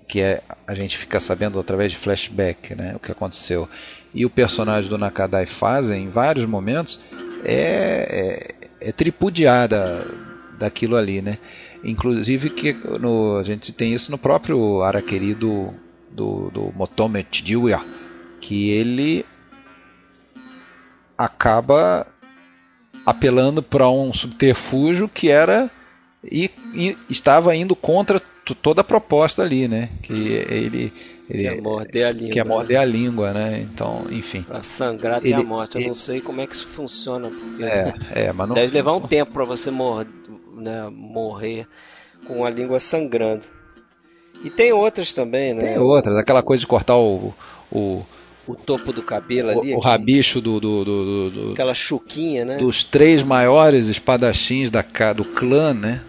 [0.07, 3.67] que é, a gente fica sabendo através de flashback né, o que aconteceu,
[4.13, 6.99] e o personagem do Nakadai fazem em vários momentos,
[7.43, 10.05] é, é, é tripudiada
[10.57, 11.21] daquilo ali.
[11.21, 11.37] Né?
[11.83, 15.73] Inclusive que no, a gente tem isso no próprio Araqueri do,
[16.11, 17.83] do, do Motome Chijiwa,
[18.39, 19.25] que ele
[21.17, 22.05] acaba
[23.05, 25.69] apelando para um subterfúgio que era
[26.23, 28.19] e, e, estava indo contra
[28.61, 29.89] toda a proposta ali, né?
[30.01, 30.13] Que
[30.49, 30.93] ele,
[31.33, 32.33] ele quer morder a língua.
[32.33, 33.59] Quer morder a língua, né?
[33.61, 34.43] Então, enfim.
[34.43, 35.75] Para sangrar até ele, a morte.
[35.75, 38.73] Eu ele, não sei como é que isso funciona, porque é, é, mas não, deve
[38.73, 40.07] levar um tempo para você morrer,
[40.55, 41.67] né, morrer
[42.27, 43.43] com a língua sangrando.
[44.43, 45.73] E tem outras também, né?
[45.73, 47.33] Tem outras, aquela coisa de cortar o,
[47.71, 48.05] o
[48.45, 49.73] o topo do cabelo ali.
[49.73, 52.57] O, o rabicho do, do, do, do, Aquela chuquinha, né?
[52.57, 54.83] Dos três maiores espadachins da,
[55.15, 56.01] do clã, né?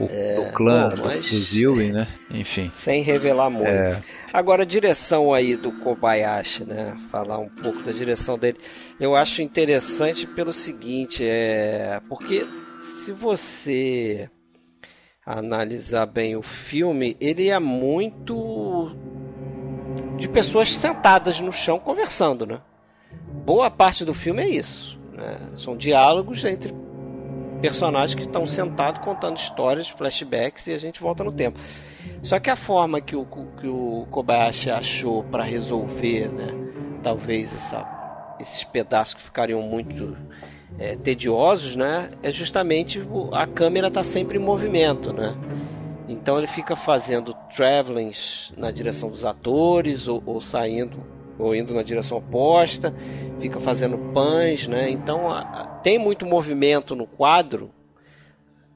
[0.00, 1.30] O, é, do clã bom, mas...
[1.30, 2.06] do Zilwin, né?
[2.32, 2.70] Enfim.
[2.70, 3.68] Sem revelar muito.
[3.68, 4.02] É.
[4.32, 6.96] Agora, a direção aí do Kobayashi, né?
[7.10, 8.58] Falar um pouco da direção dele.
[8.98, 12.00] Eu acho interessante pelo seguinte, é...
[12.08, 12.48] Porque
[12.78, 14.30] se você
[15.26, 18.96] analisar bem o filme, ele é muito
[20.16, 22.60] de pessoas sentadas no chão conversando, né?
[23.44, 24.98] Boa parte do filme é isso.
[25.12, 25.50] Né?
[25.54, 26.74] São diálogos entre
[27.60, 31.58] personagens que estão sentados contando histórias, flashbacks e a gente volta no tempo.
[32.22, 36.48] Só que a forma que o, que o Kobayashi achou para resolver, né?
[37.02, 40.16] Talvez essa, esses pedaços que ficariam muito
[40.78, 42.10] é, tediosos, né?
[42.22, 45.34] É justamente a câmera está sempre em movimento, né?
[46.08, 50.98] Então ele fica fazendo travelings na direção dos atores ou, ou, saindo
[51.40, 52.94] ou indo na direção oposta,
[53.40, 54.90] fica fazendo pães, né?
[54.90, 57.70] Então a, a, tem muito movimento no quadro,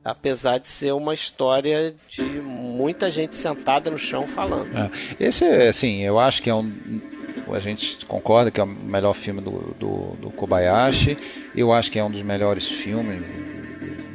[0.04, 4.76] apesar de ser uma história de muita gente sentada no chão falando.
[4.76, 6.72] É, esse, assim, eu acho que é um
[7.52, 11.16] a gente concorda que é o melhor filme do, do, do Kobayashi.
[11.54, 13.22] Eu acho que é um dos melhores filmes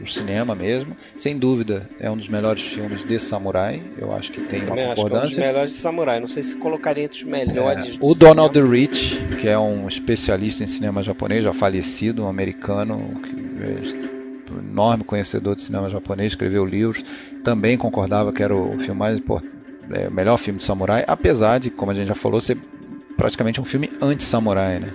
[0.09, 0.95] cinema mesmo.
[1.15, 3.81] Sem dúvida, é um dos melhores filmes de samurai.
[3.97, 6.19] Eu acho que tem Eu uma acho que é um dos melhores de samurai.
[6.19, 7.95] Não sei se colocaria entre os melhores.
[7.95, 13.19] É, o Donald Rich, que é um especialista em cinema japonês, já falecido, um americano,
[13.21, 17.03] que é um enorme conhecedor de cinema japonês, escreveu livros,
[17.43, 19.53] também concordava que era o filme mais importante,
[19.91, 22.57] é, o melhor filme de samurai, apesar de, como a gente já falou, ser
[23.17, 24.93] praticamente um filme anti-samurai, né?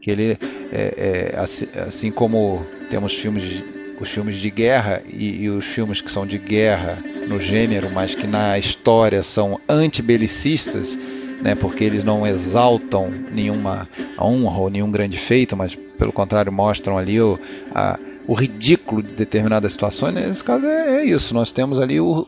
[0.00, 0.38] Que ele,
[0.72, 5.66] é, é, assim, assim, como temos filmes de, os filmes de guerra e, e, os
[5.66, 6.98] filmes que são de guerra
[7.28, 10.98] no gênero, mas que na história são antibelicistas,
[11.42, 11.54] né?
[11.54, 13.86] Porque eles não exaltam nenhuma
[14.18, 17.38] honra ou nenhum grande feito, mas pelo contrário mostram ali o,
[17.74, 20.14] a, o ridículo de determinadas situações.
[20.14, 21.34] Nesse caso é, é isso.
[21.34, 22.26] Nós temos ali o,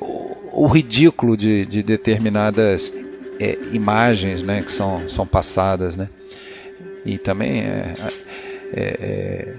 [0.00, 2.92] o, o ridículo de, de determinadas
[3.40, 5.96] é, imagens né, que são, são passadas.
[5.96, 6.08] Né?
[7.04, 7.94] E também é,
[8.72, 9.54] é, é,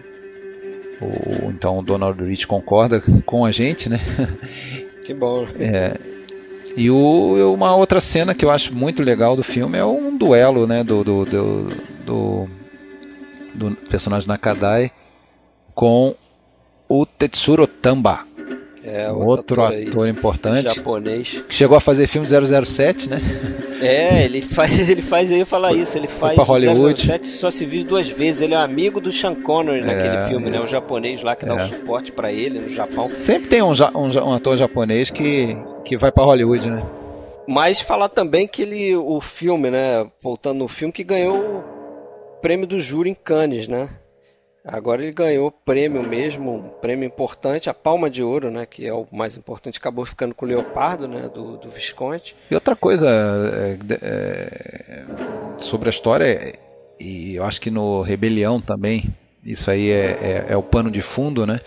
[1.01, 3.89] o, então o Donald Rich concorda com a gente.
[3.89, 3.99] Né?
[5.03, 5.47] Que bom.
[5.57, 5.97] É,
[6.75, 10.67] e o, uma outra cena que eu acho muito legal do filme é um duelo
[10.67, 11.69] né, do, do, do,
[12.05, 12.49] do,
[13.55, 14.91] do personagem Nakadai
[15.73, 16.13] com
[16.87, 18.26] o Tetsuro Tamba.
[18.87, 20.63] É, outro, outro ator, ator importante.
[20.63, 21.43] Japonês.
[21.45, 23.19] Que chegou a fazer filme 007, né?
[23.81, 25.97] É, ele faz, ele faz aí falar isso.
[25.97, 27.01] Ele faz Hollywood.
[27.01, 28.41] 007 só se viu duas vezes.
[28.41, 30.61] Ele é amigo do Sean Connery naquele é, filme, né?
[30.61, 33.03] O japonês lá que dá o um suporte para ele no Japão.
[33.03, 36.81] Sempre tem um, um, um ator japonês que, que vai para Hollywood, né?
[37.45, 40.07] Mas falar também que ele, o filme, né?
[40.21, 43.89] Voltando no filme, que ganhou o prêmio do júri em Cannes, né?
[44.67, 48.93] Agora ele ganhou prêmio mesmo, um prêmio importante, a Palma de Ouro, né, que é
[48.93, 52.35] o mais importante, acabou ficando com o Leopardo, né, do, do Visconde.
[52.51, 55.05] E outra coisa é, é,
[55.57, 56.53] sobre a história,
[56.99, 59.05] e eu acho que no Rebelião também,
[59.41, 61.57] isso aí é, é, é, o pano de fundo, né?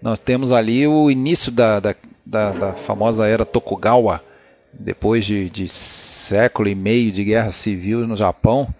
[0.00, 1.94] Nós temos ali o início da, da,
[2.24, 4.24] da, da famosa era Tokugawa,
[4.72, 8.74] depois de, de século e meio de guerra civil no Japão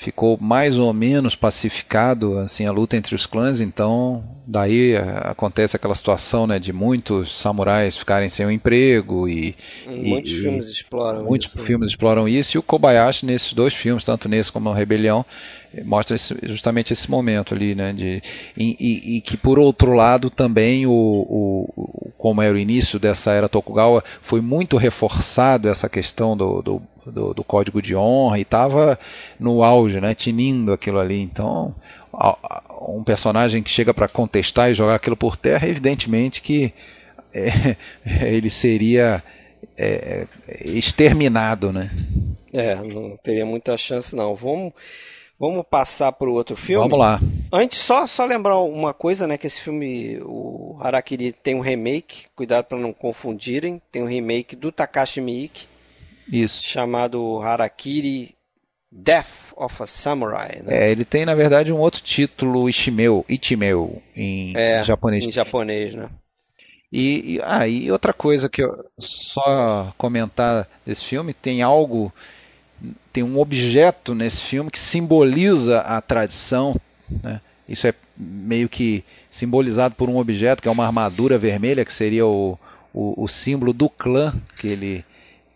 [0.00, 5.76] ficou mais ou menos pacificado assim a luta entre os clãs, então daí é, acontece
[5.76, 9.54] aquela situação né, de muitos samurais ficarem sem um emprego e
[9.86, 11.64] muitos e, filmes exploram muitos isso.
[11.66, 15.22] filmes exploram isso e o Kobayashi nesses dois filmes, tanto nesse como no Rebelião,
[15.84, 18.20] mostra esse, justamente esse momento ali, né, de
[18.56, 23.32] e, e, e que por outro lado também o, o, como era o início dessa
[23.32, 28.42] era Tokugawa foi muito reforçado essa questão do, do do, do código de honra e
[28.42, 28.98] estava
[29.38, 31.20] no auge, né, tinindo aquilo ali.
[31.20, 31.74] Então,
[32.80, 36.72] um personagem que chega para contestar e jogar aquilo por terra, evidentemente que
[37.34, 37.76] é,
[38.26, 39.22] ele seria
[39.78, 40.26] é,
[40.64, 41.90] exterminado, né?
[42.52, 44.34] É, não teria muita chance não.
[44.34, 44.72] Vamos,
[45.40, 46.86] vamos passar para o outro filme.
[46.86, 47.18] Vamos lá.
[47.50, 52.26] Antes só só lembrar uma coisa, né, que esse filme, o Harakiri tem um remake,
[52.36, 55.66] cuidado para não confundirem, tem um remake do Takashi Miike
[56.30, 56.62] isso.
[56.64, 58.34] Chamado Harakiri
[58.90, 60.62] Death of a Samurai.
[60.62, 60.86] Né?
[60.86, 65.24] É, ele tem na verdade um outro título, Ichimeu, Ichimeu em é, japonês.
[65.24, 66.08] Em japonês, né?
[66.92, 68.84] E, e, ah, e outra coisa que eu
[69.32, 72.12] só comentar desse filme, tem algo,
[73.12, 76.76] tem um objeto nesse filme que simboliza a tradição,
[77.22, 77.40] né?
[77.68, 82.26] Isso é meio que simbolizado por um objeto que é uma armadura vermelha, que seria
[82.26, 82.58] o,
[82.92, 85.04] o, o símbolo do clã que ele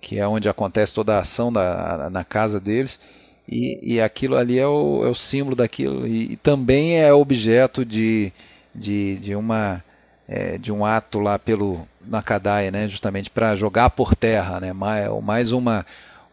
[0.00, 3.00] que é onde acontece toda a ação da, na casa deles.
[3.48, 6.06] E, e aquilo ali é o, é o símbolo daquilo.
[6.06, 8.30] E, e, também é objeto de,
[8.74, 9.82] de, de, uma,
[10.28, 12.86] é, de um ato lá pelo Nakadai, né?
[12.86, 14.60] justamente para jogar por terra.
[14.60, 14.72] Né?
[14.74, 15.86] Mais, mais uma,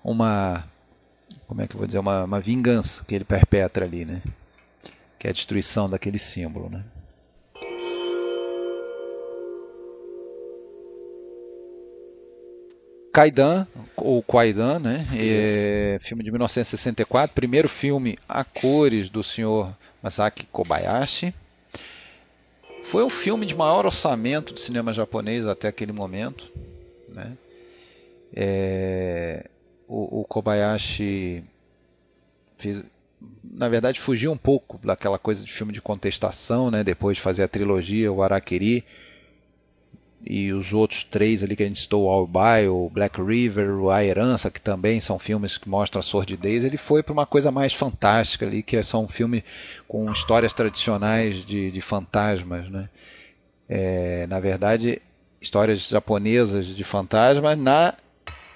[0.03, 0.65] uma.
[1.51, 1.99] Como é que eu vou dizer?
[1.99, 4.05] Uma, uma vingança que ele perpetra ali.
[4.05, 4.21] Né?
[5.19, 6.69] Que é a destruição daquele símbolo.
[6.69, 6.81] Né?
[13.13, 13.67] Kaidan,
[13.97, 15.05] ou Kwaidan, né?
[15.13, 21.33] É, filme de 1964, primeiro filme a cores do senhor Masaki Kobayashi.
[22.81, 26.49] Foi o filme de maior orçamento do cinema japonês até aquele momento.
[27.09, 27.35] Né?
[28.33, 29.49] É,
[29.91, 31.43] o, o, Kobayashi
[32.55, 32.81] fez,
[33.43, 36.81] na verdade fugiu um pouco daquela coisa de filme de contestação, né?
[36.81, 38.85] depois de fazer a trilogia, o Arakiri
[40.25, 43.89] e os outros três ali que a gente citou, o All By, o Black River,
[43.91, 47.51] A Herança, que também são filmes que mostram a sordidez, ele foi para uma coisa
[47.51, 49.43] mais fantástica ali, que é só um filme
[49.89, 52.87] com histórias tradicionais de, de fantasmas, né?
[53.67, 55.01] É, na verdade,
[55.41, 57.95] histórias japonesas de fantasmas na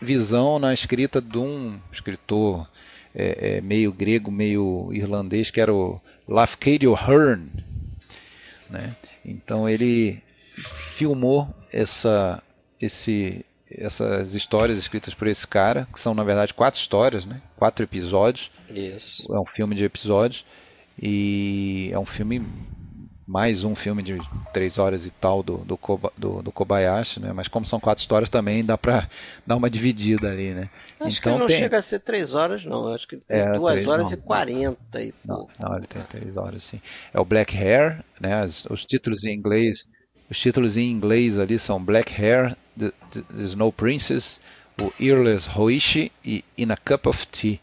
[0.01, 2.67] visão, na escrita de um escritor
[3.13, 7.49] é, é, meio grego, meio irlandês, que era o Lafcadio Hearn,
[8.69, 8.95] né?
[9.23, 10.21] Então ele
[10.73, 12.41] filmou essa,
[12.81, 17.41] esse, essas histórias escritas por esse cara, que são na verdade quatro histórias, né?
[17.55, 18.51] quatro episódios.
[18.69, 19.33] Isso.
[19.33, 20.45] É um filme de episódios
[21.01, 22.45] e é um filme
[23.27, 24.19] mais um filme de
[24.53, 25.79] três horas e tal do, do,
[26.17, 27.33] do, do Kobayashi, né?
[27.33, 29.09] Mas como são quatro histórias também dá para
[29.45, 30.69] dar uma dividida ali, né?
[30.99, 31.57] Acho então, que não tem...
[31.57, 32.87] chega a ser três horas, não.
[32.93, 36.37] Acho que tem é, duas horas não, e quarenta e não, não, ele tem três
[36.37, 36.81] horas, sim.
[37.13, 38.35] É o Black Hair, né?
[38.35, 39.79] As, os títulos em inglês
[40.29, 44.39] os títulos em inglês ali são Black Hair, The, The, The Snow Princess,
[44.81, 47.59] o Earless Hoishi e In a Cup of Tea.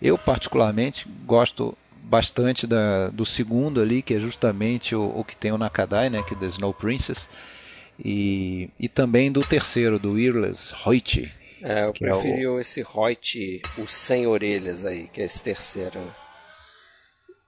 [0.00, 1.76] Eu particularmente gosto
[2.06, 6.22] bastante da, do segundo ali, que é justamente o, o que tem o Nakadai, né,
[6.22, 7.28] que é The Snow Princess,
[7.98, 11.32] e, e também do terceiro, do Earless Hoichi.
[11.62, 12.60] É, eu preferi é o...
[12.60, 16.00] esse Hoichi, o sem orelhas aí, que é esse terceiro.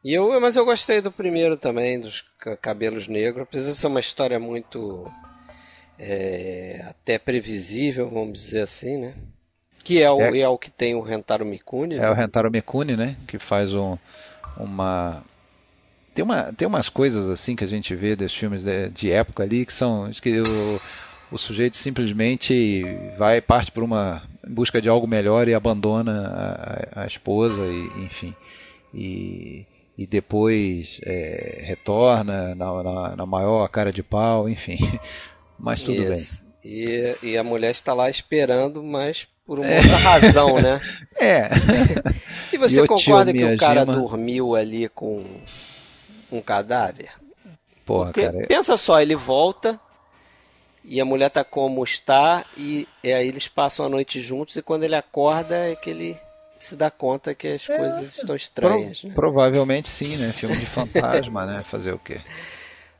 [0.02, 2.24] E eu, mas eu gostei do primeiro também, dos
[2.60, 3.42] cabelos negros.
[3.42, 5.06] Apesar de ser uma história muito
[5.98, 9.14] é, até previsível, vamos dizer assim, né?
[9.84, 11.96] Que é o, é, é o que tem o Rentaro Mikuni.
[11.96, 12.10] É né?
[12.10, 13.16] o Rentaro Mikuni, né?
[13.26, 13.98] Que faz um,
[14.58, 15.22] uma
[16.14, 19.42] tem, uma, tem umas coisas assim que a gente vê dos filmes de, de época
[19.42, 20.80] ali que são que o,
[21.30, 22.84] o sujeito simplesmente
[23.16, 28.04] vai parte por uma em busca de algo melhor e abandona a, a esposa e
[28.04, 28.34] enfim
[28.92, 29.64] e
[29.98, 34.78] e depois é, retorna na, na, na, maior cara de pau, enfim.
[35.58, 36.44] Mas tudo Isso.
[36.44, 36.48] bem.
[36.64, 39.78] E, e a mulher está lá esperando, mas por uma é.
[39.78, 40.80] outra razão, né?
[41.18, 41.50] É.
[42.52, 43.94] e você concorda que o cara gema...
[43.94, 45.24] dormiu ali com
[46.30, 47.10] um cadáver?
[47.84, 48.42] Porra, Porque, cara.
[48.42, 49.80] É- pensa só, ele volta
[50.84, 54.62] e a mulher tá como está e, e aí eles passam a noite juntos e
[54.62, 56.18] quando ele acorda é que ele
[56.58, 59.00] se dá conta que as é, coisas estão estranhas.
[59.00, 59.14] Pro, né?
[59.14, 60.32] Provavelmente sim, né?
[60.32, 61.62] Filme de fantasma, né?
[61.62, 62.20] Fazer o quê?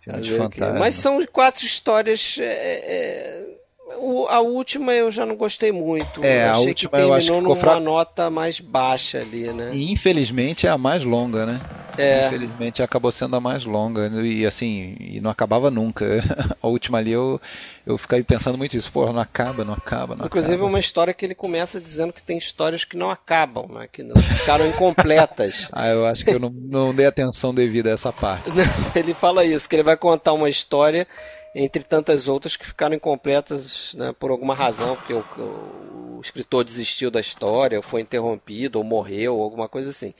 [0.01, 0.79] Filme Fazer de fantasma.
[0.79, 3.58] Mas são quatro histórias é, é,
[3.97, 6.23] O, a última eu já não gostei muito.
[6.25, 9.53] É, eu a achei última que eu terminou acho que numa nota mais baixa ali,
[9.53, 9.71] né?
[9.75, 11.61] E infelizmente é a mais longa, né?
[11.97, 12.27] É.
[12.27, 16.05] Infelizmente acabou sendo a mais longa e assim, e não acabava nunca.
[16.63, 17.41] A última ali eu,
[17.85, 20.69] eu fiquei pensando muito isso, pô, não acaba, não acaba, não Inclusive acaba.
[20.69, 23.89] uma história que ele começa dizendo que tem histórias que não acabam, né?
[23.93, 25.67] Que não ficaram incompletas.
[25.79, 28.51] Ah, eu acho que eu não, não dei atenção devida a essa parte.
[28.95, 31.07] ele fala isso, que ele vai contar uma história
[31.55, 37.11] entre tantas outras que ficaram incompletas né, por alguma razão, porque o, o- escritor desistiu
[37.11, 40.13] da história, ou foi interrompido, ou morreu, ou alguma coisa assim.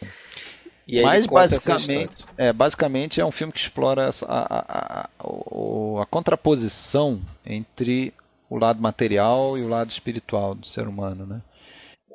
[0.87, 6.03] E aí Mas basicamente, é, basicamente é um filme que explora essa, a, a, a,
[6.03, 8.13] a contraposição entre
[8.51, 11.43] o lado material e o lado espiritual do ser humano, né?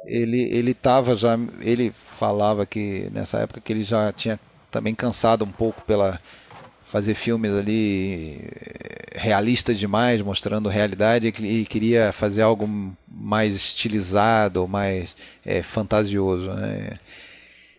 [0.06, 4.40] Ele ele tava já, ele falava que nessa época que ele já tinha
[4.72, 6.20] também cansado um pouco pela
[6.94, 12.70] fazer filmes ali eh, realistas demais, mostrando realidade, e que ele queria fazer algo
[13.08, 17.00] mais estilizado, mais eh, fantasioso, né?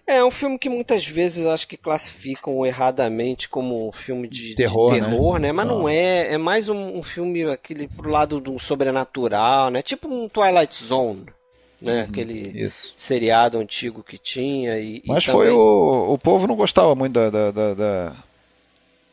[0.05, 4.49] É um filme que muitas vezes eu acho que classificam erradamente como um filme de
[4.49, 5.01] de Terror, né?
[5.01, 5.53] terror, né?
[5.53, 5.89] Mas não Não.
[5.89, 6.35] é.
[6.35, 9.81] É mais um, um filme aquele pro lado do sobrenatural, né?
[9.81, 11.27] Tipo um Twilight Zone,
[11.81, 12.03] né?
[12.03, 12.95] Aquele Isso.
[12.97, 15.51] seriado antigo que tinha e, e Mas também...
[15.51, 18.17] foi o, o povo não gostava muito da, da, da, da,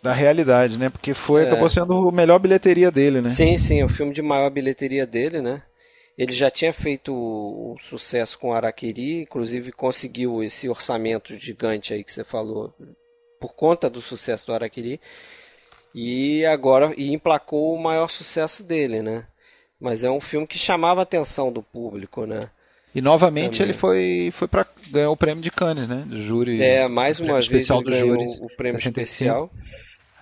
[0.02, 0.90] da realidade, né?
[0.90, 1.48] Porque foi É.
[1.48, 3.30] acabou sendo a melhor bilheteria dele, né?
[3.30, 5.62] Sim, sim, o filme de maior bilheteria dele, né?
[6.18, 12.12] Ele já tinha feito um sucesso com Araquiri, inclusive conseguiu esse orçamento gigante aí que
[12.12, 12.74] você falou
[13.40, 15.00] por conta do sucesso do Araquiri.
[15.94, 19.26] E agora e emplacou o maior sucesso dele, né?
[19.80, 22.50] Mas é um filme que chamava a atenção do público, né?
[22.94, 23.72] E novamente Também.
[23.72, 26.04] ele foi foi para ganhar o prêmio de Cannes, né?
[26.06, 26.62] Do júri.
[26.62, 29.02] É, mais uma vez ele ganhou o prêmio 65.
[29.02, 29.52] especial.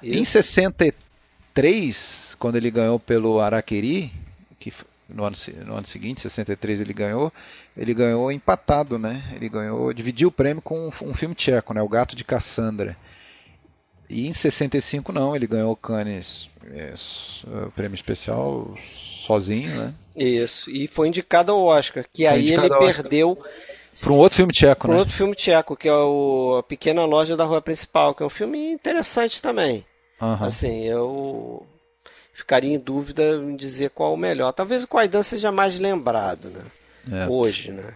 [0.02, 0.32] Em Isso.
[0.34, 4.12] 63, quando ele ganhou pelo Araquiri,
[4.60, 4.72] que
[5.10, 5.36] no ano,
[5.66, 7.34] no ano seguinte, 63 ele ganhou,
[7.76, 9.24] ele ganhou empatado, né?
[9.36, 11.82] Ele ganhou, dividiu o prêmio com um, um filme tcheco, né?
[11.82, 12.96] O Gato de Cassandra.
[14.10, 16.94] E em 65 não, ele ganhou o Cannes, é,
[17.68, 19.94] o prêmio especial sozinho, né?
[20.16, 20.70] Isso.
[20.70, 23.38] E foi indicado ao Oscar, que Foi aí ele perdeu
[24.02, 25.00] Para um outro filme tcheco, Por né?
[25.00, 28.32] outro filme tcheco, que é o A Pequena Loja da Rua Principal, que é um
[28.32, 29.86] filme interessante também.
[30.22, 30.48] Aham.
[30.48, 31.66] Assim, eu
[32.34, 34.52] ficaria em dúvida em dizer qual o melhor.
[34.54, 36.62] Talvez o Kwaidan seja mais lembrado, né?
[37.24, 37.28] É.
[37.28, 37.94] Hoje, né?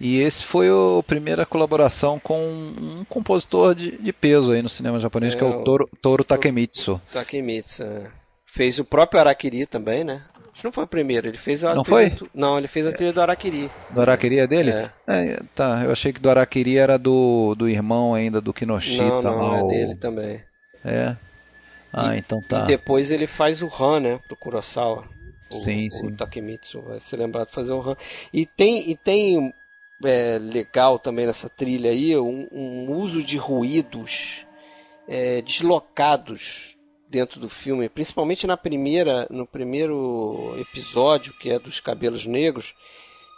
[0.00, 4.68] E esse foi o- a primeira colaboração com um compositor de, de peso aí no
[4.68, 7.00] cinema japonês, É, que é o o- Toru, Toru Takemitsu.
[7.12, 7.82] Takemitsu.
[7.84, 8.06] é.
[8.46, 10.22] Fez o próprio Araquiri também, né?
[10.52, 12.28] Acho que não foi o primeiro, ele fez a Não trilha foi?
[12.32, 13.68] Não, ele fez a trilha do Araquiri.
[13.90, 14.70] Do Araquiri é dele?
[14.70, 14.90] É.
[15.08, 19.02] É, tá, eu achei que do Araquiri era do, do irmão ainda do Kinoshita.
[19.04, 20.40] Não, não, lá, é o- dele também.
[20.84, 21.16] É.
[21.96, 22.64] Ah, então tá.
[22.64, 24.20] E depois ele faz o Han, né?
[24.26, 25.08] Pro Kurosawa.
[25.50, 26.16] O, Sim, o sim.
[26.16, 27.96] Takemitsu vai ser lembrado de fazer o Han.
[28.32, 29.54] E tem, e tem
[30.02, 34.44] é, legal também nessa trilha aí um, um uso de ruídos
[35.06, 36.76] é, deslocados
[37.08, 42.74] dentro do filme, principalmente na primeira, no primeiro episódio, que é dos cabelos negros,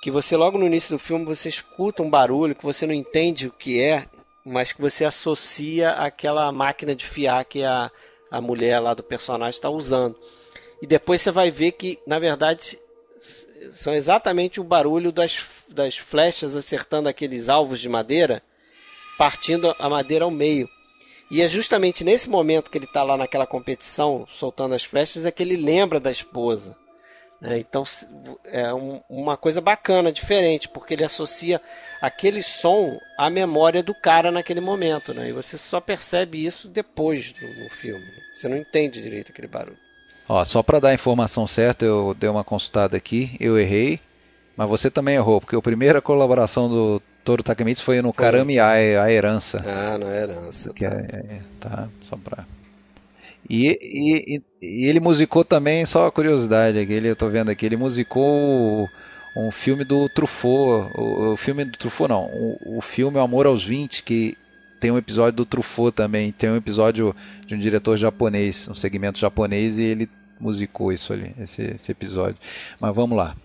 [0.01, 3.49] que você logo no início do filme você escuta um barulho que você não entende
[3.49, 4.07] o que é,
[4.47, 7.91] mas que você associa àquela máquina de fiar que a,
[8.31, 10.17] a mulher lá do personagem está usando.
[10.81, 12.79] E depois você vai ver que, na verdade,
[13.73, 18.43] são exatamente o barulho das, das flechas acertando aqueles alvos de madeira,
[19.17, 20.69] partindo a madeira ao meio.
[21.31, 25.31] E é justamente nesse momento que ele está lá naquela competição, soltando as flechas, é
[25.31, 26.77] que ele lembra da esposa.
[27.41, 27.59] Né?
[27.59, 27.85] Então
[28.45, 31.61] é um- uma coisa bacana, diferente, porque ele associa
[32.01, 35.13] aquele som à memória do cara naquele momento.
[35.15, 35.29] Né?
[35.29, 38.05] E você só percebe isso depois do, no filme.
[38.05, 38.13] né?
[38.35, 39.79] Você não entende direito aquele barulho.
[40.29, 44.01] Ó, só para dar a informação certa, eu dei uma consultada aqui, eu errei,
[44.57, 48.25] mas você também errou, porque a primeira colaboração do Toru Takemitsu foi no Foi.
[48.25, 49.63] Karami a, a Herança.
[49.65, 50.73] Ah, é herança.
[50.73, 50.95] Que tá.
[50.97, 52.45] é, é, tá, só pra...
[53.49, 57.65] E, e, e- ele musicou também, só uma curiosidade aqui, ele, eu tô vendo aqui,
[57.67, 58.89] ele musicou
[59.37, 63.47] um filme do Truffaut, o, o filme do Truffaut não, o, o filme O Amor
[63.47, 64.37] aos 20, que
[64.81, 67.15] tem um episódio do Truffaut também, tem um episódio
[67.47, 70.09] de um diretor japonês, um segmento japonês, e ele
[70.41, 72.37] musicou isso ali, esse, esse episódio.
[72.81, 73.37] Mas vamos lá,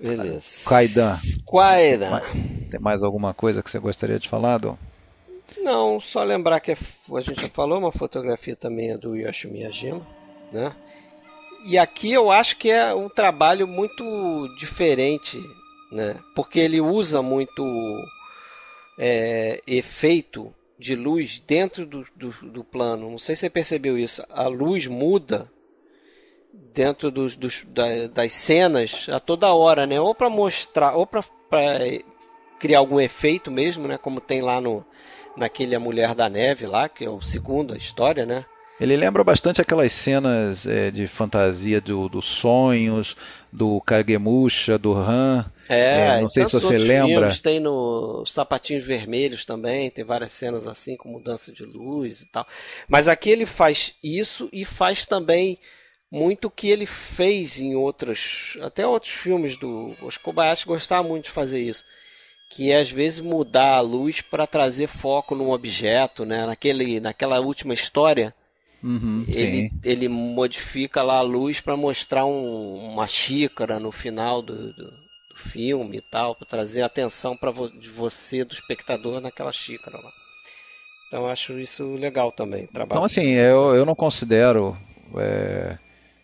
[0.00, 0.68] Beleza.
[0.68, 1.16] Kaidan.
[1.50, 2.20] Kaidan.
[2.70, 4.76] tem mais alguma coisa que você gostaria de falar, Dom?
[5.58, 6.76] Não, só lembrar que é
[7.14, 10.06] a gente já falou, uma fotografia também é do Yoshi Miyajima,
[10.52, 10.74] né?
[11.64, 14.04] E aqui eu acho que é um trabalho muito
[14.58, 15.38] diferente,
[15.90, 16.20] né?
[16.34, 17.64] Porque ele usa muito
[18.98, 23.10] é, efeito de luz dentro do, do, do plano.
[23.10, 24.22] Não sei se você percebeu isso.
[24.28, 25.50] A luz muda
[26.52, 30.00] dentro dos, dos da, das cenas a toda hora, né?
[30.00, 31.24] Ou para mostrar, ou para
[32.58, 33.96] criar algum efeito mesmo, né?
[33.96, 34.84] Como tem lá no
[35.36, 38.44] naquele A Mulher da Neve lá, que é o segundo a história, né?
[38.80, 43.16] Ele lembra bastante aquelas cenas é, de fantasia do, dos sonhos,
[43.52, 45.46] do Kagemusha, do Han.
[45.68, 47.32] É, é não sei se você lembra.
[47.40, 52.44] Tem no Sapatinhos Vermelhos também, tem várias cenas assim, com mudança de luz e tal.
[52.88, 55.60] Mas aqui ele faz isso e faz também
[56.10, 61.24] muito o que ele fez em outros, até outros filmes do Os Kobayashi gostava muito
[61.24, 61.84] de fazer isso
[62.54, 66.46] que é às vezes mudar a luz para trazer foco num objeto, né?
[66.46, 68.32] Naquele, naquela última história,
[68.80, 74.54] uhum, ele, ele modifica lá a luz para mostrar um, uma xícara no final do,
[74.72, 79.50] do, do filme e tal, para trazer atenção para vo, de você, do espectador, naquela
[79.50, 80.12] xícara lá.
[81.08, 82.68] Então acho isso legal também.
[82.68, 84.76] Trabalho então assim, eu, eu não considero
[85.16, 85.76] é,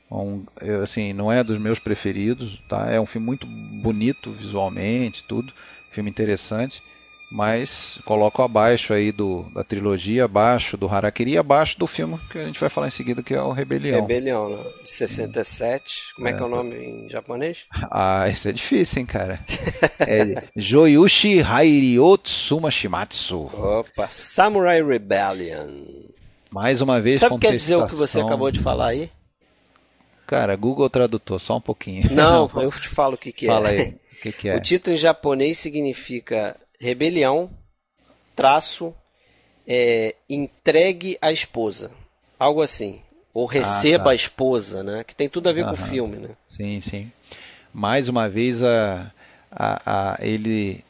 [0.09, 2.89] um, eu, assim, não é dos meus preferidos, tá?
[2.89, 5.53] É um filme muito bonito visualmente, tudo
[5.91, 6.83] filme interessante,
[7.31, 12.45] mas coloco abaixo aí do, da trilogia, abaixo do Harakiri, abaixo do filme que a
[12.45, 14.01] gente vai falar em seguida, que é o Rebelião.
[14.01, 14.65] Rebelião, né?
[14.83, 16.15] de 67.
[16.17, 17.67] Como é, é que é o nome em japonês?
[17.91, 19.39] Ah, isso é difícil, hein, cara.
[20.01, 23.47] é Joyushi Hairiotsuma Shimatsu.
[23.55, 25.69] Opa, Samurai Rebellion.
[26.51, 29.09] Mais uma vez, Sabe o que quer dizer o que você acabou de falar aí?
[30.27, 32.13] Cara, Google Tradutor, só um pouquinho.
[32.13, 33.49] Não, eu te falo o que, que é.
[33.49, 33.97] Fala aí.
[34.21, 34.57] Que que é?
[34.57, 37.51] O título em japonês significa rebelião,
[38.35, 38.95] traço,
[39.67, 41.91] é, entregue à esposa.
[42.39, 43.01] Algo assim.
[43.33, 44.11] Ou ah, receba ah, tá.
[44.11, 45.05] a esposa, né?
[45.05, 45.77] Que tem tudo a ver Aham.
[45.77, 46.31] com o filme, né?
[46.51, 47.13] Sim, sim.
[47.73, 49.13] Mais uma vez a,
[49.51, 50.85] a, a ele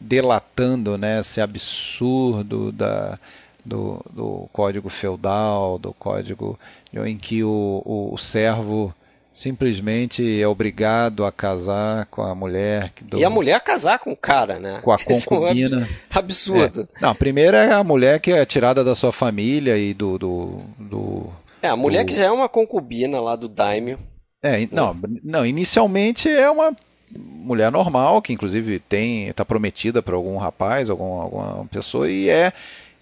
[0.00, 3.18] delatando né, esse absurdo da,
[3.64, 6.58] do, do código feudal, do código
[6.92, 8.94] em que o, o, o servo
[9.36, 12.90] simplesmente é obrigado a casar com a mulher.
[13.02, 13.18] Do...
[13.18, 14.80] E a mulher casar com o cara, né?
[14.82, 15.86] Com a concubina.
[15.86, 16.88] É absurdo.
[16.96, 17.02] É.
[17.02, 20.18] Não, a primeira é a mulher que é tirada da sua família e do.
[20.18, 21.26] do, do
[21.60, 22.08] é, a mulher do...
[22.08, 23.98] que já é uma concubina lá do Daimyo.
[24.42, 26.74] É, não, não, inicialmente é uma
[27.14, 32.52] mulher normal, que inclusive tem está prometida para algum rapaz, algum, alguma pessoa, e é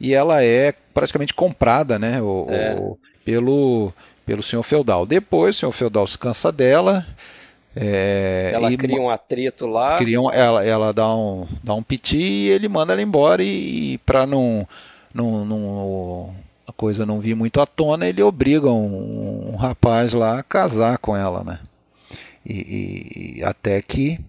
[0.01, 2.21] e ela é praticamente comprada, né?
[2.21, 2.75] O, é.
[2.75, 3.93] o, pelo
[4.25, 5.07] pelo senhor feudal.
[5.07, 7.07] Depois o senhor feudal se cansa dela.
[7.77, 9.99] É, ela cria um atrito lá.
[9.99, 13.95] Cria um, ela, ela dá um, dá um piti e ele manda ela embora e,
[13.95, 14.67] e para não,
[15.13, 16.35] não, não,
[16.67, 20.99] a coisa não vir muito à tona, ele obriga um, um rapaz lá a casar
[20.99, 21.59] com ela, né?
[22.47, 24.21] E, e, até que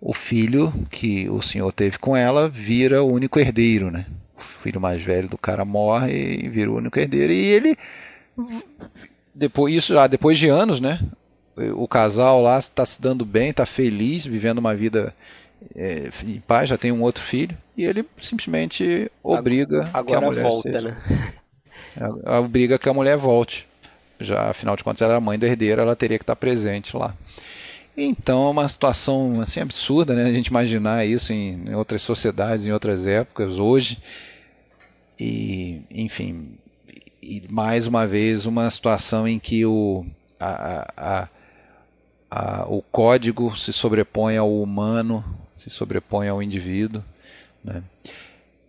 [0.00, 4.06] o filho que o senhor teve com ela vira o único herdeiro, né?
[4.36, 7.78] O filho mais velho do cara morre e vira o único herdeiro e ele
[9.34, 11.00] depois, isso já depois de anos, né?
[11.74, 15.14] O casal lá está se dando bem, está feliz, vivendo uma vida
[15.76, 20.28] é, em paz, já tem um outro filho, e ele simplesmente obriga agora, que a
[20.28, 20.96] mulher volta, seja, né?
[22.38, 23.68] obriga que a mulher volte.
[24.18, 27.14] Já, afinal de contas, ela era mãe do herdeiro, ela teria que estar presente lá.
[27.96, 30.24] Então é uma situação assim absurda, né?
[30.24, 33.98] A gente imaginar isso em, em outras sociedades, em outras épocas, hoje.
[35.20, 36.56] E, enfim,
[37.22, 40.04] e mais uma vez uma situação em que o,
[40.40, 41.28] a, a,
[42.30, 45.24] a, o código se sobrepõe ao humano,
[45.54, 47.02] se sobrepõe ao indivíduo.
[47.64, 47.82] Né?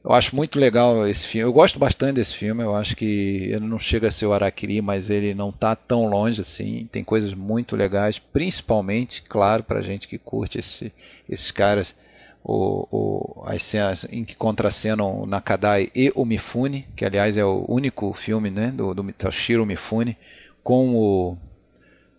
[0.04, 1.48] Eu acho muito legal esse filme.
[1.48, 2.62] Eu gosto bastante desse filme.
[2.62, 6.08] Eu acho que ele não chega a ser o Araquiri, mas ele não está tão
[6.08, 6.88] longe assim.
[6.92, 10.92] Tem coisas muito legais, principalmente, claro, para gente que curte esse,
[11.28, 11.96] esses caras
[12.44, 17.46] o, o, as cenas em que contracenam o Nakadai e o Mifune, que aliás é
[17.46, 20.18] o único filme né, do, do Toshiro Mifune,
[20.62, 21.38] com o,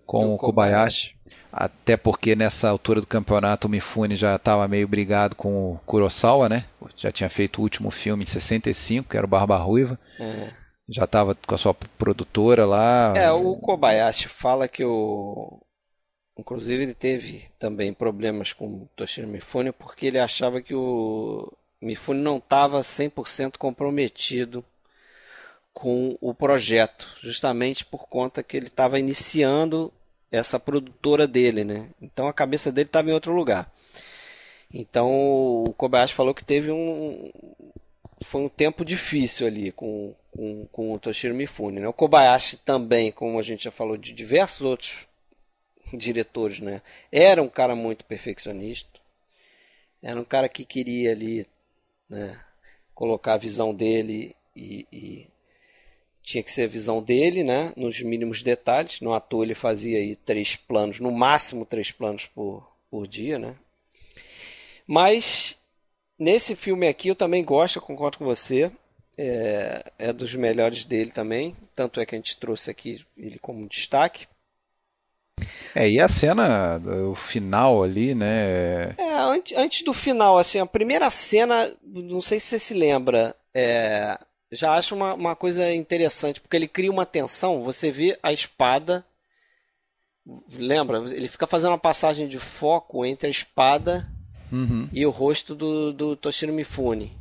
[0.06, 1.14] com o Kobayashi.
[1.52, 6.48] Até porque nessa altura do campeonato o Mifune já estava meio brigado com o Kurosawa,
[6.48, 6.64] né?
[6.96, 9.98] Já tinha feito o último filme em 65, que era o Barba Ruiva.
[10.18, 10.50] É.
[10.88, 13.14] Já estava com a sua produtora lá.
[13.16, 15.63] É, o Kobayashi fala que o,
[16.36, 22.20] Inclusive ele teve também problemas com o Toshiro Mifune porque ele achava que o Mifune
[22.20, 24.64] não estava 100% comprometido
[25.72, 29.92] com o projeto, justamente por conta que ele estava iniciando
[30.30, 31.88] essa produtora dele, né?
[32.00, 33.72] Então a cabeça dele estava em outro lugar.
[34.72, 35.08] Então
[35.64, 37.30] o Kobayashi falou que teve um
[38.22, 41.80] foi um tempo difícil ali com, com, com o Toshiro Mifune.
[41.80, 41.86] Né?
[41.86, 45.06] O Kobayashi também, como a gente já falou de diversos outros
[45.92, 46.82] diretores, né?
[47.10, 49.00] Era um cara muito perfeccionista.
[50.02, 51.46] Era um cara que queria ali,
[52.08, 52.40] né?
[52.94, 55.26] Colocar a visão dele e, e,
[56.22, 57.72] tinha que ser a visão dele, né?
[57.76, 59.00] Nos mínimos detalhes.
[59.00, 63.56] No ator ele fazia aí três planos, no máximo três planos por, por dia, né?
[64.86, 65.58] Mas
[66.18, 68.70] nesse filme aqui eu também gosto, eu concordo com você.
[69.16, 71.56] É, é dos melhores dele também.
[71.74, 74.26] Tanto é que a gente trouxe aqui ele como destaque.
[75.74, 76.80] É, e a cena,
[77.10, 78.94] o final ali, né?
[78.96, 83.34] É, antes, antes do final, assim, a primeira cena, não sei se você se lembra,
[83.52, 84.16] é,
[84.52, 89.04] já acho uma, uma coisa interessante, porque ele cria uma tensão, você vê a espada.
[90.52, 90.98] Lembra?
[90.98, 94.08] Ele fica fazendo uma passagem de foco entre a espada
[94.50, 94.88] uhum.
[94.92, 97.12] e o rosto do, do Toshiro Mifune.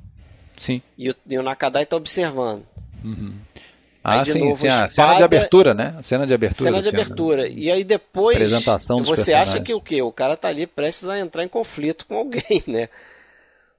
[0.56, 0.81] Sim.
[0.98, 2.65] E o, e o Nakadai está observando.
[3.03, 3.35] Uhum.
[4.03, 5.95] Ah, aí, sim, novo, sim a cena de abertura, né?
[5.97, 6.69] A cena de abertura.
[6.69, 7.47] Cena de abertura.
[7.47, 8.35] E aí depois.
[8.35, 10.01] Apresentação dos Você acha que o quê?
[10.01, 12.89] O cara tá ali prestes a entrar em conflito com alguém, né?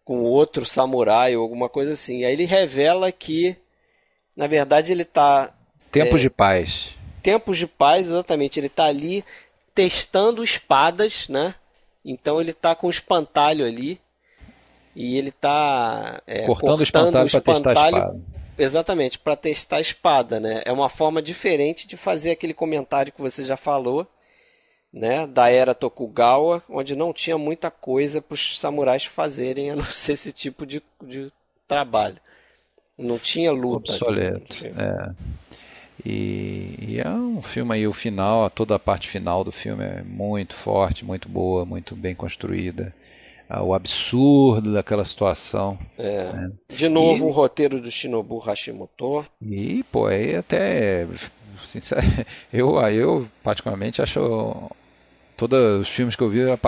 [0.02, 2.24] Com outro samurai ou alguma coisa assim.
[2.24, 3.54] Aí ele revela que,
[4.34, 5.52] na verdade, ele tá.
[5.92, 6.96] Tempos é, de paz.
[7.22, 8.58] Tempos de paz, exatamente.
[8.58, 9.22] Ele tá ali
[9.74, 11.54] testando espadas, né?
[12.02, 14.00] Então ele tá com o espantalho ali.
[14.96, 18.22] E ele tá é, cortando, cortando o espantalho, o espantalho
[18.58, 20.62] Exatamente, para testar a espada, né?
[20.64, 24.06] É uma forma diferente de fazer aquele comentário que você já falou,
[24.92, 25.26] né?
[25.26, 30.12] Da era Tokugawa, onde não tinha muita coisa para os samurais fazerem, a não ser
[30.12, 31.32] esse tipo de, de
[31.66, 32.16] trabalho.
[32.96, 33.94] Não tinha luta.
[33.94, 35.14] Obsoleto, é.
[36.04, 40.02] E, e, é um filme aí, o final, toda a parte final do filme é
[40.02, 42.94] muito forte, muito boa, muito bem construída
[43.62, 45.78] o absurdo daquela situação.
[45.98, 46.32] É.
[46.32, 46.52] Né?
[46.68, 49.24] De novo, e, o roteiro do Shinobu Hashimoto.
[49.40, 51.06] E, pô, aí até.
[52.52, 54.70] eu, eu, particularmente, acho
[55.36, 56.58] todos os filmes que eu vi a,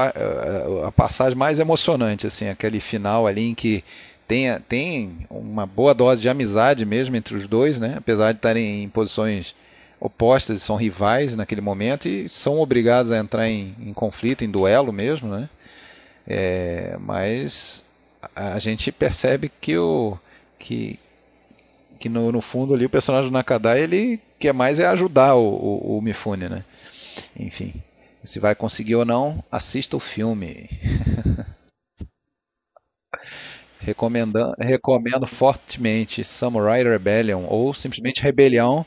[0.87, 3.85] a, passagem mais emocionante, assim, aquele final ali em que
[4.27, 7.95] tem, tem uma boa dose de amizade mesmo entre os dois, né?
[7.97, 9.55] Apesar de estarem em posições
[10.01, 14.93] opostas, são rivais naquele momento e são obrigados a entrar em, em conflito, em duelo
[14.93, 15.49] mesmo, né?
[16.27, 17.85] É, mas
[18.35, 20.19] a gente percebe que o
[20.59, 20.99] que,
[21.99, 25.45] que no, no, fundo ali o personagem do Nakadai ele quer mais é ajudar o,
[25.45, 26.65] o, o Mifune, né?
[27.39, 27.75] Enfim,
[28.25, 30.69] se vai conseguir ou não, assista o filme.
[33.79, 38.85] Recomendando, recomendo fortemente Samurai Rebellion ou simplesmente Rebelião,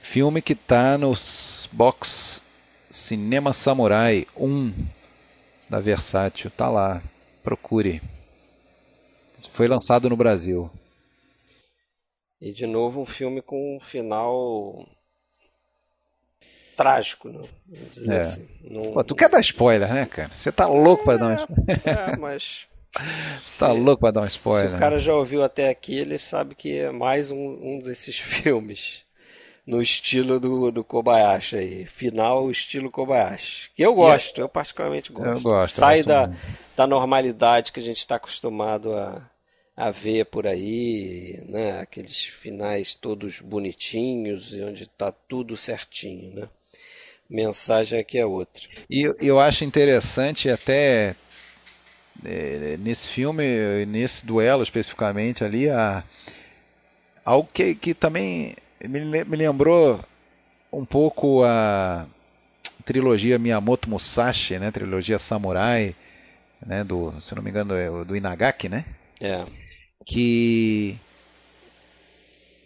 [0.00, 2.42] filme que está nos box
[2.88, 4.72] Cinema Samurai 1
[5.70, 6.50] da Versátil.
[6.50, 7.00] Tá lá.
[7.42, 8.02] Procure.
[9.52, 10.70] Foi lançado no Brasil.
[12.40, 14.86] E de novo um filme com um final
[16.76, 17.46] trágico, né?
[18.08, 18.18] É.
[18.18, 18.48] Assim.
[18.62, 18.92] Não...
[18.92, 20.30] Pô, tu quer dar spoiler, né, cara?
[20.36, 21.82] Você tá louco é, para dar um spoiler.
[21.86, 22.66] É, mas.
[23.58, 24.70] tá se, louco para dar um spoiler.
[24.70, 28.16] Se o cara já ouviu até aqui, ele sabe que é mais um, um desses
[28.20, 29.04] filmes
[29.70, 31.86] no estilo do, do Kobayashi aí.
[31.86, 33.70] Final estilo Kobayashi.
[33.76, 35.28] Que eu gosto, eu particularmente gosto.
[35.28, 36.32] Eu gosto Sai da,
[36.76, 39.22] da normalidade que a gente está acostumado a,
[39.76, 41.80] a ver por aí, né?
[41.80, 46.48] Aqueles finais todos bonitinhos e onde está tudo certinho, né?
[47.28, 48.64] Mensagem aqui é outra.
[48.90, 51.14] E eu acho interessante até
[52.24, 56.02] é, nesse filme, nesse duelo especificamente ali, a,
[57.24, 58.56] algo que, que também
[58.88, 60.00] me lembrou
[60.72, 62.06] um pouco a
[62.84, 64.70] trilogia Miyamoto Musashi, né?
[64.70, 65.94] Trilogia Samurai,
[66.64, 66.84] né?
[66.84, 68.84] Do, se não me engano, é do Inagaki, né?
[69.20, 69.44] É.
[70.04, 70.98] Que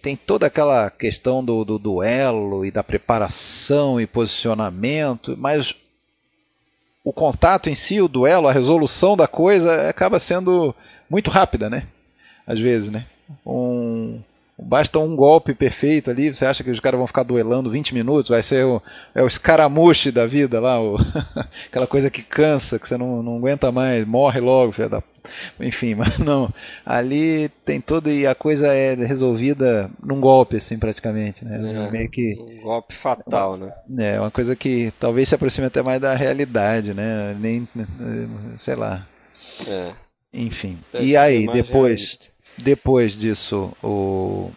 [0.01, 5.75] tem toda aquela questão do, do duelo e da preparação e posicionamento, mas
[7.03, 10.75] o contato em si, o duelo, a resolução da coisa acaba sendo
[11.09, 11.87] muito rápida, né?
[12.47, 13.07] Às vezes, né?
[13.47, 14.21] Um,
[14.57, 18.29] Basta um golpe perfeito ali, você acha que os caras vão ficar duelando 20 minutos?
[18.29, 18.81] Vai ser o,
[19.13, 20.97] é o escaramuche da vida lá, o,
[21.67, 25.03] aquela coisa que cansa, que você não, não aguenta mais, morre logo, filho da...
[25.59, 26.55] enfim, mas não.
[26.87, 31.45] Ali tem tudo e a coisa é resolvida num golpe, assim, praticamente.
[31.45, 31.87] Né?
[31.87, 33.73] É, Meio que, um golpe fatal, né?
[33.99, 37.37] É, uma coisa que talvez se aproxime até mais da realidade, né?
[37.41, 37.69] Nem,
[38.57, 39.05] sei lá.
[39.67, 39.89] É.
[40.33, 40.79] Enfim.
[40.93, 41.95] Deve e aí, depois.
[41.95, 44.51] Realista depois disso, o,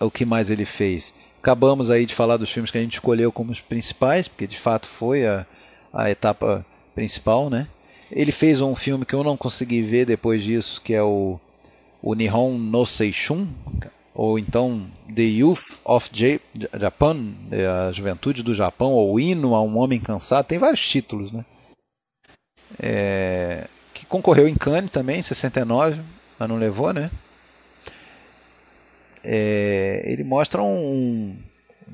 [0.00, 1.14] o que mais ele fez?
[1.38, 4.58] Acabamos aí de falar dos filmes que a gente escolheu como os principais, porque de
[4.58, 5.46] fato foi a,
[5.92, 6.64] a etapa
[6.94, 7.68] principal, né?
[8.10, 11.38] Ele fez um filme que eu não consegui ver depois disso, que é o,
[12.02, 13.48] o Nihon no Seishun,
[14.14, 16.10] ou então The Youth of
[16.78, 21.30] Japan, é a Juventude do Japão, ou Hino a um Homem Cansado, tem vários títulos,
[21.30, 21.44] né?
[22.80, 26.00] É, que concorreu em Cannes também, em 69,
[26.38, 27.10] mas não levou, né?
[29.26, 31.36] é, ele mostra um.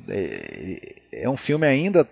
[0.09, 2.07] É, é um filme ainda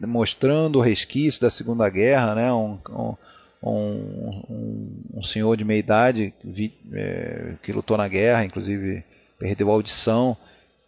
[0.00, 2.52] mostrando o resquício da Segunda Guerra, né?
[2.52, 3.16] Um, um,
[3.62, 9.04] um, um senhor de meia idade vi, é, que lutou na guerra, inclusive
[9.38, 10.36] perdeu a audição,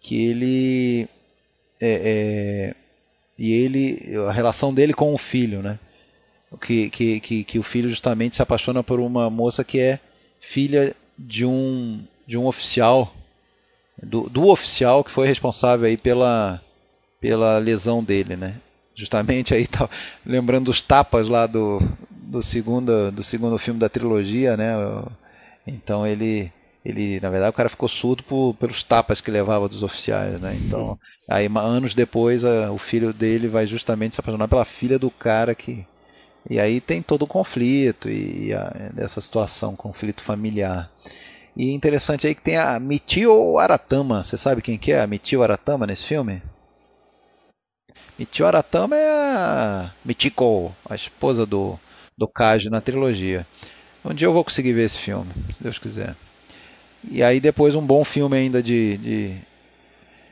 [0.00, 1.08] que ele
[1.80, 2.74] é, é,
[3.38, 5.78] e ele a relação dele com o filho, né?
[6.58, 10.00] Que, que, que, que, o filho justamente se apaixona por uma moça que é
[10.40, 13.14] filha de um de um oficial
[14.02, 16.60] do, do oficial que foi responsável aí pela
[17.20, 18.56] pela lesão dele, né?
[18.94, 19.88] Justamente aí tá
[20.24, 24.74] lembrando dos tapas lá do, do segundo do segundo filme da trilogia, né?
[25.66, 26.50] Então ele
[26.84, 30.58] ele na verdade o cara ficou surdo por, pelos tapas que levava dos oficiais, né?
[30.64, 30.98] Então
[31.28, 35.54] aí anos depois a, o filho dele vai justamente se apaixonar pela filha do cara
[35.54, 35.86] que
[36.48, 40.90] e aí tem todo o conflito e, a, dessa situação, conflito familiar.
[41.56, 44.22] E interessante aí que tem a Michio Aratama.
[44.22, 46.42] Você sabe quem que é a Michio Aratama nesse filme?
[48.18, 51.78] Michio Aratama é a Michiko, a esposa do,
[52.16, 53.46] do Kaji na trilogia.
[54.04, 56.16] Um dia eu vou conseguir ver esse filme, se Deus quiser.
[57.10, 58.96] E aí depois um bom filme ainda de...
[58.98, 59.36] de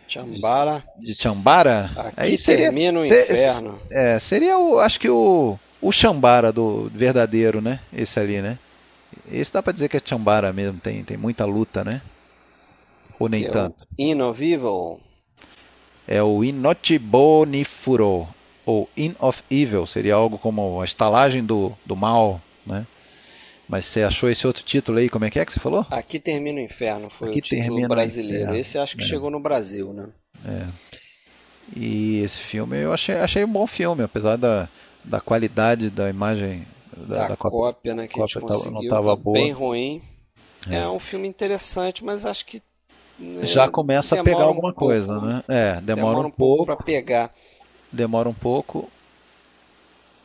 [0.06, 0.82] Chambara.
[0.98, 1.90] De Chambara.
[1.94, 3.80] Aqui aí termina seria, o inferno.
[3.90, 7.80] É, seria o, acho que o, o Chambara do verdadeiro, né?
[7.92, 8.58] Esse ali, né?
[9.30, 12.00] Esse dá pra dizer que é Chambara mesmo, tem, tem muita luta, né?
[13.18, 13.76] Ou nem é tanto?
[14.28, 15.00] Of Evil.
[16.06, 18.28] É o Inotibonifuro,
[18.64, 22.86] ou In of Evil, seria algo como a estalagem do, do mal, né?
[23.68, 25.86] Mas você achou esse outro título aí, como é que é que você falou?
[25.90, 28.54] Aqui Termina o Inferno, foi Aqui o título brasileiro.
[28.54, 29.06] Esse acho que é.
[29.06, 30.08] chegou no Brasil, né?
[30.46, 30.66] É.
[31.76, 34.66] E esse filme eu achei, achei um bom filme, apesar da,
[35.08, 36.66] da qualidade da imagem
[36.96, 40.02] da, da, da cópia, né, que a gente conseguiu, tava, tá bem ruim.
[40.68, 40.76] É.
[40.76, 40.88] é.
[40.88, 42.62] um filme interessante, mas acho que
[43.18, 45.42] né, já começa a pegar alguma um coisa, pouco, né?
[45.48, 47.32] É, demora, demora um, um pouco para pegar.
[47.90, 48.90] Demora um pouco.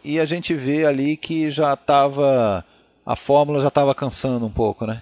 [0.03, 2.65] E a gente vê ali que já estava
[3.05, 5.01] a fórmula já estava cansando um pouco, né?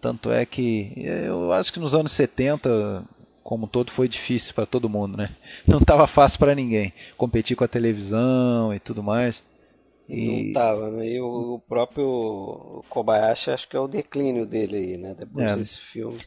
[0.00, 3.04] Tanto é que eu acho que nos anos 70
[3.48, 5.30] como um todo foi difícil para todo mundo, né?
[5.66, 9.42] Não estava fácil para ninguém competir com a televisão e tudo mais.
[10.06, 10.44] E...
[10.44, 11.08] Não tava, né?
[11.08, 15.14] E o, o, próprio Kobayashi acho que é o declínio dele aí, né?
[15.18, 15.56] Depois é.
[15.56, 16.18] desse filme.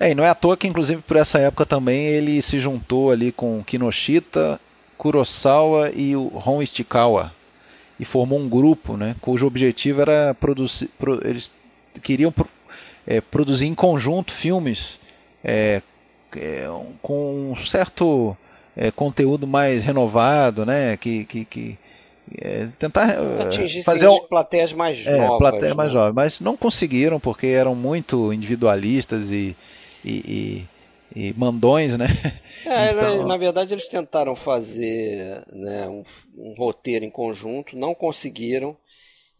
[0.00, 3.10] É, e não é à toa que inclusive por essa época também ele se juntou
[3.10, 4.58] ali com Kinoshita,
[4.96, 7.34] Kurosawa e o Ron Ishikawa
[8.00, 9.14] e formou um grupo, né?
[9.20, 11.52] Cujo objetivo era produzir, pro, eles
[12.02, 12.48] queriam pro,
[13.06, 14.98] é, produzir em conjunto filmes
[15.44, 15.82] é,
[16.36, 16.66] é,
[17.00, 18.36] com um certo
[18.76, 20.96] é, conteúdo mais renovado, né?
[20.96, 21.78] Que, que, que
[22.40, 25.74] é, tentar é, atingir fazer um, plateias mais é, novas, plateias né?
[25.74, 29.56] mais novas, mas não conseguiram porque eram muito individualistas e,
[30.04, 30.66] e,
[31.14, 32.06] e, e mandões, né?
[32.64, 33.18] É, então...
[33.18, 36.04] na, na, verdade eles tentaram fazer né, um,
[36.38, 38.76] um roteiro em conjunto, não conseguiram.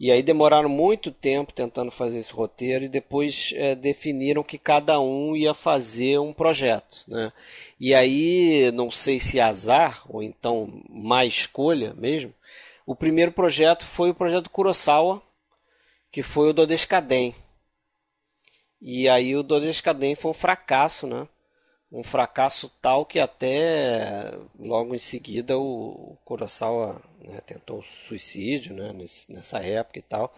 [0.02, 4.98] E aí demoraram muito tempo tentando fazer esse roteiro e depois é, definiram que cada
[4.98, 7.04] um ia fazer um projeto.
[7.06, 7.32] Né?
[7.78, 12.34] E aí, não sei se azar ou então má escolha mesmo,
[12.84, 15.22] o primeiro projeto foi o projeto Kurosawa,
[16.10, 17.32] que foi o Dodescaden.
[18.80, 21.28] E aí o Dodescaden foi um fracasso, né?
[21.92, 28.92] um fracasso tal que até logo em seguida o, Kurosawa né, tentou suicídio né,
[29.28, 30.34] nessa época e tal.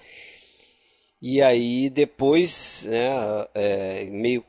[1.20, 3.09] E aí depois, né,
[3.55, 4.44] é, meio,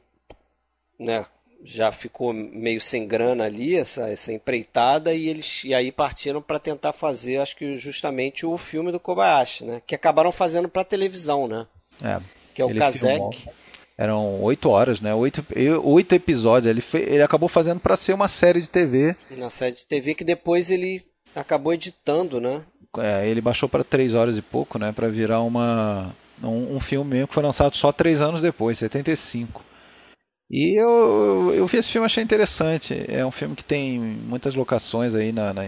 [0.99, 1.25] né,
[1.63, 6.59] já ficou meio sem grana ali essa, essa empreitada e eles e aí partiram para
[6.59, 11.47] tentar fazer, acho que justamente o filme do Kobayashi, né, que acabaram fazendo para televisão,
[11.47, 11.65] né?
[12.03, 12.19] É,
[12.53, 13.49] que é o Kazek.
[13.97, 15.13] Eram oito horas, né?
[15.13, 15.45] Oito,
[15.81, 16.69] oito episódios.
[16.69, 19.15] Ele, foi, ele acabou fazendo para ser uma série de TV.
[19.31, 21.01] Uma série de TV que depois ele
[21.35, 22.61] acabou editando, né?
[22.97, 24.91] É, ele baixou para três horas e pouco, né?
[24.91, 29.63] Para virar uma, um, um filme que foi lançado só três anos depois, 75.
[30.49, 33.05] E eu, eu vi esse filme achei interessante.
[33.07, 35.63] É um filme que tem muitas locações aí na, na,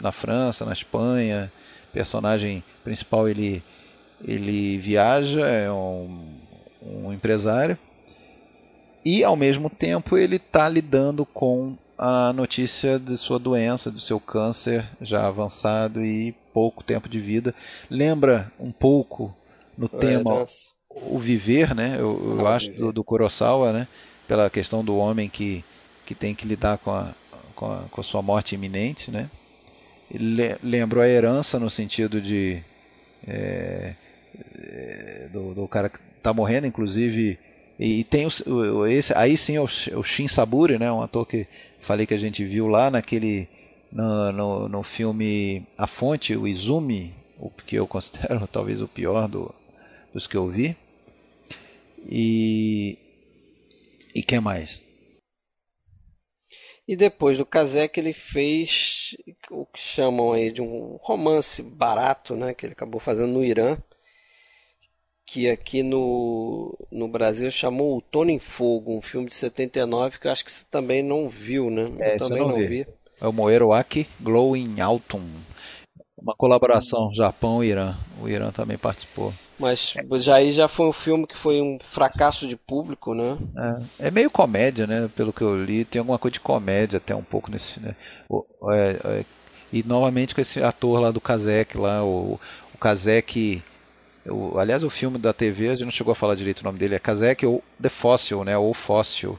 [0.00, 1.50] na França, na Espanha.
[1.88, 3.62] O personagem principal ele,
[4.24, 6.38] ele viaja, é um
[6.82, 7.78] um empresário,
[9.04, 14.20] e ao mesmo tempo ele está lidando com a notícia de sua doença, do seu
[14.20, 17.52] câncer já avançado e pouco tempo de vida.
[17.90, 19.34] Lembra um pouco
[19.76, 20.46] no é, tema
[20.88, 21.96] o viver, né?
[21.98, 23.88] Eu, eu acho do, do Kurosawa, né?
[24.28, 25.64] Pela questão do homem que,
[26.06, 27.08] que tem que lidar com a,
[27.54, 29.28] com a, com a sua morte iminente, né?
[30.62, 32.62] Lembro a herança no sentido de
[33.26, 33.94] é,
[34.56, 37.38] é do, do, cara que está morrendo, inclusive
[37.78, 41.46] E tem o, esse, aí sim é o, o Shin Saburi, né, um ator que
[41.80, 43.48] falei que a gente viu lá naquele
[43.90, 49.28] no, no, no filme A Fonte, o Izumi, o que eu considero talvez o pior
[49.28, 49.54] do,
[50.12, 50.76] dos que eu vi.
[52.08, 52.98] E
[54.14, 54.82] e que mais?
[56.86, 59.14] E depois do Kazek ele fez
[59.50, 63.76] o que chamam aí de um romance barato, né, que ele acabou fazendo no Irã,
[65.28, 70.26] que aqui no, no Brasil chamou O Tono em Fogo, um filme de 79 que
[70.26, 71.92] eu acho que você também não viu, né?
[72.00, 72.66] É, eu também não, vi.
[72.66, 72.86] vi.
[73.20, 75.28] É o Moero Aki Glowing Autumn.
[76.16, 77.94] Uma colaboração Japão-Irã.
[78.22, 79.34] O Irã também participou.
[79.58, 83.36] Mas já aí já foi um filme que foi um fracasso de público, né?
[84.00, 85.10] É, é meio comédia, né?
[85.14, 87.80] Pelo que eu li, tem alguma coisa de comédia até um pouco nesse.
[87.80, 87.94] Né?
[88.30, 89.24] O, é, é,
[89.70, 92.40] e novamente com esse ator lá do Kazek, lá, o,
[92.74, 93.62] o Kazek.
[94.58, 96.94] Aliás, o filme da TV, a gente não chegou a falar direito o nome dele,
[96.94, 98.56] é Kazek ou The Fossil, né?
[98.58, 99.38] Ou Fóssil.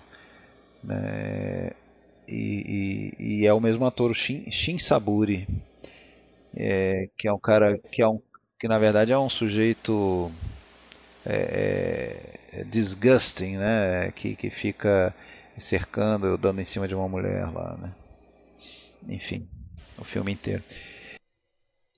[0.83, 1.71] Né?
[2.27, 5.47] E, e, e, é o mesmo ator, o Shin, Shin Saburi,
[6.55, 8.21] é, que é um cara que é um
[8.59, 10.29] que na verdade é um sujeito
[11.25, 14.11] é, é, disgusting, né?
[14.11, 15.13] Que, que fica
[15.57, 17.93] cercando, dando em cima de uma mulher lá, né?
[19.07, 19.47] Enfim,
[19.97, 20.63] o filme inteiro.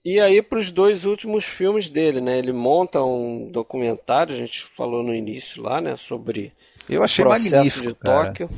[0.03, 2.38] E aí para os dois últimos filmes dele, né?
[2.40, 5.95] Ele monta um documentário, a gente falou no início lá, né?
[5.95, 6.52] Sobre
[6.90, 8.26] eu achei o processo magnífico, de cara.
[8.28, 8.49] Tóquio.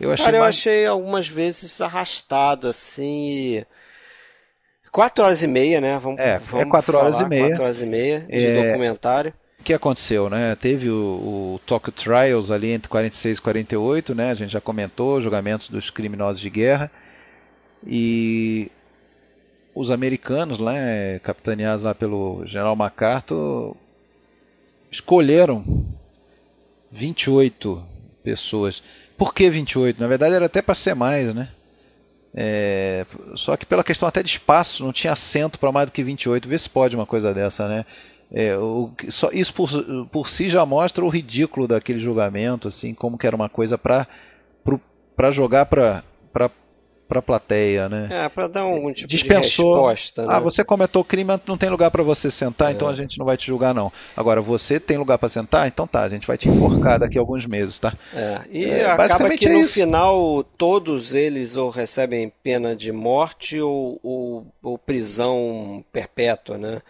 [0.00, 0.48] Eu achei cara, eu mag...
[0.48, 3.56] achei algumas vezes arrastado, assim.
[3.58, 3.66] E...
[4.90, 5.98] Quatro horas e meia, né?
[5.98, 7.46] Vamos, É, é vamos quatro horas falar, e meia.
[7.48, 8.62] Quatro horas e meia de É.
[8.62, 9.34] documentário.
[9.58, 10.56] O que aconteceu, né?
[10.56, 14.30] Teve o, o Tokyo Trials ali entre 46 e 48, né?
[14.30, 16.90] A gente já comentou, julgamentos dos criminosos de guerra.
[17.86, 18.70] E
[19.74, 23.74] os americanos, né, capitaneados lá pelo General MacArthur,
[24.90, 25.64] escolheram
[26.90, 27.82] 28
[28.22, 28.82] pessoas.
[29.16, 30.00] Por que 28?
[30.00, 31.48] Na verdade era até para ser mais, né?
[32.34, 33.04] É,
[33.34, 36.48] só que pela questão até de espaço, não tinha assento para mais do que 28.
[36.48, 37.84] Vê se pode uma coisa dessa, né?
[38.30, 39.68] É, o, só, isso por,
[40.10, 44.06] por si já mostra o ridículo daquele julgamento, assim, como que era uma coisa para
[45.30, 46.02] jogar para
[47.08, 48.08] para a plateia, né?
[48.10, 49.40] É, para dar algum tipo Dispensou.
[49.40, 49.46] de
[49.80, 50.34] resposta, né?
[50.34, 52.72] Ah, você cometeu crime, não tem lugar para você sentar, É.
[52.74, 53.92] então a gente não vai te julgar não.
[54.16, 57.20] Agora você tem lugar para sentar, então tá, a gente vai te enforcar daqui a
[57.20, 57.92] alguns meses, tá?
[58.14, 59.68] É, e É, acaba que é no isso.
[59.72, 66.80] final todos eles ou recebem pena de morte ou, ou, ou prisão perpétua, né?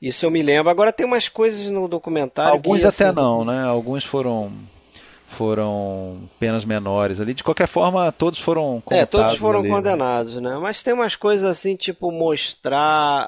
[0.00, 0.70] Isso eu me lembro.
[0.70, 3.64] Agora tem umas coisas no documentário Alguns que até assim, não, né?
[3.64, 4.52] Alguns foram
[5.28, 7.34] foram penas menores ali.
[7.34, 9.76] De qualquer forma, todos foram É, todos foram ali, né?
[9.76, 10.58] condenados, né?
[10.60, 12.80] Mas tem umas coisas assim, tipo mostrar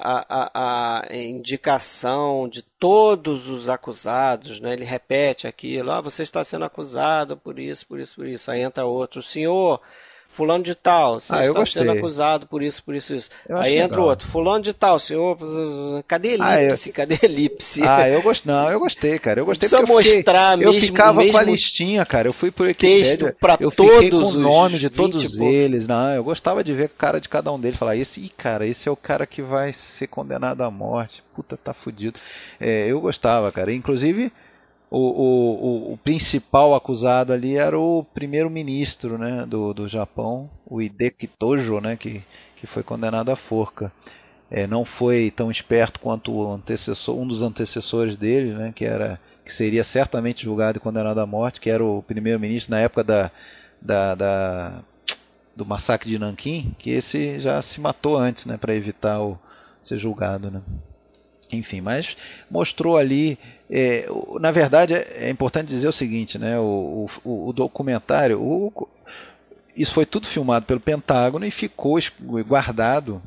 [0.03, 4.73] a, a, a indicação de todos os acusados, né?
[4.73, 8.49] Ele repete aquilo, ah, você está sendo acusado por isso, por isso, por isso.
[8.49, 9.79] Aí entra outro, senhor,
[10.31, 13.29] fulano de tal, você Ah, eu está sendo acusado por isso, por isso, isso.
[13.47, 14.09] Eu Aí entra legal.
[14.09, 15.37] outro, fulano de tal, senhor,
[16.07, 16.91] cadê Ah, eu- elipse?
[16.93, 17.81] Cadê elipse?
[17.83, 18.51] Ah, eu gostei.
[18.53, 19.39] Não, eu gostei, cara.
[19.39, 22.27] Eu gostei Precisa porque eu fiquei- mostrar eu mesmo- ficava mesmo com a listinha, cara.
[22.27, 23.35] Eu fui por texto Wikipedia.
[23.59, 25.57] eu fiquei com todos o os nome de todos 20 poucos.
[25.57, 25.87] eles.
[25.87, 27.77] Não, eu gostava de ver a cara de cada um deles.
[27.77, 31.23] Falar, esse, ih, cara, esse é o cara que vai ser condenado à morte.
[31.35, 32.19] Puta, tá fudido.
[32.59, 33.73] É, eu gostava, cara.
[33.73, 34.31] Inclusive,
[34.91, 41.27] o, o, o, principal acusado ali era o primeiro-ministro né, do, do Japão, o Hideki
[41.27, 42.21] Tojo, né, que,
[42.57, 43.89] que foi condenado à forca.
[44.49, 49.17] É, não foi tão esperto quanto o antecessor, um dos antecessores dele, né, que era
[49.45, 53.31] que seria certamente julgado e condenado à morte, que era o primeiro-ministro na época da,
[53.81, 54.83] da, da-
[55.55, 59.39] do massacre de Nanquim, que esse já se matou antes, né, para evitar o,
[59.81, 60.61] ser julgado, né.
[61.51, 62.15] Enfim, mas
[62.49, 63.37] mostrou ali.
[63.69, 64.05] é,
[64.39, 68.87] na verdade, é, importante dizer o seguinte, né, o, o, o documentário, o-
[69.75, 71.97] isso foi tudo filmado pelo Pentágono e ficou
[72.45, 73.21] guardado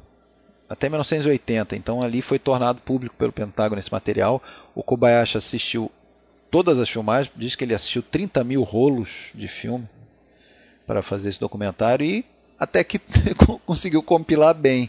[0.68, 1.76] até 1980.
[1.76, 4.42] Então ali foi tornado público pelo Pentágono esse material.
[4.74, 5.90] O Kobayashi assistiu
[6.51, 9.88] todas as filmagens, diz que ele assistiu 30 mil rolos de filme
[10.86, 12.24] para fazer esse documentário e
[12.59, 13.01] até que
[13.66, 14.88] conseguiu compilar bem.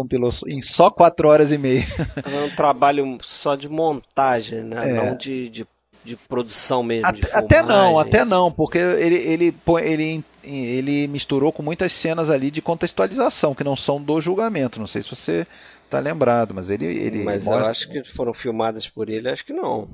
[0.00, 1.84] Compilou em só 4 horas e meia.
[2.24, 4.90] É um trabalho só de montagem, né?
[4.90, 4.94] É.
[4.94, 5.66] Não de, de,
[6.02, 11.52] de produção mesmo, de Até, até não, até não, porque ele, ele, ele, ele misturou
[11.52, 14.80] com muitas cenas ali de contextualização, que não são do julgamento.
[14.80, 15.46] Não sei se você
[15.84, 16.86] está lembrado, mas ele.
[16.86, 19.86] ele Mas eu mostra- acho que foram filmadas por ele, acho que não.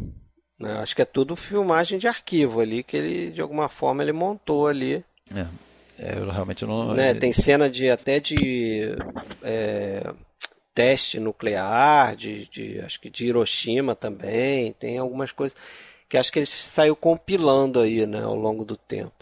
[0.58, 0.72] Né?
[0.78, 4.68] Acho que é tudo filmagem de arquivo ali, que ele, de alguma forma, ele montou
[4.68, 5.04] ali.
[5.34, 5.46] É,
[5.98, 6.94] eu realmente não.
[6.94, 7.10] né?
[7.10, 8.94] ele- Tem cena de até de
[9.42, 10.12] é,
[10.74, 15.56] teste nuclear, de, de- acho que de Hiroshima também, tem algumas coisas.
[16.08, 19.12] que acho que ele saiu compilando aí, né, ao longo do tempo.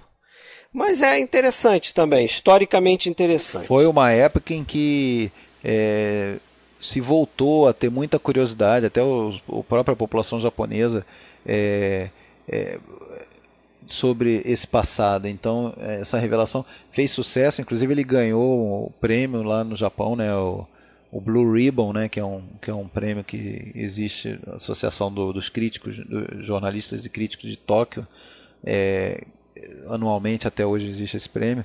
[0.72, 3.68] Mas é interessante também, historicamente interessante.
[3.68, 5.30] Foi uma época em que
[5.64, 6.36] é,
[6.80, 11.06] se voltou a ter muita curiosidade, até o, a própria população japonesa,
[11.46, 12.10] é,
[12.48, 12.78] é,
[13.86, 15.26] sobre esse passado.
[15.26, 20.66] Então, essa revelação fez sucesso, inclusive ele ganhou o prêmio lá no Japão, né, o,
[21.10, 25.12] o Blue Ribbon, né, que é um, que é um prêmio que existe, a Associação
[25.12, 26.00] do, dos Críticos,
[26.40, 28.06] Jornalistas e Críticos de Tóquio,
[28.64, 29.24] é,
[29.88, 31.64] anualmente até hoje existe esse prêmio.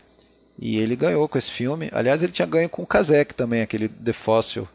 [0.61, 1.89] E ele ganhou com esse filme.
[1.93, 4.67] Aliás, ele tinha ganho com o Kazek também, aquele The Fossil,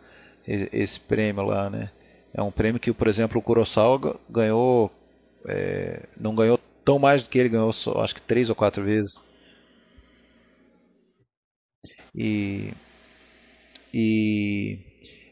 [0.47, 1.91] esse prêmio lá, né?
[2.33, 4.91] É um prêmio que, por exemplo, o Kurosawa ganhou,
[5.47, 8.83] é, não ganhou tão mais do que ele ganhou, só, acho que três ou quatro
[8.83, 9.21] vezes.
[12.15, 12.73] E,
[13.93, 14.79] e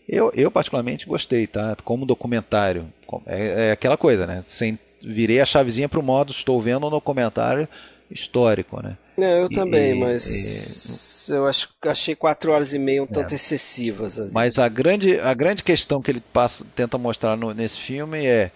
[0.09, 1.77] eu, eu particularmente gostei, tá?
[1.85, 2.93] Como documentário,
[3.27, 4.43] é, é aquela coisa, né?
[4.47, 7.69] Sem virei a chavezinha para o modo estou vendo um documentário
[8.11, 8.97] histórico, né?
[9.17, 13.09] É, eu e, também, mas e, eu acho, achei quatro horas e meia um é.
[13.09, 14.19] tanto excessivas.
[14.19, 14.33] Assim.
[14.33, 18.51] Mas a grande, a grande questão que ele passa, tenta mostrar no, nesse filme é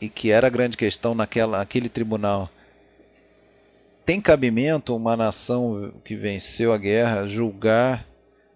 [0.00, 2.50] e que era a grande questão naquela, naquele tribunal.
[4.04, 8.06] Tem cabimento uma nação que venceu a guerra julgar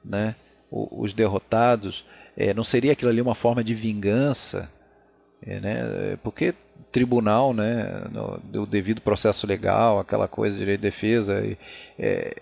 [0.05, 0.35] né,
[0.71, 2.05] os derrotados?
[2.37, 4.71] É, não seria aquilo ali uma forma de vingança?
[5.43, 6.19] É, né?
[6.23, 6.55] Porque
[6.93, 8.03] tribunal, né,
[8.55, 11.45] o devido processo legal, aquela coisa de direito de defesa,
[11.99, 12.35] é,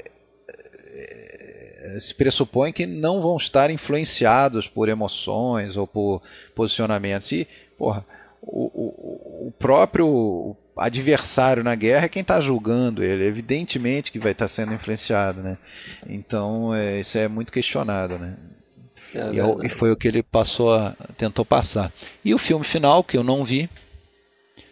[1.96, 6.22] é, se pressupõe que não vão estar influenciados por emoções ou por
[6.54, 7.30] posicionamentos.
[7.32, 8.04] E, porra,
[8.42, 14.32] o, o, o próprio adversário na guerra é quem está julgando ele, evidentemente que vai
[14.32, 15.58] estar tá sendo influenciado, né?
[16.08, 18.36] Então é, isso é muito questionado, né?
[19.14, 21.92] É e, e, foi o que ele passou a, tentou passar.
[22.24, 23.68] E o filme final, que eu não vi,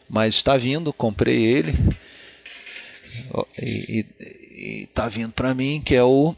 [0.09, 1.75] mas está vindo, comprei ele.
[3.61, 4.07] E,
[4.83, 6.35] está vindo para mim, que é o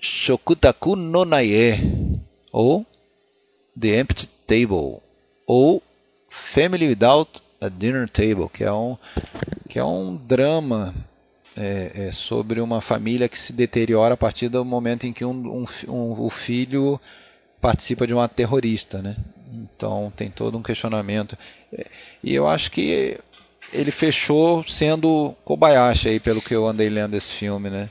[0.00, 1.78] Shokutaku no Naie,
[2.50, 2.84] ou
[3.78, 4.98] The Empty Table,
[5.46, 5.82] ou
[6.32, 8.96] Family Without a Dinner Table, que é um,
[9.68, 10.94] que é um drama
[11.54, 15.30] é, é sobre uma família que se deteriora a partir do momento em que um,
[15.30, 16.98] um, um, o filho
[17.60, 19.14] participa de uma terrorista, né?
[19.52, 21.36] Então tem todo um questionamento.
[21.70, 21.86] É,
[22.24, 23.18] e eu acho que
[23.70, 27.90] ele fechou sendo Kobayashi aí, pelo que eu andei lendo esse filme, né?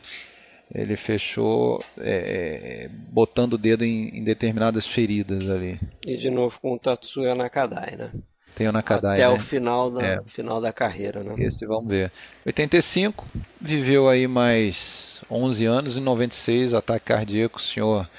[0.73, 5.79] Ele fechou é, é botando o dedo em, em, determinadas feridas ali.
[6.07, 8.11] E de novo com o Tatsuya Nakadai, né?
[8.55, 9.13] Tem o Nakadai.
[9.13, 9.29] Até né?
[9.29, 10.21] o final da, é.
[10.25, 11.33] final da carreira, né?
[11.37, 12.11] Esse vamos ver.
[12.45, 13.25] 85,
[13.59, 15.97] viveu aí mais 11 anos.
[15.97, 18.09] Em 96, ataque cardíaco, o senhor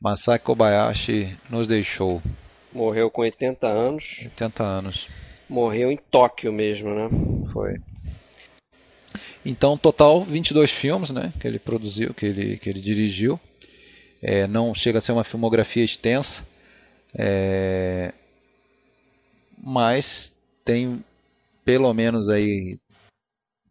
[0.00, 2.22] Masaki Kobayashi nos deixou.
[2.72, 4.20] Morreu com 80 anos.
[4.24, 5.08] 80 anos.
[5.48, 7.08] Morreu em Tóquio mesmo, né?
[7.52, 7.76] Foi.
[9.44, 13.38] Então, total 22 filmes, né, que ele produziu, que ele, que ele dirigiu.
[14.22, 16.42] É, não chega a ser uma filmografia extensa.
[17.14, 18.12] É,
[19.64, 21.02] mas tem
[21.64, 22.78] pelo menos aí,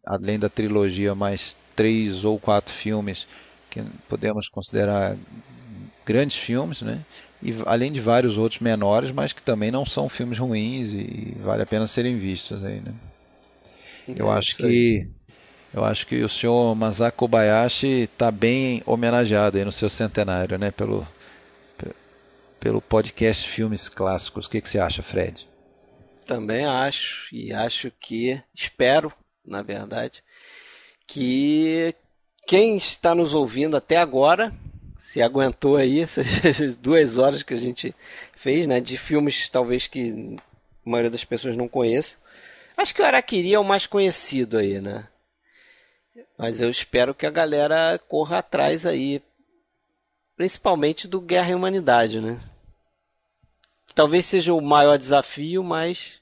[0.04, 3.26] além da trilogia, mais três ou quatro filmes
[3.70, 5.16] que podemos considerar
[6.04, 7.04] grandes filmes, né?
[7.42, 11.62] E além de vários outros menores, mas que também não são filmes ruins e vale
[11.62, 12.92] a pena serem vistos aí, né?
[14.08, 15.08] Eu é acho que
[15.72, 20.70] eu acho que o senhor Masako Kobayashi está bem homenageado aí no seu centenário, né?
[20.70, 21.06] Pelo
[22.60, 24.46] pelo podcast Filmes Clássicos.
[24.46, 25.46] O que, que você acha, Fred?
[26.24, 29.12] Também acho, e acho que, espero,
[29.44, 30.22] na verdade,
[31.06, 31.94] que
[32.46, 34.52] quem está nos ouvindo até agora,
[34.96, 37.94] se aguentou aí essas duas horas que a gente
[38.34, 40.36] fez, né, de filmes talvez que
[40.84, 42.16] a maioria das pessoas não conheça.
[42.76, 45.06] Acho que o Araquiri é o mais conhecido aí, né?
[46.36, 49.22] Mas eu espero que a galera corra atrás aí,
[50.36, 52.40] principalmente do Guerra e Humanidade, né?
[53.94, 56.20] Talvez seja o maior desafio, mas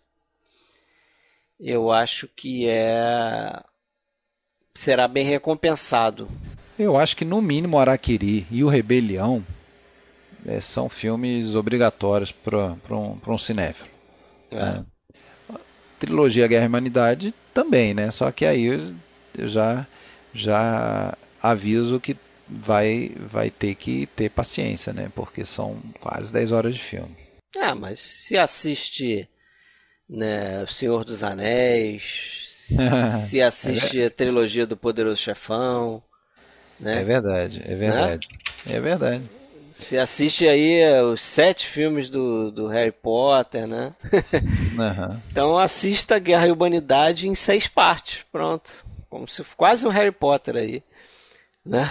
[1.59, 3.63] eu acho que é
[4.75, 6.29] será bem recompensado.
[6.79, 9.45] Eu acho que no mínimo Araquiri e o Rebelião
[10.45, 13.89] é, são filmes obrigatórios para um, um cinéfilo.
[14.51, 14.57] É.
[14.57, 14.85] Né?
[15.99, 18.11] Trilogia Guerra e Humanidade também, né?
[18.11, 18.95] Só que aí eu,
[19.39, 19.87] eu já
[20.35, 22.17] já aviso que
[22.49, 25.13] vai vai ter que ter paciência, né?
[25.15, 27.22] Porque são quase 10 horas de filme.
[27.59, 29.29] Ah, mas se assiste
[30.09, 32.69] né, O Senhor dos Anéis,
[33.27, 36.03] se assiste é a trilogia do Poderoso Chefão.
[36.79, 37.01] Né?
[37.01, 38.29] É verdade, é verdade.
[38.67, 38.77] Né?
[38.77, 39.23] É verdade.
[39.71, 43.95] Você assiste aí os sete filmes do, do Harry Potter, né?
[44.73, 45.21] Uhum.
[45.31, 48.87] então assista Guerra e Humanidade em seis partes, pronto.
[49.09, 50.83] Como se quase um Harry Potter aí,
[51.65, 51.89] né?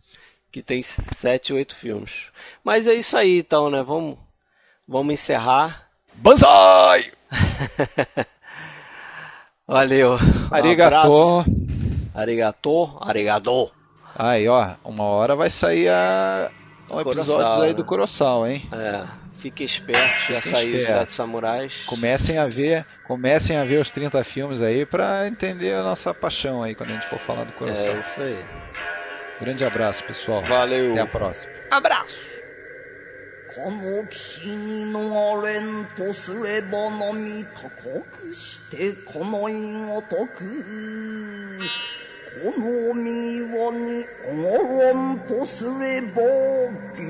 [0.52, 2.26] que tem sete, oito filmes.
[2.62, 3.82] Mas é isso aí, então, né?
[3.82, 4.18] Vamos,
[4.88, 5.88] vamos encerrar.
[6.14, 7.12] Banzai!
[9.68, 10.18] Valeu.
[10.50, 11.08] Arigato.
[11.08, 11.44] Um
[12.14, 12.98] arigato.
[13.00, 13.70] Arigato.
[14.16, 16.50] Aí, ó, uma hora vai sair a...
[16.90, 17.88] um episódio aí do né?
[17.88, 18.66] Coroçal, hein?
[18.72, 19.04] É.
[19.38, 21.84] Fique esperto, já saiu os Sete Samurais.
[21.86, 26.60] Comecem a ver, comecem a ver os 30 filmes aí para entender a nossa paixão
[26.60, 27.94] aí quando a gente for falar do Coroçal.
[27.94, 28.44] É isso aí.
[29.40, 30.42] Grande abraço, pessoal.
[30.42, 30.90] Valeu.
[30.90, 31.52] Até a próxima.
[31.70, 32.37] Abraço.
[33.58, 37.68] の岸に逃れんとすれば波高
[38.16, 41.58] くしてこの因ごとく
[42.40, 46.22] この右輪に上がらんとすれば
[46.96, 47.08] 源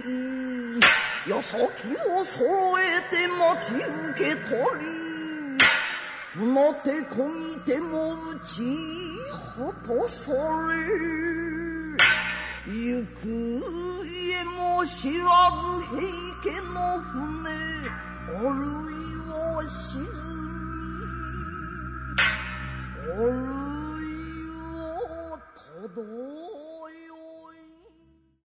[0.00, 1.60] 氏矢先
[2.08, 2.42] を揃
[2.80, 3.84] えて待ち受
[4.18, 4.90] け取り
[6.34, 8.62] 船手こぎても打ち
[9.56, 11.30] 果たされ。
[12.66, 13.99] 行く
[14.32, 16.00] えも知らず平
[16.44, 17.20] 家の船
[18.32, 18.60] おる
[18.92, 18.94] い
[19.28, 20.06] を沈み
[23.12, 23.32] おる
[24.02, 26.69] いをとどだ